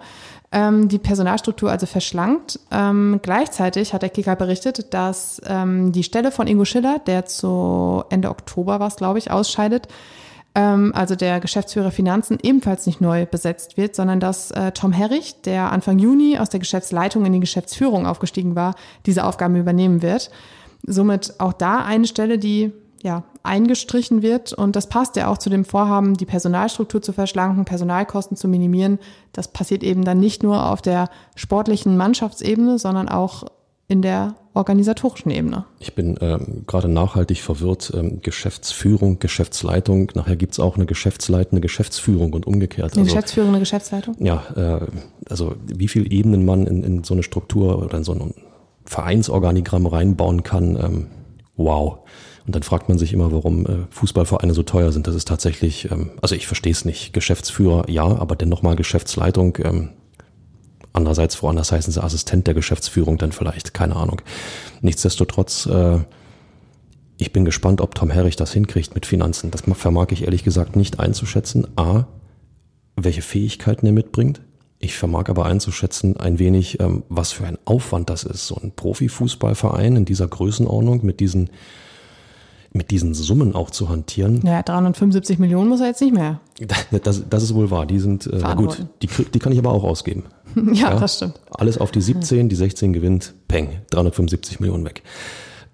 Ähm, 0.55 0.89
die 0.89 0.99
Personalstruktur 0.99 1.71
also 1.71 1.87
verschlankt. 1.87 2.61
Ähm, 2.71 3.21
gleichzeitig 3.23 3.95
hat 3.95 4.03
der 4.03 4.11
Kicker 4.11 4.37
berichtet, 4.37 4.93
dass 4.93 5.41
ähm, 5.47 5.93
die 5.93 6.03
Stelle 6.03 6.31
von 6.31 6.47
Ingo 6.47 6.67
Schiller, 6.67 6.99
der 7.07 7.25
zu 7.25 8.05
Ende 8.11 8.29
Oktober 8.29 8.79
war 8.79 8.89
es, 8.89 8.97
glaube 8.97 9.19
ich, 9.19 9.31
ausscheidet, 9.31 9.89
ähm, 10.55 10.93
also 10.95 11.15
der 11.15 11.41
Geschäftsführer 11.41 11.91
Finanzen, 11.91 12.39
ebenfalls 12.43 12.87
nicht 12.87 13.01
neu 13.01 13.25
besetzt 13.25 13.77
wird, 13.77 13.95
sondern 13.97 14.21
dass 14.21 14.51
äh, 14.51 14.73
Tom 14.73 14.93
Herrich, 14.93 15.41
der 15.43 15.73
Anfang 15.73 15.99
Juni 15.99 16.39
aus 16.39 16.51
der 16.51 16.61
Geschäftsleitung 16.61 17.25
in 17.25 17.33
die 17.33 17.41
Geschäftsführung 17.41 18.07
aufgestiegen 18.07 18.55
war, 18.55 18.75
diese 19.07 19.25
Aufgaben 19.25 19.57
übernehmen 19.57 20.03
wird. 20.03 20.31
Somit 20.85 21.35
auch 21.39 21.53
da 21.53 21.79
eine 21.79 22.07
Stelle, 22.07 22.39
die 22.39 22.73
ja, 23.03 23.25
eingestrichen 23.43 24.23
wird. 24.23 24.53
Und 24.53 24.77
das 24.77 24.89
passt 24.89 25.17
ja 25.17 25.29
auch 25.29 25.39
zu 25.39 25.51
dem 25.51 25.65
Vorhaben, 25.65 26.15
die 26.15 26.27
Personalstruktur 26.27 27.03
zu 27.03 27.13
verschlanken, 27.13 27.65
Personalkosten 27.65 28.37
zu 28.37 28.49
minimieren. 28.49 28.99
Das 29.33 29.49
passiert 29.49 29.83
eben 29.83 30.05
dann 30.05 30.21
nicht 30.21 30.43
nur 30.43 30.71
auf 30.71 30.83
der 30.83 31.11
sportlichen 31.35 31.97
Mannschaftsebene, 31.97 32.79
sondern 32.79 33.09
auch 33.09 33.45
in 33.89 34.03
der 34.03 34.37
organisatorischen 34.55 35.31
Ebene. 35.31 35.65
Ich 35.81 35.95
bin 35.95 36.17
ähm, 36.21 36.65
gerade 36.67 36.89
nachhaltig 36.89 37.43
verwirrt. 37.43 37.93
Ähm, 37.95 38.21
Geschäftsführung, 38.23 39.19
Geschäftsleitung. 39.19 40.13
Nachher 40.15 40.37
gibt's 40.37 40.61
auch 40.61 40.77
eine 40.77 40.87
geschäftsleitende 40.87 41.61
Geschäftsführung 41.61 42.33
und 42.33 42.47
umgekehrt. 42.47 42.95
Eine 42.95 43.05
geschäftsführende 43.05 43.59
Geschäftsleitung? 43.59 44.17
Ja, 44.19 44.43
äh, 44.57 44.87
also 45.29 45.55
wie 45.67 45.89
viel 45.89 46.13
Ebenen 46.13 46.45
man 46.45 46.67
in, 46.67 46.85
in 46.85 47.05
so 47.05 47.15
eine 47.15 47.23
Struktur 47.23 47.83
oder 47.83 47.99
in 47.99 48.05
so 48.05 48.13
ein 48.13 48.35
Vereinsorganigramm 48.85 49.87
reinbauen 49.87 50.43
kann. 50.43 50.77
Ähm, 50.77 51.07
wow. 51.57 51.99
Und 52.47 52.57
dann 52.57 52.63
fragt 52.63 52.89
man 52.89 52.99
sich 52.99 53.13
immer, 53.13 53.31
warum 53.31 53.67
äh, 53.67 53.87
Fußballvereine 53.91 54.55
so 54.55 54.63
teuer 54.63 54.91
sind. 54.93 55.07
Das 55.07 55.15
ist 55.15 55.29
tatsächlich, 55.29 55.91
ähm, 55.91 56.11
also 56.21 56.35
ich 56.35 56.47
verstehe 56.47 56.73
es 56.73 56.85
nicht. 56.85 57.13
Geschäftsführer, 57.13 57.89
ja, 57.89 58.05
aber 58.05 58.35
dennoch 58.35 58.63
mal 58.63 58.75
Geschäftsleitung. 58.75 59.59
Ähm, 59.63 59.91
andererseits, 60.93 61.41
woanders 61.43 61.71
heißen 61.71 61.93
sie 61.93 62.03
Assistent 62.03 62.47
der 62.47 62.55
Geschäftsführung 62.55 63.19
dann 63.19 63.33
vielleicht, 63.33 63.75
keine 63.75 63.97
Ahnung. 63.97 64.23
Nichtsdestotrotz, 64.81 65.67
äh, 65.67 66.01
ich 67.17 67.33
bin 67.33 67.45
gespannt, 67.45 67.81
ob 67.81 67.95
Tom 67.95 68.11
Herrich 68.11 68.35
das 68.35 68.53
hinkriegt 68.53 68.95
mit 68.95 69.07
Finanzen. 69.07 69.53
Das 69.53 69.63
vermag 69.75 70.09
ich 70.11 70.25
ehrlich 70.25 70.43
gesagt 70.43 70.75
nicht 70.75 70.99
einzuschätzen. 70.99 71.69
A, 71.77 72.07
welche 72.97 73.23
Fähigkeiten 73.23 73.87
er 73.87 73.93
mitbringt. 73.93 74.41
Ich 74.81 74.97
vermag 74.97 75.29
aber 75.29 75.47
einzuschätzen 75.47 76.17
ein 76.17 76.41
wenig, 76.41 76.81
ähm, 76.81 77.05
was 77.09 77.31
für 77.31 77.47
ein 77.47 77.59
Aufwand 77.65 78.11
das 78.11 78.25
ist. 78.25 78.49
So 78.49 78.57
ein 78.57 78.73
Profifußballverein 78.73 79.95
in 79.95 80.05
dieser 80.05 80.27
Größenordnung 80.27 81.07
mit 81.07 81.21
diesen 81.21 81.51
mit 82.73 82.91
diesen 82.91 83.15
Summen 83.15 83.55
auch 83.55 83.71
zu 83.71 83.89
hantieren. 83.89 84.41
Naja, 84.43 84.63
375 84.63 85.39
Millionen 85.39 85.69
muss 85.69 85.81
er 85.81 85.89
jetzt 85.89 86.01
nicht 86.01 86.15
mehr. 86.15 86.41
Das, 87.03 87.23
das 87.29 87.43
ist 87.43 87.55
wohl 87.55 87.71
wahr. 87.71 87.87
Die 87.87 87.99
sind 87.99 88.27
äh, 88.27 88.41
gut. 88.57 88.87
Die, 89.03 89.09
die 89.09 89.39
kann 89.39 89.53
ich 89.53 89.59
aber 89.59 89.73
auch 89.73 89.85
ausgeben. 89.85 90.25
ja, 90.73 90.91
ja, 90.91 90.99
das 90.99 91.17
stimmt. 91.17 91.41
Alles 91.51 91.79
auf 91.79 91.91
die 91.91 92.01
17, 92.01 92.49
die 92.49 92.57
16 92.57 92.93
gewinnt, 92.93 93.35
peng, 93.49 93.81
375 93.91 94.61
Millionen 94.61 94.85
weg. 94.85 95.03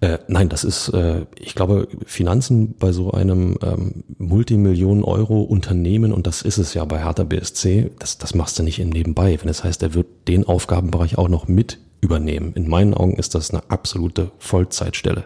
Äh, 0.01 0.19
nein, 0.27 0.47
das 0.47 0.63
ist, 0.63 0.89
äh, 0.89 1.25
ich 1.37 1.55
glaube, 1.55 1.89
Finanzen 2.05 2.75
bei 2.75 2.93
so 2.93 3.11
einem 3.11 3.57
ähm, 3.61 4.03
Multimillionen-Euro-Unternehmen, 4.17 6.13
und 6.13 6.25
das 6.25 6.41
ist 6.41 6.57
es 6.57 6.73
ja 6.73 6.85
bei 6.85 7.03
Hertha 7.03 7.23
BSC, 7.23 7.91
das, 7.99 8.17
das 8.17 8.33
machst 8.33 8.57
du 8.57 8.63
nicht 8.63 8.79
im 8.79 8.89
Nebenbei. 8.89 9.37
Wenn 9.41 9.49
es 9.49 9.57
das 9.57 9.65
heißt, 9.65 9.83
er 9.83 9.93
wird 9.93 10.07
den 10.27 10.45
Aufgabenbereich 10.45 11.17
auch 11.17 11.27
noch 11.27 11.49
mit 11.49 11.79
übernehmen. 11.99 12.53
In 12.53 12.69
meinen 12.69 12.93
Augen 12.93 13.15
ist 13.15 13.35
das 13.35 13.51
eine 13.51 13.69
absolute 13.69 14.31
Vollzeitstelle. 14.39 15.25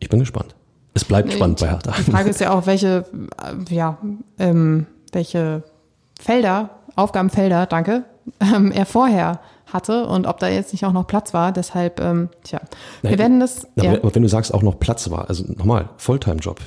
Ich 0.00 0.08
bin 0.08 0.18
gespannt. 0.18 0.56
Es 0.94 1.04
bleibt 1.04 1.32
spannend 1.32 1.60
bei 1.60 1.68
Hertha. 1.68 1.92
Die 1.98 2.10
Frage 2.10 2.30
ist 2.30 2.40
ja 2.40 2.52
auch, 2.52 2.66
welche, 2.66 3.04
äh, 3.42 3.74
ja, 3.74 3.98
ähm, 4.38 4.86
welche 5.12 5.64
Felder, 6.20 6.70
Aufgabenfelder, 6.96 7.66
danke, 7.66 8.04
ähm, 8.40 8.70
er 8.70 8.86
vorher 8.86 9.40
hatte 9.66 10.06
und 10.06 10.26
ob 10.26 10.38
da 10.38 10.48
jetzt 10.48 10.72
nicht 10.72 10.84
auch 10.84 10.92
noch 10.92 11.06
Platz 11.06 11.34
war. 11.34 11.50
Deshalb, 11.50 12.00
ähm, 12.00 12.28
tja, 12.44 12.60
wir 13.02 13.10
Nein, 13.10 13.18
werden 13.18 13.40
das. 13.40 13.66
Na, 13.74 13.84
ja. 13.84 13.92
Aber 13.94 14.14
wenn 14.14 14.22
du 14.22 14.28
sagst, 14.28 14.54
auch 14.54 14.62
noch 14.62 14.78
Platz 14.78 15.10
war, 15.10 15.28
also 15.28 15.44
nochmal, 15.52 15.88
Volltime-Job, 15.96 16.60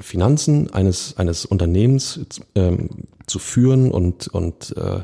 Finanzen 0.00 0.72
eines, 0.74 1.16
eines 1.16 1.46
Unternehmens 1.46 2.20
ähm, 2.54 2.90
zu 3.26 3.38
führen 3.38 3.90
und, 3.90 4.28
und 4.28 4.76
äh, 4.76 5.00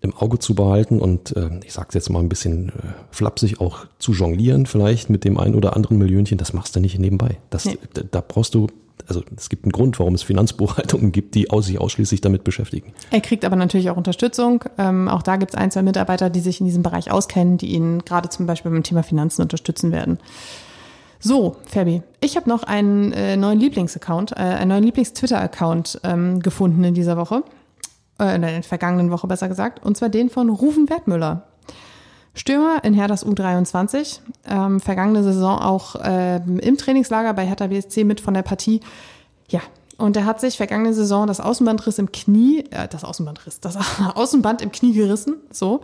im 0.00 0.16
Auge 0.16 0.38
zu 0.38 0.54
behalten 0.54 1.00
und 1.00 1.36
äh, 1.36 1.50
ich 1.64 1.72
sage 1.72 1.88
jetzt 1.92 2.08
mal 2.08 2.20
ein 2.20 2.28
bisschen 2.28 2.68
äh, 2.68 2.72
flapsig 3.10 3.60
auch 3.60 3.86
zu 3.98 4.12
jonglieren 4.12 4.66
vielleicht 4.66 5.10
mit 5.10 5.24
dem 5.24 5.38
einen 5.38 5.54
oder 5.54 5.74
anderen 5.74 5.98
Millionchen, 5.98 6.38
das 6.38 6.52
machst 6.52 6.76
du 6.76 6.80
nicht 6.80 6.98
nebenbei. 6.98 7.38
Das, 7.50 7.64
nee. 7.64 7.78
da, 7.94 8.02
da 8.08 8.20
brauchst 8.26 8.54
du 8.54 8.68
also 9.06 9.22
es 9.36 9.48
gibt 9.48 9.64
einen 9.64 9.72
Grund, 9.72 9.98
warum 9.98 10.14
es 10.14 10.22
Finanzbuchhaltungen 10.22 11.12
gibt, 11.12 11.34
die 11.34 11.46
sich 11.60 11.80
ausschließlich 11.80 12.20
damit 12.20 12.44
beschäftigen. 12.44 12.92
Er 13.10 13.20
kriegt 13.20 13.44
aber 13.44 13.56
natürlich 13.56 13.88
auch 13.90 13.96
Unterstützung. 13.96 14.64
Ähm, 14.76 15.08
auch 15.08 15.22
da 15.22 15.36
gibt 15.36 15.54
es 15.54 15.58
ein, 15.58 15.70
zwei 15.70 15.82
Mitarbeiter, 15.82 16.28
die 16.30 16.40
sich 16.40 16.60
in 16.60 16.66
diesem 16.66 16.82
Bereich 16.82 17.10
auskennen, 17.10 17.56
die 17.56 17.68
ihn 17.68 18.00
gerade 18.04 18.28
zum 18.28 18.46
Beispiel 18.46 18.70
beim 18.70 18.82
Thema 18.82 19.02
Finanzen 19.02 19.40
unterstützen 19.42 19.92
werden. 19.92 20.18
So, 21.20 21.56
Fabi, 21.66 22.02
ich 22.20 22.36
habe 22.36 22.48
noch 22.48 22.62
einen 22.62 23.12
äh, 23.12 23.36
neuen 23.36 23.58
Lieblingsaccount, 23.58 24.32
äh, 24.32 24.36
einen 24.36 24.68
neuen 24.68 24.84
Lieblings-Twitter-Account 24.84 26.00
ähm, 26.04 26.40
gefunden 26.40 26.84
in 26.84 26.94
dieser 26.94 27.16
Woche 27.16 27.42
äh, 28.20 28.34
in 28.34 28.42
der 28.42 28.62
vergangenen 28.62 29.10
Woche 29.10 29.26
besser 29.26 29.48
gesagt, 29.48 29.84
und 29.84 29.96
zwar 29.96 30.08
den 30.08 30.30
von 30.30 30.48
Rufen 30.50 30.88
Wertmüller. 30.88 31.44
Stürmer 32.34 32.84
in 32.84 32.94
Herthas 32.94 33.26
U23, 33.26 34.20
ähm, 34.46 34.80
vergangene 34.80 35.24
Saison 35.24 35.58
auch 35.58 35.96
äh, 35.96 36.36
im 36.36 36.76
Trainingslager 36.78 37.34
bei 37.34 37.44
Hertha 37.44 37.66
BSC 37.66 38.04
mit 38.04 38.20
von 38.20 38.34
der 38.34 38.42
Partie. 38.42 38.80
Ja, 39.48 39.60
und 39.96 40.16
er 40.16 40.24
hat 40.24 40.40
sich 40.40 40.56
vergangene 40.56 40.94
Saison 40.94 41.26
das 41.26 41.40
Außenbandriss 41.40 41.98
im 41.98 42.12
Knie, 42.12 42.64
äh, 42.70 42.86
das 42.88 43.02
Außenbandriss, 43.02 43.58
das 43.60 43.76
Außenband 44.14 44.62
im 44.62 44.70
Knie 44.70 44.92
gerissen, 44.92 45.36
so, 45.50 45.80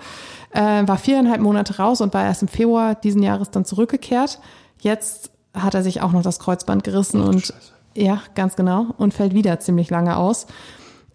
äh, 0.52 0.86
war 0.86 0.98
viereinhalb 0.98 1.40
Monate 1.40 1.78
raus 1.78 2.00
und 2.00 2.14
war 2.14 2.24
erst 2.24 2.42
im 2.42 2.48
Februar 2.48 2.94
diesen 2.94 3.22
Jahres 3.24 3.50
dann 3.50 3.64
zurückgekehrt. 3.64 4.38
Jetzt 4.80 5.32
hat 5.52 5.74
er 5.74 5.82
sich 5.82 6.00
auch 6.00 6.12
noch 6.12 6.22
das 6.22 6.38
Kreuzband 6.38 6.84
gerissen 6.84 7.20
Ach, 7.22 7.28
und 7.28 7.40
Scheiße. 7.46 7.72
ja, 7.96 8.20
ganz 8.36 8.54
genau 8.54 8.86
und 8.98 9.14
fällt 9.14 9.34
wieder 9.34 9.58
ziemlich 9.58 9.90
lange 9.90 10.16
aus. 10.16 10.46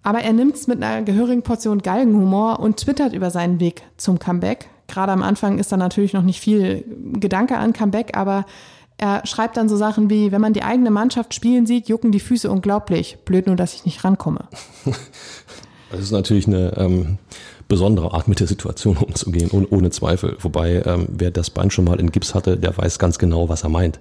Aber 0.09 0.21
er 0.21 0.33
nimmt 0.33 0.55
es 0.55 0.65
mit 0.65 0.81
einer 0.81 1.03
gehörigen 1.03 1.43
Portion 1.43 1.83
Galgenhumor 1.83 2.59
und 2.59 2.77
twittert 2.77 3.13
über 3.13 3.29
seinen 3.29 3.59
Weg 3.59 3.83
zum 3.97 4.17
Comeback. 4.17 4.67
Gerade 4.87 5.11
am 5.11 5.21
Anfang 5.21 5.59
ist 5.59 5.71
da 5.71 5.77
natürlich 5.77 6.13
noch 6.13 6.23
nicht 6.23 6.39
viel 6.39 6.83
Gedanke 7.13 7.59
an 7.59 7.73
Comeback, 7.73 8.17
aber 8.17 8.47
er 8.97 9.23
schreibt 9.27 9.55
dann 9.55 9.69
so 9.69 9.77
Sachen 9.77 10.09
wie, 10.09 10.31
wenn 10.31 10.41
man 10.41 10.53
die 10.53 10.63
eigene 10.63 10.89
Mannschaft 10.89 11.35
spielen 11.35 11.67
sieht, 11.67 11.89
jucken 11.89 12.11
die 12.11 12.19
Füße 12.19 12.49
unglaublich. 12.49 13.19
Blöd 13.23 13.45
nur, 13.45 13.55
dass 13.55 13.75
ich 13.75 13.85
nicht 13.85 14.03
rankomme. 14.03 14.47
Das 15.91 16.01
ist 16.01 16.11
natürlich 16.11 16.45
eine 16.45 16.77
ähm, 16.77 17.17
besondere 17.67 18.13
Art, 18.13 18.27
mit 18.27 18.39
der 18.39 18.45
Situation 18.45 18.95
umzugehen, 18.97 19.49
ohne, 19.51 19.67
ohne 19.69 19.89
Zweifel. 19.89 20.37
Wobei, 20.39 20.83
ähm, 20.85 21.07
wer 21.09 21.31
das 21.31 21.49
Bein 21.49 21.71
schon 21.71 21.85
mal 21.85 21.99
in 21.99 22.11
Gips 22.11 22.35
hatte, 22.35 22.57
der 22.57 22.77
weiß 22.77 22.99
ganz 22.99 23.17
genau, 23.17 23.49
was 23.49 23.63
er 23.63 23.69
meint. 23.69 23.99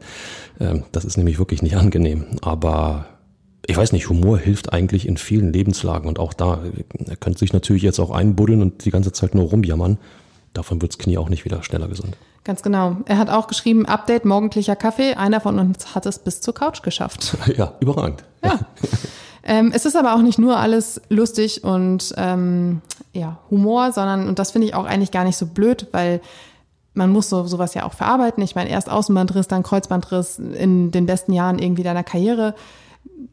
Ähm, 0.60 0.84
das 0.92 1.06
ist 1.06 1.16
nämlich 1.16 1.38
wirklich 1.38 1.62
nicht 1.62 1.76
angenehm. 1.76 2.26
Aber 2.42 3.06
ich 3.68 3.76
weiß 3.76 3.92
nicht, 3.92 4.08
Humor 4.08 4.38
hilft 4.38 4.72
eigentlich 4.72 5.06
in 5.06 5.18
vielen 5.18 5.52
Lebenslagen 5.52 6.08
und 6.08 6.18
auch 6.18 6.32
da. 6.32 6.60
Er 7.06 7.16
könnte 7.16 7.38
sich 7.38 7.52
natürlich 7.52 7.82
jetzt 7.82 8.00
auch 8.00 8.10
einbuddeln 8.10 8.62
und 8.62 8.86
die 8.86 8.90
ganze 8.90 9.12
Zeit 9.12 9.34
nur 9.34 9.44
rumjammern. 9.50 9.98
Davon 10.54 10.80
wirds 10.80 10.96
Knie 10.96 11.18
auch 11.18 11.28
nicht 11.28 11.44
wieder 11.44 11.62
schneller 11.62 11.86
gesund. 11.86 12.16
Ganz 12.44 12.62
genau. 12.62 12.96
Er 13.04 13.18
hat 13.18 13.28
auch 13.28 13.46
geschrieben, 13.46 13.84
Update, 13.84 14.24
morgendlicher 14.24 14.74
Kaffee. 14.74 15.14
Einer 15.14 15.42
von 15.42 15.58
uns 15.58 15.94
hat 15.94 16.06
es 16.06 16.18
bis 16.18 16.40
zur 16.40 16.54
Couch 16.54 16.82
geschafft. 16.82 17.36
Ja, 17.58 17.74
überragend. 17.80 18.24
Ja. 18.42 18.58
ähm, 19.42 19.70
es 19.74 19.84
ist 19.84 19.96
aber 19.96 20.14
auch 20.14 20.22
nicht 20.22 20.38
nur 20.38 20.56
alles 20.56 21.02
lustig 21.10 21.62
und 21.62 22.14
ähm, 22.16 22.80
ja, 23.12 23.38
Humor, 23.50 23.92
sondern, 23.92 24.28
und 24.28 24.38
das 24.38 24.52
finde 24.52 24.66
ich 24.66 24.74
auch 24.74 24.86
eigentlich 24.86 25.10
gar 25.10 25.24
nicht 25.24 25.36
so 25.36 25.44
blöd, 25.44 25.88
weil 25.92 26.22
man 26.94 27.10
muss 27.10 27.28
so, 27.28 27.46
sowas 27.46 27.74
ja 27.74 27.84
auch 27.84 27.92
verarbeiten. 27.92 28.42
Ich 28.42 28.54
meine, 28.54 28.70
erst 28.70 28.88
Außenbandriss, 28.88 29.46
dann 29.46 29.62
Kreuzbandriss 29.62 30.38
in 30.38 30.90
den 30.90 31.04
besten 31.04 31.34
Jahren 31.34 31.58
irgendwie 31.58 31.82
deiner 31.82 32.02
Karriere 32.02 32.54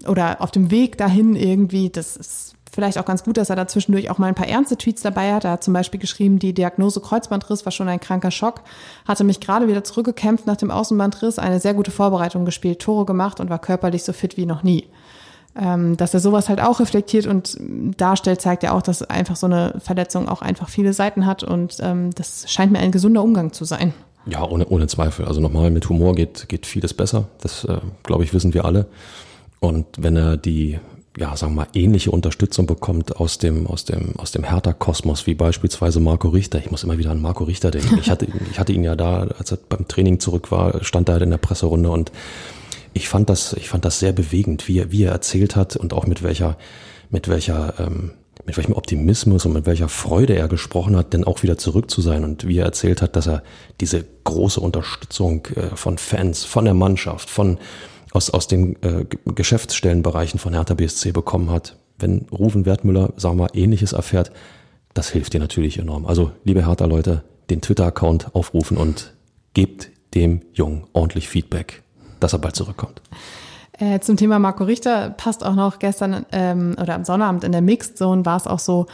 oder 0.08 0.42
auf 0.42 0.52
dem 0.52 0.72
Weg 0.72 0.98
dahin 0.98 1.36
irgendwie, 1.36 1.90
das 1.90 2.18
ist 2.18 2.56
vielleicht 2.76 2.98
auch 2.98 3.06
ganz 3.06 3.24
gut, 3.24 3.38
dass 3.38 3.50
er 3.50 3.56
da 3.56 3.68
zwischendurch 3.68 4.10
auch 4.10 4.18
mal 4.18 4.28
ein 4.28 4.36
paar 4.36 4.48
ernste 4.48 4.78
Tweets 4.78 5.02
dabei 5.02 5.34
hat. 5.34 5.46
Er 5.46 5.52
hat 5.52 5.64
zum 5.64 5.74
Beispiel 5.74 6.00
geschrieben, 6.00 6.40
die 6.40 6.54
Diagnose 6.54 7.00
Kreuzbandriss 7.00 7.66
war 7.66 7.72
schon 7.72 7.88
ein 7.88 8.02
kranker 8.02 8.32
Schock, 8.32 8.62
hatte 9.08 9.24
mich 9.24 9.40
gerade 9.40 9.68
wieder 9.68 9.84
zurückgekämpft 9.84 10.46
nach 10.46 10.58
dem 10.58 10.72
Außenbandriss, 10.72 11.40
eine 11.40 11.60
sehr 11.60 11.74
gute 11.74 11.92
Vorbereitung 11.92 12.46
gespielt, 12.46 12.82
Tore 12.82 13.06
gemacht 13.06 13.40
und 13.40 13.50
war 13.50 13.60
körperlich 13.60 14.04
so 14.04 14.14
fit 14.14 14.38
wie 14.38 14.46
noch 14.46 14.62
nie. 14.62 14.86
Ähm, 15.58 15.96
dass 15.96 16.14
er 16.14 16.20
sowas 16.20 16.50
halt 16.50 16.60
auch 16.60 16.82
reflektiert 16.82 17.28
und 17.28 17.58
darstellt, 17.98 18.42
zeigt 18.42 18.64
ja 18.64 18.74
auch, 18.74 18.82
dass 18.82 19.04
einfach 19.04 19.38
so 19.38 19.46
eine 19.46 19.80
Verletzung 19.80 20.28
auch 20.28 20.42
einfach 20.42 20.68
viele 20.68 20.92
Seiten 20.92 21.26
hat 21.26 21.44
und 21.44 21.78
ähm, 21.80 22.10
das 22.14 22.52
scheint 22.52 22.74
mir 22.74 22.80
ein 22.80 22.92
gesunder 22.92 23.24
Umgang 23.24 23.54
zu 23.54 23.64
sein. 23.64 23.94
Ja, 24.26 24.44
ohne, 24.44 24.68
ohne 24.68 24.88
Zweifel. 24.88 25.26
Also 25.26 25.40
nochmal, 25.40 25.72
mit 25.72 25.88
Humor 25.88 26.14
geht, 26.14 26.50
geht 26.50 26.66
vieles 26.66 26.94
besser. 26.94 27.30
Das, 27.40 27.64
äh, 27.64 27.78
glaube 28.04 28.24
ich, 28.24 28.34
wissen 28.34 28.54
wir 28.54 28.66
alle. 28.66 28.88
Und 29.66 29.88
wenn 29.98 30.16
er 30.16 30.38
die, 30.38 30.80
ja, 31.18 31.36
sagen 31.36 31.54
wir 31.54 31.64
mal, 31.64 31.68
ähnliche 31.74 32.12
Unterstützung 32.12 32.68
bekommt 32.68 33.16
aus 33.16 33.40
dem, 33.40 33.66
aus 33.66 33.84
dem, 33.84 34.16
aus 34.18 34.32
dem 34.32 34.44
Hertha-Kosmos, 34.44 35.26
wie 35.26 35.34
beispielsweise 35.34 36.00
Marco 36.00 36.30
Richter. 36.30 36.60
Ich 36.60 36.70
muss 36.70 36.84
immer 36.84 36.98
wieder 37.00 37.10
an 37.10 37.22
Marco 37.22 37.46
Richter 37.46 37.72
denken. 37.72 37.98
Ich 38.00 38.12
hatte, 38.12 38.28
ich 38.52 38.60
hatte 38.60 38.74
ihn 38.74 38.84
ja 38.84 38.96
da, 38.96 39.28
als 39.40 39.52
er 39.52 39.58
beim 39.68 39.88
Training 39.88 40.20
zurück 40.20 40.52
war, 40.52 40.84
stand 40.84 41.10
er 41.10 41.14
halt 41.14 41.24
in 41.24 41.32
der 41.32 41.38
Presserunde 41.38 41.90
und 41.90 42.12
ich 42.94 43.10
fand 43.10 43.30
das, 43.30 43.54
ich 43.54 43.68
fand 43.68 43.84
das 43.86 44.00
sehr 44.00 44.14
bewegend, 44.14 44.68
wie 44.68 44.80
er, 44.80 44.92
wie 44.92 45.04
er 45.04 45.12
erzählt 45.12 45.56
hat 45.56 45.76
und 45.76 45.94
auch 45.94 46.06
mit 46.06 46.24
welcher, 46.24 46.58
mit 47.10 47.28
welcher, 47.28 47.74
ähm, 47.80 48.12
mit 48.46 48.56
welchem 48.56 48.74
Optimismus 48.74 49.46
und 49.46 49.54
mit 49.54 49.66
welcher 49.66 49.90
Freude 49.90 50.36
er 50.36 50.48
gesprochen 50.48 50.96
hat, 50.96 51.12
denn 51.12 51.24
auch 51.24 51.42
wieder 51.42 51.58
zurück 51.58 51.90
zu 51.90 52.02
sein 52.02 52.24
und 52.24 52.48
wie 52.48 52.60
er 52.60 52.66
erzählt 52.66 53.02
hat, 53.02 53.16
dass 53.16 53.28
er 53.28 53.42
diese 53.82 54.06
große 54.26 54.62
Unterstützung 54.62 55.46
äh, 55.56 55.76
von 55.76 55.98
Fans, 55.98 56.46
von 56.46 56.66
der 56.66 56.76
Mannschaft, 56.76 57.30
von 57.30 57.58
aus, 58.16 58.30
aus 58.30 58.48
den 58.48 58.82
äh, 58.82 59.06
Geschäftsstellenbereichen 59.26 60.40
von 60.40 60.54
Hertha 60.54 60.74
BSC 60.74 61.12
bekommen 61.12 61.52
hat. 61.52 61.78
Wenn 62.00 62.28
Rufen 62.32 62.66
Wertmüller, 62.66 63.14
sagen 63.18 63.38
wir 63.38 63.44
mal, 63.44 63.50
ähnliches 63.54 63.94
erfährt, 63.94 64.32
das 64.94 65.10
hilft 65.10 65.34
dir 65.34 65.40
natürlich 65.40 65.78
enorm. 65.78 66.06
Also, 66.06 66.32
liebe 66.44 66.66
Hertha-Leute, 66.66 67.24
den 67.50 67.62
Twitter-Account 67.62 68.34
aufrufen 68.34 68.78
und 68.78 69.14
gebt 69.54 69.90
dem 70.14 70.42
Jungen 70.54 70.86
ordentlich 70.94 71.28
Feedback, 71.30 71.84
dass 72.20 72.34
er 72.34 72.40
bald 72.40 72.56
zurückkommt. 72.56 73.02
Äh, 73.74 74.00
zum 74.00 74.16
Thema 74.16 74.40
Marco 74.40 74.64
Richter 74.64 75.10
passt 75.10 75.46
auch 75.46 75.56
noch 75.56 75.80
gestern 75.80 76.26
ähm, 76.32 76.78
oder 76.82 76.96
am 76.96 77.04
Sonnabend 77.04 77.44
in 77.44 77.52
der 77.52 77.62
Mixed 77.62 77.98
Zone 77.98 78.26
war 78.26 78.38
es 78.38 78.48
auch 78.48 78.60
so, 78.60 78.88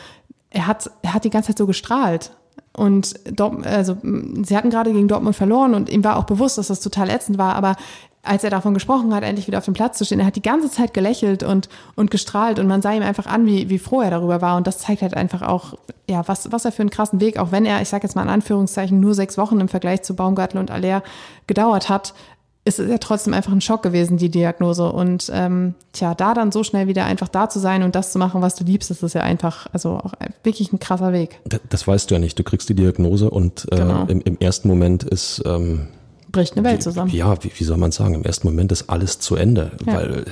er 0.50 0.66
hat, 0.66 0.90
er 1.04 1.14
hat 1.14 1.24
die 1.24 1.30
ganze 1.30 1.50
Zeit 1.50 1.60
so 1.60 1.68
gestrahlt. 1.68 2.32
Und 2.74 3.20
Dort, 3.32 3.66
also, 3.68 3.98
sie 4.02 4.58
hatten 4.58 4.70
gerade 4.70 4.94
gegen 4.94 5.08
Dortmund 5.08 5.36
verloren 5.36 5.76
und 5.76 5.90
ihm 5.90 6.04
war 6.04 6.18
auch 6.18 6.24
bewusst, 6.24 6.58
dass 6.58 6.68
das 6.68 6.80
total 6.80 7.10
ätzend 7.10 7.38
war, 7.38 7.56
aber 7.56 7.76
als 8.24 8.44
er 8.44 8.50
davon 8.52 8.74
gesprochen 8.74 9.14
hat, 9.16 9.24
endlich 9.24 9.48
wieder 9.48 9.58
auf 9.58 9.66
dem 9.66 9.74
Platz 9.74 9.98
zu 9.98 10.06
stehen, 10.06 10.20
er 10.20 10.28
hat 10.28 10.36
die 10.36 10.42
ganze 10.42 10.70
Zeit 10.70 10.94
gelächelt 10.94 11.44
und, 11.44 11.70
und 11.96 12.12
gestrahlt 12.12 12.60
und 12.60 12.68
man 12.68 12.82
sah 12.82 12.94
ihm 12.94 13.02
einfach 13.02 13.26
an, 13.26 13.46
wie, 13.46 13.70
wie 13.70 13.80
froh 13.80 14.02
er 14.02 14.12
darüber 14.12 14.42
war. 14.42 14.58
Und 14.58 14.68
das 14.68 14.78
zeigt 14.78 15.02
halt 15.02 15.16
einfach 15.16 15.42
auch, 15.42 15.74
ja, 16.08 16.28
was, 16.28 16.52
was 16.52 16.66
er 16.66 16.72
für 16.72 16.84
einen 16.84 16.92
krassen 16.92 17.20
Weg, 17.20 17.38
auch 17.38 17.52
wenn 17.52 17.66
er, 17.66 17.82
ich 17.82 17.90
sage 17.90 18.04
jetzt 18.04 18.16
mal 18.16 18.24
in 18.24 18.30
Anführungszeichen, 18.30 19.00
nur 19.00 19.16
sechs 19.16 19.38
Wochen 19.38 19.60
im 19.60 19.70
Vergleich 19.70 20.04
zu 20.04 20.16
Baumgartel 20.16 20.60
und 20.60 20.70
Aller 20.70 21.04
gedauert 21.48 21.90
hat, 21.90 22.14
ist 22.64 22.78
es 22.78 22.90
ja 22.90 23.00
trotzdem 23.00 23.34
einfach 23.34 23.52
ein 23.52 23.62
Schock 23.62 23.82
gewesen, 23.82 24.18
die 24.18 24.30
Diagnose. 24.30 24.92
Und 24.92 25.32
ähm, 25.34 25.74
tja, 25.94 26.14
da 26.14 26.36
dann 26.36 26.52
so 26.52 26.64
schnell 26.64 26.88
wieder 26.88 27.06
einfach 27.06 27.28
da 27.28 27.50
zu 27.50 27.58
sein 27.58 27.82
und 27.82 27.96
das 27.96 28.12
zu 28.12 28.20
machen, 28.20 28.44
was 28.44 28.54
du 28.54 28.64
liebst, 28.64 28.92
das 28.92 29.02
ist 29.02 29.14
ja 29.14 29.22
einfach, 29.22 29.66
also 29.74 29.98
auch 29.98 30.14
wirklich 30.44 30.72
ein 30.72 30.80
krasser 30.80 31.12
Weg. 31.12 31.40
Das, 31.46 31.62
das 31.70 31.88
weißt 31.88 32.12
du 32.12 32.16
ja 32.16 32.20
nicht. 32.20 32.38
Du 32.38 32.44
kriegst 32.44 32.70
die 32.70 32.76
Diagnose 32.76 33.32
und 33.32 33.68
äh, 33.72 33.78
genau. 33.78 34.06
im, 34.06 34.22
im 34.22 34.38
ersten 34.40 34.68
Moment 34.68 35.04
ist 35.04 35.42
ähm, 35.46 35.88
bricht 36.32 36.58
eine 36.58 36.68
Welt 36.68 36.84
zusammen. 36.84 37.12
Ja, 37.12 37.44
wie, 37.44 37.52
wie 37.54 37.64
soll 37.64 37.78
man 37.78 37.92
sagen? 37.92 38.16
Im 38.16 38.24
ersten 38.24 38.48
Moment 38.48 38.72
ist 38.72 38.90
alles 38.90 39.20
zu 39.20 39.36
Ende, 39.36 39.72
ja. 39.86 39.94
weil 39.94 40.26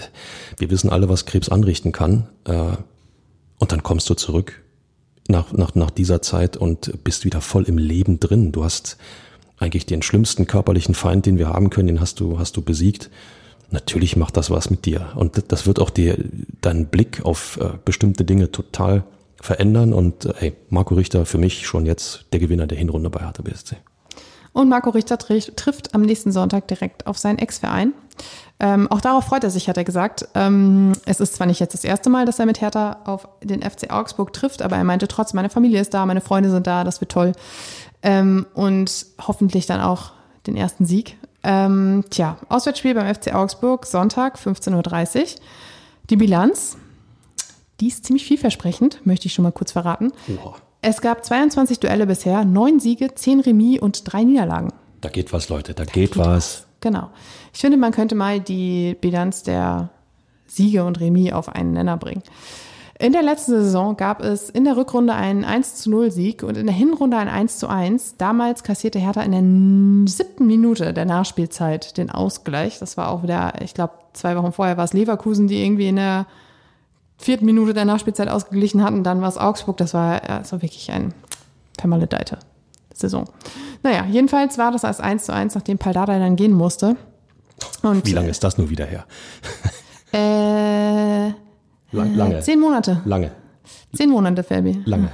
wir 0.57 0.69
wissen 0.69 0.89
alle, 0.89 1.09
was 1.09 1.25
Krebs 1.25 1.49
anrichten 1.49 1.91
kann. 1.91 2.27
Äh, 2.45 2.77
und 3.59 3.71
dann 3.71 3.83
kommst 3.83 4.09
du 4.09 4.13
zurück 4.13 4.61
nach, 5.27 5.53
nach, 5.53 5.75
nach 5.75 5.91
dieser 5.91 6.21
Zeit 6.21 6.57
und 6.57 7.03
bist 7.03 7.25
wieder 7.25 7.41
voll 7.41 7.63
im 7.63 7.77
Leben 7.77 8.19
drin. 8.19 8.51
Du 8.51 8.63
hast 8.63 8.97
eigentlich 9.57 9.85
den 9.85 10.01
schlimmsten 10.01 10.47
körperlichen 10.47 10.95
Feind, 10.95 11.25
den 11.25 11.37
wir 11.37 11.49
haben 11.49 11.69
können, 11.69 11.87
den 11.87 12.01
hast 12.01 12.19
du, 12.19 12.39
hast 12.39 12.57
du 12.57 12.61
besiegt. 12.61 13.09
Natürlich 13.71 14.15
macht 14.15 14.37
das 14.37 14.49
was 14.49 14.69
mit 14.69 14.85
dir. 14.85 15.09
Und 15.15 15.51
das 15.51 15.67
wird 15.67 15.79
auch 15.79 15.91
dir 15.91 16.17
deinen 16.61 16.87
Blick 16.87 17.23
auf 17.23 17.59
äh, 17.61 17.77
bestimmte 17.85 18.25
Dinge 18.25 18.51
total 18.51 19.03
verändern. 19.39 19.93
Und 19.93 20.25
äh, 20.25 20.33
hey, 20.37 20.53
Marco 20.69 20.95
Richter 20.95 21.25
für 21.25 21.37
mich 21.37 21.67
schon 21.67 21.85
jetzt 21.85 22.25
der 22.33 22.39
Gewinner 22.39 22.65
der 22.65 22.77
Hinrunde 22.77 23.09
bei 23.09 23.19
Hertha 23.19 23.43
BSC. 23.43 23.75
Und 24.53 24.69
Marco 24.69 24.89
Richter 24.89 25.17
trifft 25.17 25.93
am 25.93 26.01
nächsten 26.01 26.31
Sonntag 26.31 26.67
direkt 26.67 27.07
auf 27.07 27.17
seinen 27.17 27.37
Ex-Verein. 27.37 27.93
Ähm, 28.59 28.91
auch 28.91 28.99
darauf 28.99 29.25
freut 29.25 29.43
er 29.43 29.49
sich, 29.49 29.69
hat 29.69 29.77
er 29.77 29.85
gesagt. 29.85 30.27
Ähm, 30.35 30.91
es 31.05 31.21
ist 31.21 31.35
zwar 31.35 31.47
nicht 31.47 31.59
jetzt 31.59 31.73
das 31.73 31.85
erste 31.85 32.09
Mal, 32.09 32.25
dass 32.25 32.39
er 32.39 32.45
mit 32.45 32.59
Hertha 32.59 32.97
auf 33.05 33.27
den 33.41 33.61
FC 33.61 33.91
Augsburg 33.91 34.33
trifft, 34.33 34.61
aber 34.61 34.75
er 34.75 34.83
meinte 34.83 35.07
trotzdem, 35.07 35.37
meine 35.37 35.49
Familie 35.49 35.79
ist 35.79 35.93
da, 35.93 36.05
meine 36.05 36.19
Freunde 36.19 36.49
sind 36.49 36.67
da, 36.67 36.83
das 36.83 36.99
wird 36.99 37.11
toll. 37.11 37.31
Ähm, 38.01 38.45
und 38.53 39.05
hoffentlich 39.25 39.65
dann 39.65 39.79
auch 39.79 40.11
den 40.45 40.57
ersten 40.57 40.85
Sieg. 40.85 41.17
Ähm, 41.43 42.03
tja, 42.09 42.37
Auswärtsspiel 42.49 42.93
beim 42.95 43.13
FC 43.13 43.33
Augsburg, 43.33 43.85
Sonntag, 43.85 44.37
15.30 44.37 45.19
Uhr. 45.19 45.25
Die 46.09 46.17
Bilanz, 46.17 46.75
die 47.79 47.87
ist 47.87 48.05
ziemlich 48.05 48.25
vielversprechend, 48.25 49.05
möchte 49.05 49.27
ich 49.27 49.33
schon 49.33 49.43
mal 49.43 49.51
kurz 49.51 49.71
verraten. 49.71 50.11
Wow. 50.27 50.61
Es 50.81 51.01
gab 51.01 51.25
22 51.25 51.79
Duelle 51.79 52.07
bisher, 52.07 52.45
neun 52.45 52.79
Siege, 52.79 53.13
zehn 53.13 53.41
Remis 53.41 53.81
und 53.81 54.01
drei 54.11 54.23
Niederlagen. 54.23 54.71
Da 55.01 55.09
geht 55.09 55.33
was, 55.33 55.49
Leute, 55.49 55.73
da, 55.73 55.83
da 55.83 55.91
geht, 55.91 56.11
geht 56.11 56.17
was. 56.17 56.27
was. 56.27 56.65
Genau. 56.79 57.09
Ich 57.53 57.59
finde, 57.59 57.77
man 57.77 57.91
könnte 57.91 58.15
mal 58.15 58.39
die 58.39 58.95
Bilanz 59.01 59.43
der 59.43 59.89
Siege 60.47 60.85
und 60.85 60.99
Remis 60.99 61.33
auf 61.33 61.49
einen 61.49 61.73
Nenner 61.73 61.97
bringen. 61.97 62.23
In 62.97 63.13
der 63.13 63.23
letzten 63.23 63.51
Saison 63.51 63.95
gab 63.95 64.21
es 64.21 64.49
in 64.49 64.65
der 64.65 64.75
Rückrunde 64.75 65.13
einen 65.13 65.45
1 65.45 65.75
zu 65.75 65.89
0 65.89 66.11
Sieg 66.11 66.43
und 66.43 66.57
in 66.57 66.65
der 66.65 66.75
Hinrunde 66.75 67.15
ein 67.15 67.29
1 67.29 67.57
zu 67.57 67.67
1. 67.67 68.15
Damals 68.17 68.63
kassierte 68.63 68.99
Hertha 68.99 69.21
in 69.21 69.31
der 69.31 70.11
siebten 70.11 70.47
Minute 70.47 70.93
der 70.93 71.05
Nachspielzeit 71.05 71.97
den 71.97 72.09
Ausgleich. 72.09 72.79
Das 72.79 72.97
war 72.97 73.09
auch 73.09 73.23
wieder, 73.23 73.53
ich 73.61 73.73
glaube, 73.73 73.93
zwei 74.11 74.35
Wochen 74.35 74.51
vorher 74.51 74.75
war 74.75 74.83
es 74.83 74.93
Leverkusen, 74.93 75.47
die 75.47 75.63
irgendwie 75.63 75.87
in 75.87 75.95
der 75.95 76.25
vierten 77.19 77.45
Minute 77.45 77.73
der 77.73 77.85
Nachspielzeit 77.85 78.29
ausgeglichen 78.29 78.83
hatten. 78.83 79.03
Dann 79.03 79.21
war 79.21 79.29
es 79.29 79.37
Augsburg. 79.37 79.77
Das 79.77 79.93
war 79.93 80.27
also 80.27 80.61
wirklich 80.61 80.91
ein 80.91 81.13
permaledeite 81.77 82.39
Saison. 82.93 83.25
Naja, 83.83 84.05
jedenfalls 84.09 84.57
war 84.57 84.71
das 84.71 84.83
als 84.83 84.99
1 84.99 85.25
zu 85.25 85.33
1, 85.33 85.55
nachdem 85.55 85.77
Paldada 85.77 86.17
dann 86.17 86.35
gehen 86.35 86.53
musste. 86.53 86.95
Und, 87.81 88.05
Wie 88.05 88.13
lange 88.13 88.29
ist 88.29 88.43
das 88.43 88.57
nur 88.57 88.69
wieder 88.69 88.85
her? 88.85 89.05
äh, 90.13 91.33
Lang, 91.91 92.15
lange. 92.15 92.39
Zehn 92.41 92.59
Monate. 92.59 93.01
Lange. 93.05 93.31
Zehn 93.95 94.09
Monate, 94.09 94.43
Fabi. 94.43 94.81
Lange. 94.85 95.09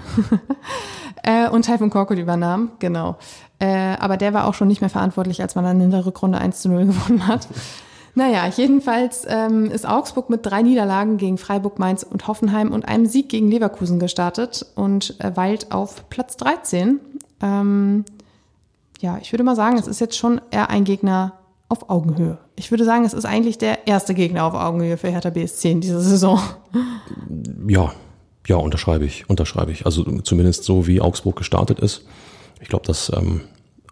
äh, 1.24 1.50
und 1.50 1.66
Taifun 1.66 1.90
Korkut 1.90 2.18
übernahm, 2.18 2.72
genau. 2.80 3.18
Äh, 3.60 3.96
aber 4.00 4.18
der 4.18 4.34
war 4.34 4.46
auch 4.46 4.54
schon 4.54 4.68
nicht 4.68 4.82
mehr 4.82 4.90
verantwortlich, 4.90 5.42
als 5.42 5.56
man 5.56 5.64
dann 5.64 5.80
in 5.80 5.92
der 5.92 6.06
Rückrunde 6.06 6.38
1 6.38 6.62
zu 6.62 6.70
0 6.70 6.86
gewonnen 6.88 7.28
hat. 7.28 7.48
Naja, 8.16 8.48
jedenfalls 8.48 9.26
ähm, 9.28 9.66
ist 9.66 9.88
Augsburg 9.88 10.30
mit 10.30 10.46
drei 10.46 10.62
Niederlagen 10.62 11.18
gegen 11.18 11.38
Freiburg, 11.38 11.80
Mainz 11.80 12.04
und 12.04 12.28
Hoffenheim 12.28 12.72
und 12.72 12.88
einem 12.88 13.06
Sieg 13.06 13.28
gegen 13.28 13.52
Leverkusen 13.52 14.00
gestartet 14.00 14.66
und 14.76 15.20
äh, 15.20 15.36
weilt 15.36 15.74
auf 15.74 16.10
Platz 16.10 16.38
13. 16.38 17.02
Ähm, 17.42 18.06
ja, 19.02 19.18
ich 19.22 19.34
würde 19.34 19.44
mal 19.44 19.58
sagen, 19.58 19.78
es 19.78 19.88
ist 19.88 20.00
jetzt 20.00 20.18
schon 20.18 20.40
eher 20.50 20.70
ein 20.70 20.86
Gegner 20.86 21.34
auf 21.68 21.90
Augenhöhe. 21.90 22.38
Ich 22.56 22.72
würde 22.72 22.86
sagen, 22.86 23.04
es 23.04 23.14
ist 23.14 23.26
eigentlich 23.26 23.58
der 23.58 23.86
erste 23.86 24.14
Gegner 24.14 24.46
auf 24.46 24.54
Augenhöhe 24.54 24.98
für 24.98 25.10
Hertha 25.10 25.30
BSC 25.30 25.72
in 25.72 25.82
dieser 25.82 26.02
Saison. 26.02 26.40
Ja, 27.68 27.94
ja, 28.46 28.58
unterschreibe 28.58 29.06
ich, 29.06 29.28
unterschreibe 29.28 29.72
ich. 29.72 29.88
Also 29.88 30.04
zumindest 30.22 30.66
so, 30.66 30.86
wie 30.86 31.02
Augsburg 31.02 31.36
gestartet 31.36 31.80
ist. 31.80 32.06
Ich 32.62 32.70
glaube, 32.70 32.86
dass 32.86 33.12
ähm, 33.16 33.42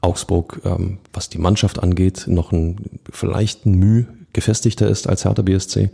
Augsburg, 0.04 0.62
ähm, 0.66 0.99
was 1.14 1.30
die 1.30 1.38
Mannschaft 1.38 1.82
angeht, 1.82 2.26
noch 2.28 2.51
ein 2.51 2.99
vielleicht 3.12 3.66
ein 3.66 3.76
Mühe 3.76 4.08
gefestigter 4.34 4.88
ist 4.88 5.08
als 5.08 5.26
Hertha 5.26 5.41
BSC. 5.41 5.91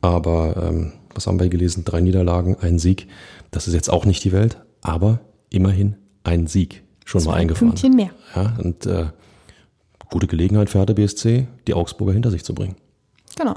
Aber 0.00 0.68
ähm, 0.68 0.92
was 1.14 1.26
haben 1.26 1.38
wir 1.40 1.48
gelesen? 1.48 1.84
Drei 1.84 2.00
Niederlagen, 2.00 2.56
ein 2.60 2.78
Sieg. 2.78 3.08
Das 3.50 3.68
ist 3.68 3.74
jetzt 3.74 3.90
auch 3.90 4.04
nicht 4.04 4.24
die 4.24 4.32
Welt, 4.32 4.58
aber 4.80 5.20
immerhin 5.50 5.96
ein 6.24 6.46
Sieg 6.46 6.82
schon 7.04 7.20
das 7.20 7.28
mal 7.28 7.34
eingefahren. 7.34 7.68
Ein 7.68 7.70
Pünktchen 7.70 7.96
mehr. 7.96 8.10
Ja, 8.34 8.56
und 8.62 8.86
äh, 8.86 9.06
gute 10.10 10.26
Gelegenheit 10.26 10.70
für 10.70 10.78
Hertha 10.78 10.94
BSC, 10.94 11.46
die 11.66 11.74
Augsburger 11.74 12.12
hinter 12.12 12.30
sich 12.30 12.44
zu 12.44 12.54
bringen. 12.54 12.76
Genau. 13.36 13.54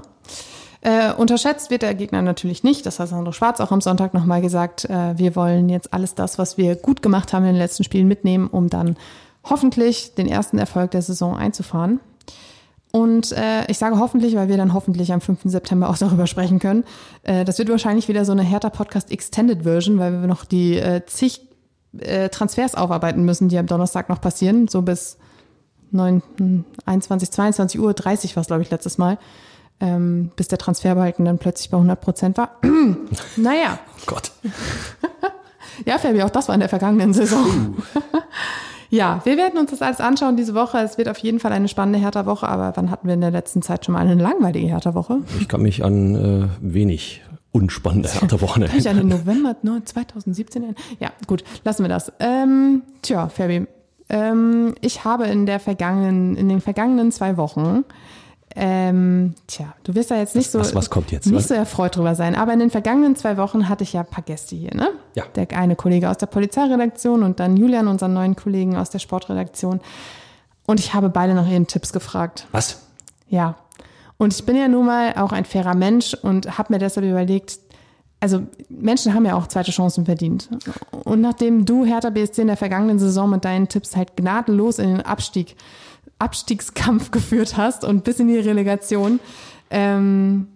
Äh, 0.81 1.13
unterschätzt 1.13 1.71
wird 1.71 1.81
der 1.81 1.93
Gegner 1.93 2.21
natürlich 2.21 2.63
nicht. 2.63 2.85
Das 2.85 2.99
hat 2.99 3.09
Sandro 3.09 3.33
Schwarz 3.33 3.59
auch 3.59 3.71
am 3.71 3.81
Sonntag 3.81 4.13
nochmal 4.13 4.41
gesagt. 4.41 4.85
Äh, 4.85 5.17
wir 5.17 5.35
wollen 5.35 5.67
jetzt 5.67 5.93
alles 5.93 6.15
das, 6.15 6.37
was 6.37 6.57
wir 6.57 6.75
gut 6.75 7.01
gemacht 7.01 7.33
haben 7.33 7.43
in 7.43 7.53
den 7.53 7.57
letzten 7.57 7.83
Spielen 7.83 8.07
mitnehmen, 8.07 8.47
um 8.47 8.69
dann 8.69 8.95
hoffentlich 9.49 10.15
den 10.15 10.27
ersten 10.27 10.57
Erfolg 10.57 10.91
der 10.91 11.01
Saison 11.01 11.35
einzufahren. 11.35 11.99
Und 12.91 13.31
äh, 13.33 13.69
ich 13.69 13.77
sage 13.77 13.99
hoffentlich, 13.99 14.35
weil 14.35 14.49
wir 14.49 14.57
dann 14.57 14.73
hoffentlich 14.73 15.13
am 15.13 15.21
5. 15.21 15.41
September 15.45 15.89
auch 15.89 15.97
darüber 15.97 16.25
sprechen 16.25 16.59
können. 16.59 16.83
Äh, 17.23 17.45
das 17.45 17.59
wird 17.59 17.69
wahrscheinlich 17.69 18.07
wieder 18.07 18.25
so 18.25 18.31
eine 18.31 18.41
Hertha 18.41 18.69
Podcast 18.69 19.11
Extended 19.11 19.63
Version, 19.63 19.99
weil 19.99 20.21
wir 20.21 20.27
noch 20.27 20.43
die 20.43 20.77
äh, 20.77 21.05
zig 21.05 21.41
äh, 21.97 22.29
Transfers 22.29 22.75
aufarbeiten 22.75 23.23
müssen, 23.25 23.49
die 23.49 23.57
am 23.57 23.67
Donnerstag 23.67 24.09
noch 24.09 24.21
passieren, 24.21 24.67
so 24.67 24.81
bis 24.81 25.17
9, 25.91 26.21
21, 26.85 27.31
22 27.31 27.79
Uhr, 27.79 27.93
30 27.93 28.35
war 28.35 28.41
es, 28.41 28.47
glaube 28.47 28.61
ich, 28.61 28.69
letztes 28.69 28.97
Mal, 28.97 29.17
ähm, 29.79 30.31
bis 30.35 30.47
der 30.47 30.57
Transferbalken 30.57 31.25
dann 31.25 31.39
plötzlich 31.39 31.69
bei 31.69 31.77
100 31.77 31.99
Prozent 31.99 32.37
war. 32.37 32.57
naja. 33.37 33.79
Oh 33.97 34.03
Gott. 34.05 34.31
ja, 35.85 35.97
Fabi, 35.97 36.21
auch 36.21 36.29
das 36.29 36.47
war 36.47 36.55
in 36.55 36.59
der 36.59 36.69
vergangenen 36.69 37.13
Saison. 37.13 37.77
Ja, 38.89 39.21
wir 39.23 39.37
werden 39.37 39.59
uns 39.59 39.69
das 39.71 39.81
alles 39.81 40.01
anschauen 40.01 40.35
diese 40.35 40.55
Woche. 40.55 40.79
Es 40.79 40.97
wird 40.97 41.09
auf 41.09 41.17
jeden 41.19 41.39
Fall 41.39 41.51
eine 41.51 41.67
spannende 41.67 41.99
Hertha-Woche, 41.99 42.47
aber 42.47 42.71
wann 42.75 42.89
hatten 42.89 43.07
wir 43.07 43.13
in 43.13 43.21
der 43.21 43.31
letzten 43.31 43.61
Zeit 43.61 43.85
schon 43.85 43.93
mal 43.93 43.99
eine 43.99 44.21
langweilige 44.21 44.67
Hertha-Woche? 44.67 45.19
Ich 45.39 45.47
kann 45.47 45.61
mich 45.61 45.83
an 45.83 46.15
äh, 46.15 46.47
wenig 46.61 47.21
unspannende 47.51 48.09
Hertha-Wochen 48.13 48.63
erinnern. 48.63 48.69
Kann 48.71 48.79
ich 48.79 48.89
an 48.89 48.97
den 48.97 49.07
November 49.09 49.55
2017 49.85 50.63
erinnern? 50.63 50.81
Ja, 50.99 51.11
gut, 51.27 51.43
lassen 51.63 51.83
wir 51.83 51.89
das. 51.89 52.11
Ähm, 52.19 52.81
tja, 53.03 53.29
Fabi, 53.29 53.67
Ähm, 54.09 54.73
ich 54.81 55.03
habe 55.05 55.27
in 55.27 55.45
der 55.45 55.59
vergangenen, 55.59 56.35
in 56.35 56.49
den 56.49 56.61
vergangenen 56.61 57.11
zwei 57.11 57.37
Wochen 57.37 57.85
ähm, 58.55 59.35
tja, 59.47 59.73
du 59.83 59.93
wirst 59.93 60.09
da 60.09 60.17
jetzt 60.17 60.35
nicht 60.35 60.49
so, 60.49 60.59
was, 60.59 60.73
was 60.73 60.89
kommt 60.89 61.11
jetzt? 61.11 61.27
nicht 61.27 61.35
Was? 61.35 61.47
so 61.49 61.53
erfreut 61.53 61.95
drüber 61.95 62.15
sein. 62.15 62.35
Aber 62.35 62.51
in 62.53 62.59
den 62.59 62.71
vergangenen 62.71 63.15
zwei 63.15 63.37
Wochen 63.37 63.69
hatte 63.69 63.83
ich 63.83 63.93
ja 63.93 64.01
ein 64.01 64.07
paar 64.07 64.23
Gäste 64.23 64.55
hier, 64.55 64.73
ne? 64.73 64.89
Ja. 65.15 65.25
Der 65.35 65.47
eine 65.57 65.75
Kollege 65.75 66.09
aus 66.09 66.17
der 66.17 66.25
Polizeiredaktion 66.25 67.23
und 67.23 67.39
dann 67.39 67.57
Julian, 67.57 67.87
unseren 67.87 68.13
neuen 68.13 68.35
Kollegen 68.35 68.75
aus 68.75 68.89
der 68.89 68.99
Sportredaktion. 68.99 69.81
Und 70.65 70.79
ich 70.79 70.93
habe 70.93 71.09
beide 71.09 71.35
nach 71.35 71.47
ihren 71.47 71.67
Tipps 71.67 71.93
gefragt. 71.93 72.47
Was? 72.51 72.81
Ja. 73.27 73.55
Und 74.17 74.33
ich 74.33 74.45
bin 74.45 74.55
ja 74.55 74.67
nun 74.67 74.87
mal 74.87 75.13
auch 75.15 75.31
ein 75.31 75.45
fairer 75.45 75.75
Mensch 75.75 76.15
und 76.15 76.57
habe 76.57 76.73
mir 76.73 76.79
deshalb 76.79 77.05
überlegt, 77.05 77.59
also 78.19 78.41
Menschen 78.67 79.13
haben 79.13 79.25
ja 79.25 79.35
auch 79.35 79.47
zweite 79.47 79.71
Chancen 79.71 80.05
verdient. 80.05 80.49
Und 81.05 81.21
nachdem 81.21 81.65
du 81.65 81.85
Hertha 81.85 82.09
BSC 82.09 82.41
in 82.41 82.47
der 82.47 82.57
vergangenen 82.57 82.99
Saison 82.99 83.29
mit 83.29 83.45
deinen 83.45 83.69
Tipps 83.69 83.95
halt 83.95 84.17
gnadenlos 84.17 84.79
in 84.79 84.89
den 84.89 85.01
Abstieg, 85.01 85.55
Abstiegskampf 86.19 87.11
geführt 87.11 87.57
hast 87.57 87.83
und 87.83 88.03
bis 88.03 88.19
in 88.19 88.27
die 88.27 88.37
Relegation, 88.37 89.19
ähm, 89.71 90.47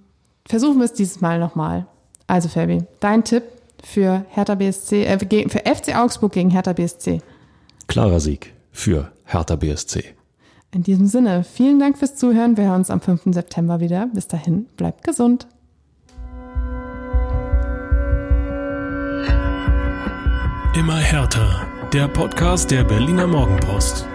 versuchen 0.45 0.77
wir 0.77 0.85
es 0.85 0.93
dieses 0.93 1.21
Mal 1.21 1.39
nochmal. 1.39 1.87
Also 2.27 2.49
Fabi, 2.49 2.83
dein 2.99 3.23
Tipp 3.23 3.43
für 3.83 4.25
Hertha 4.29 4.55
BSC, 4.55 5.05
äh, 5.05 5.49
für 5.49 5.59
FC 5.59 5.95
Augsburg 5.95 6.33
gegen 6.33 6.49
Hertha 6.49 6.73
BSC. 6.73 7.21
Klarer 7.87 8.19
Sieg 8.19 8.53
für 8.71 9.11
Hertha 9.25 9.55
BSC. 9.55 10.03
In 10.71 10.83
diesem 10.83 11.05
Sinne, 11.05 11.43
vielen 11.43 11.79
Dank 11.79 11.97
fürs 11.97 12.15
Zuhören. 12.15 12.57
Wir 12.57 12.65
hören 12.65 12.77
uns 12.77 12.89
am 12.89 12.99
5. 12.99 13.33
September 13.33 13.79
wieder. 13.79 14.07
Bis 14.13 14.27
dahin, 14.27 14.65
bleibt 14.75 15.03
gesund. 15.03 15.47
Immer 20.75 20.97
härter. 20.97 21.67
Der 21.93 22.07
Podcast 22.07 22.71
der 22.71 22.83
Berliner 22.83 23.27
Morgenpost. 23.27 24.07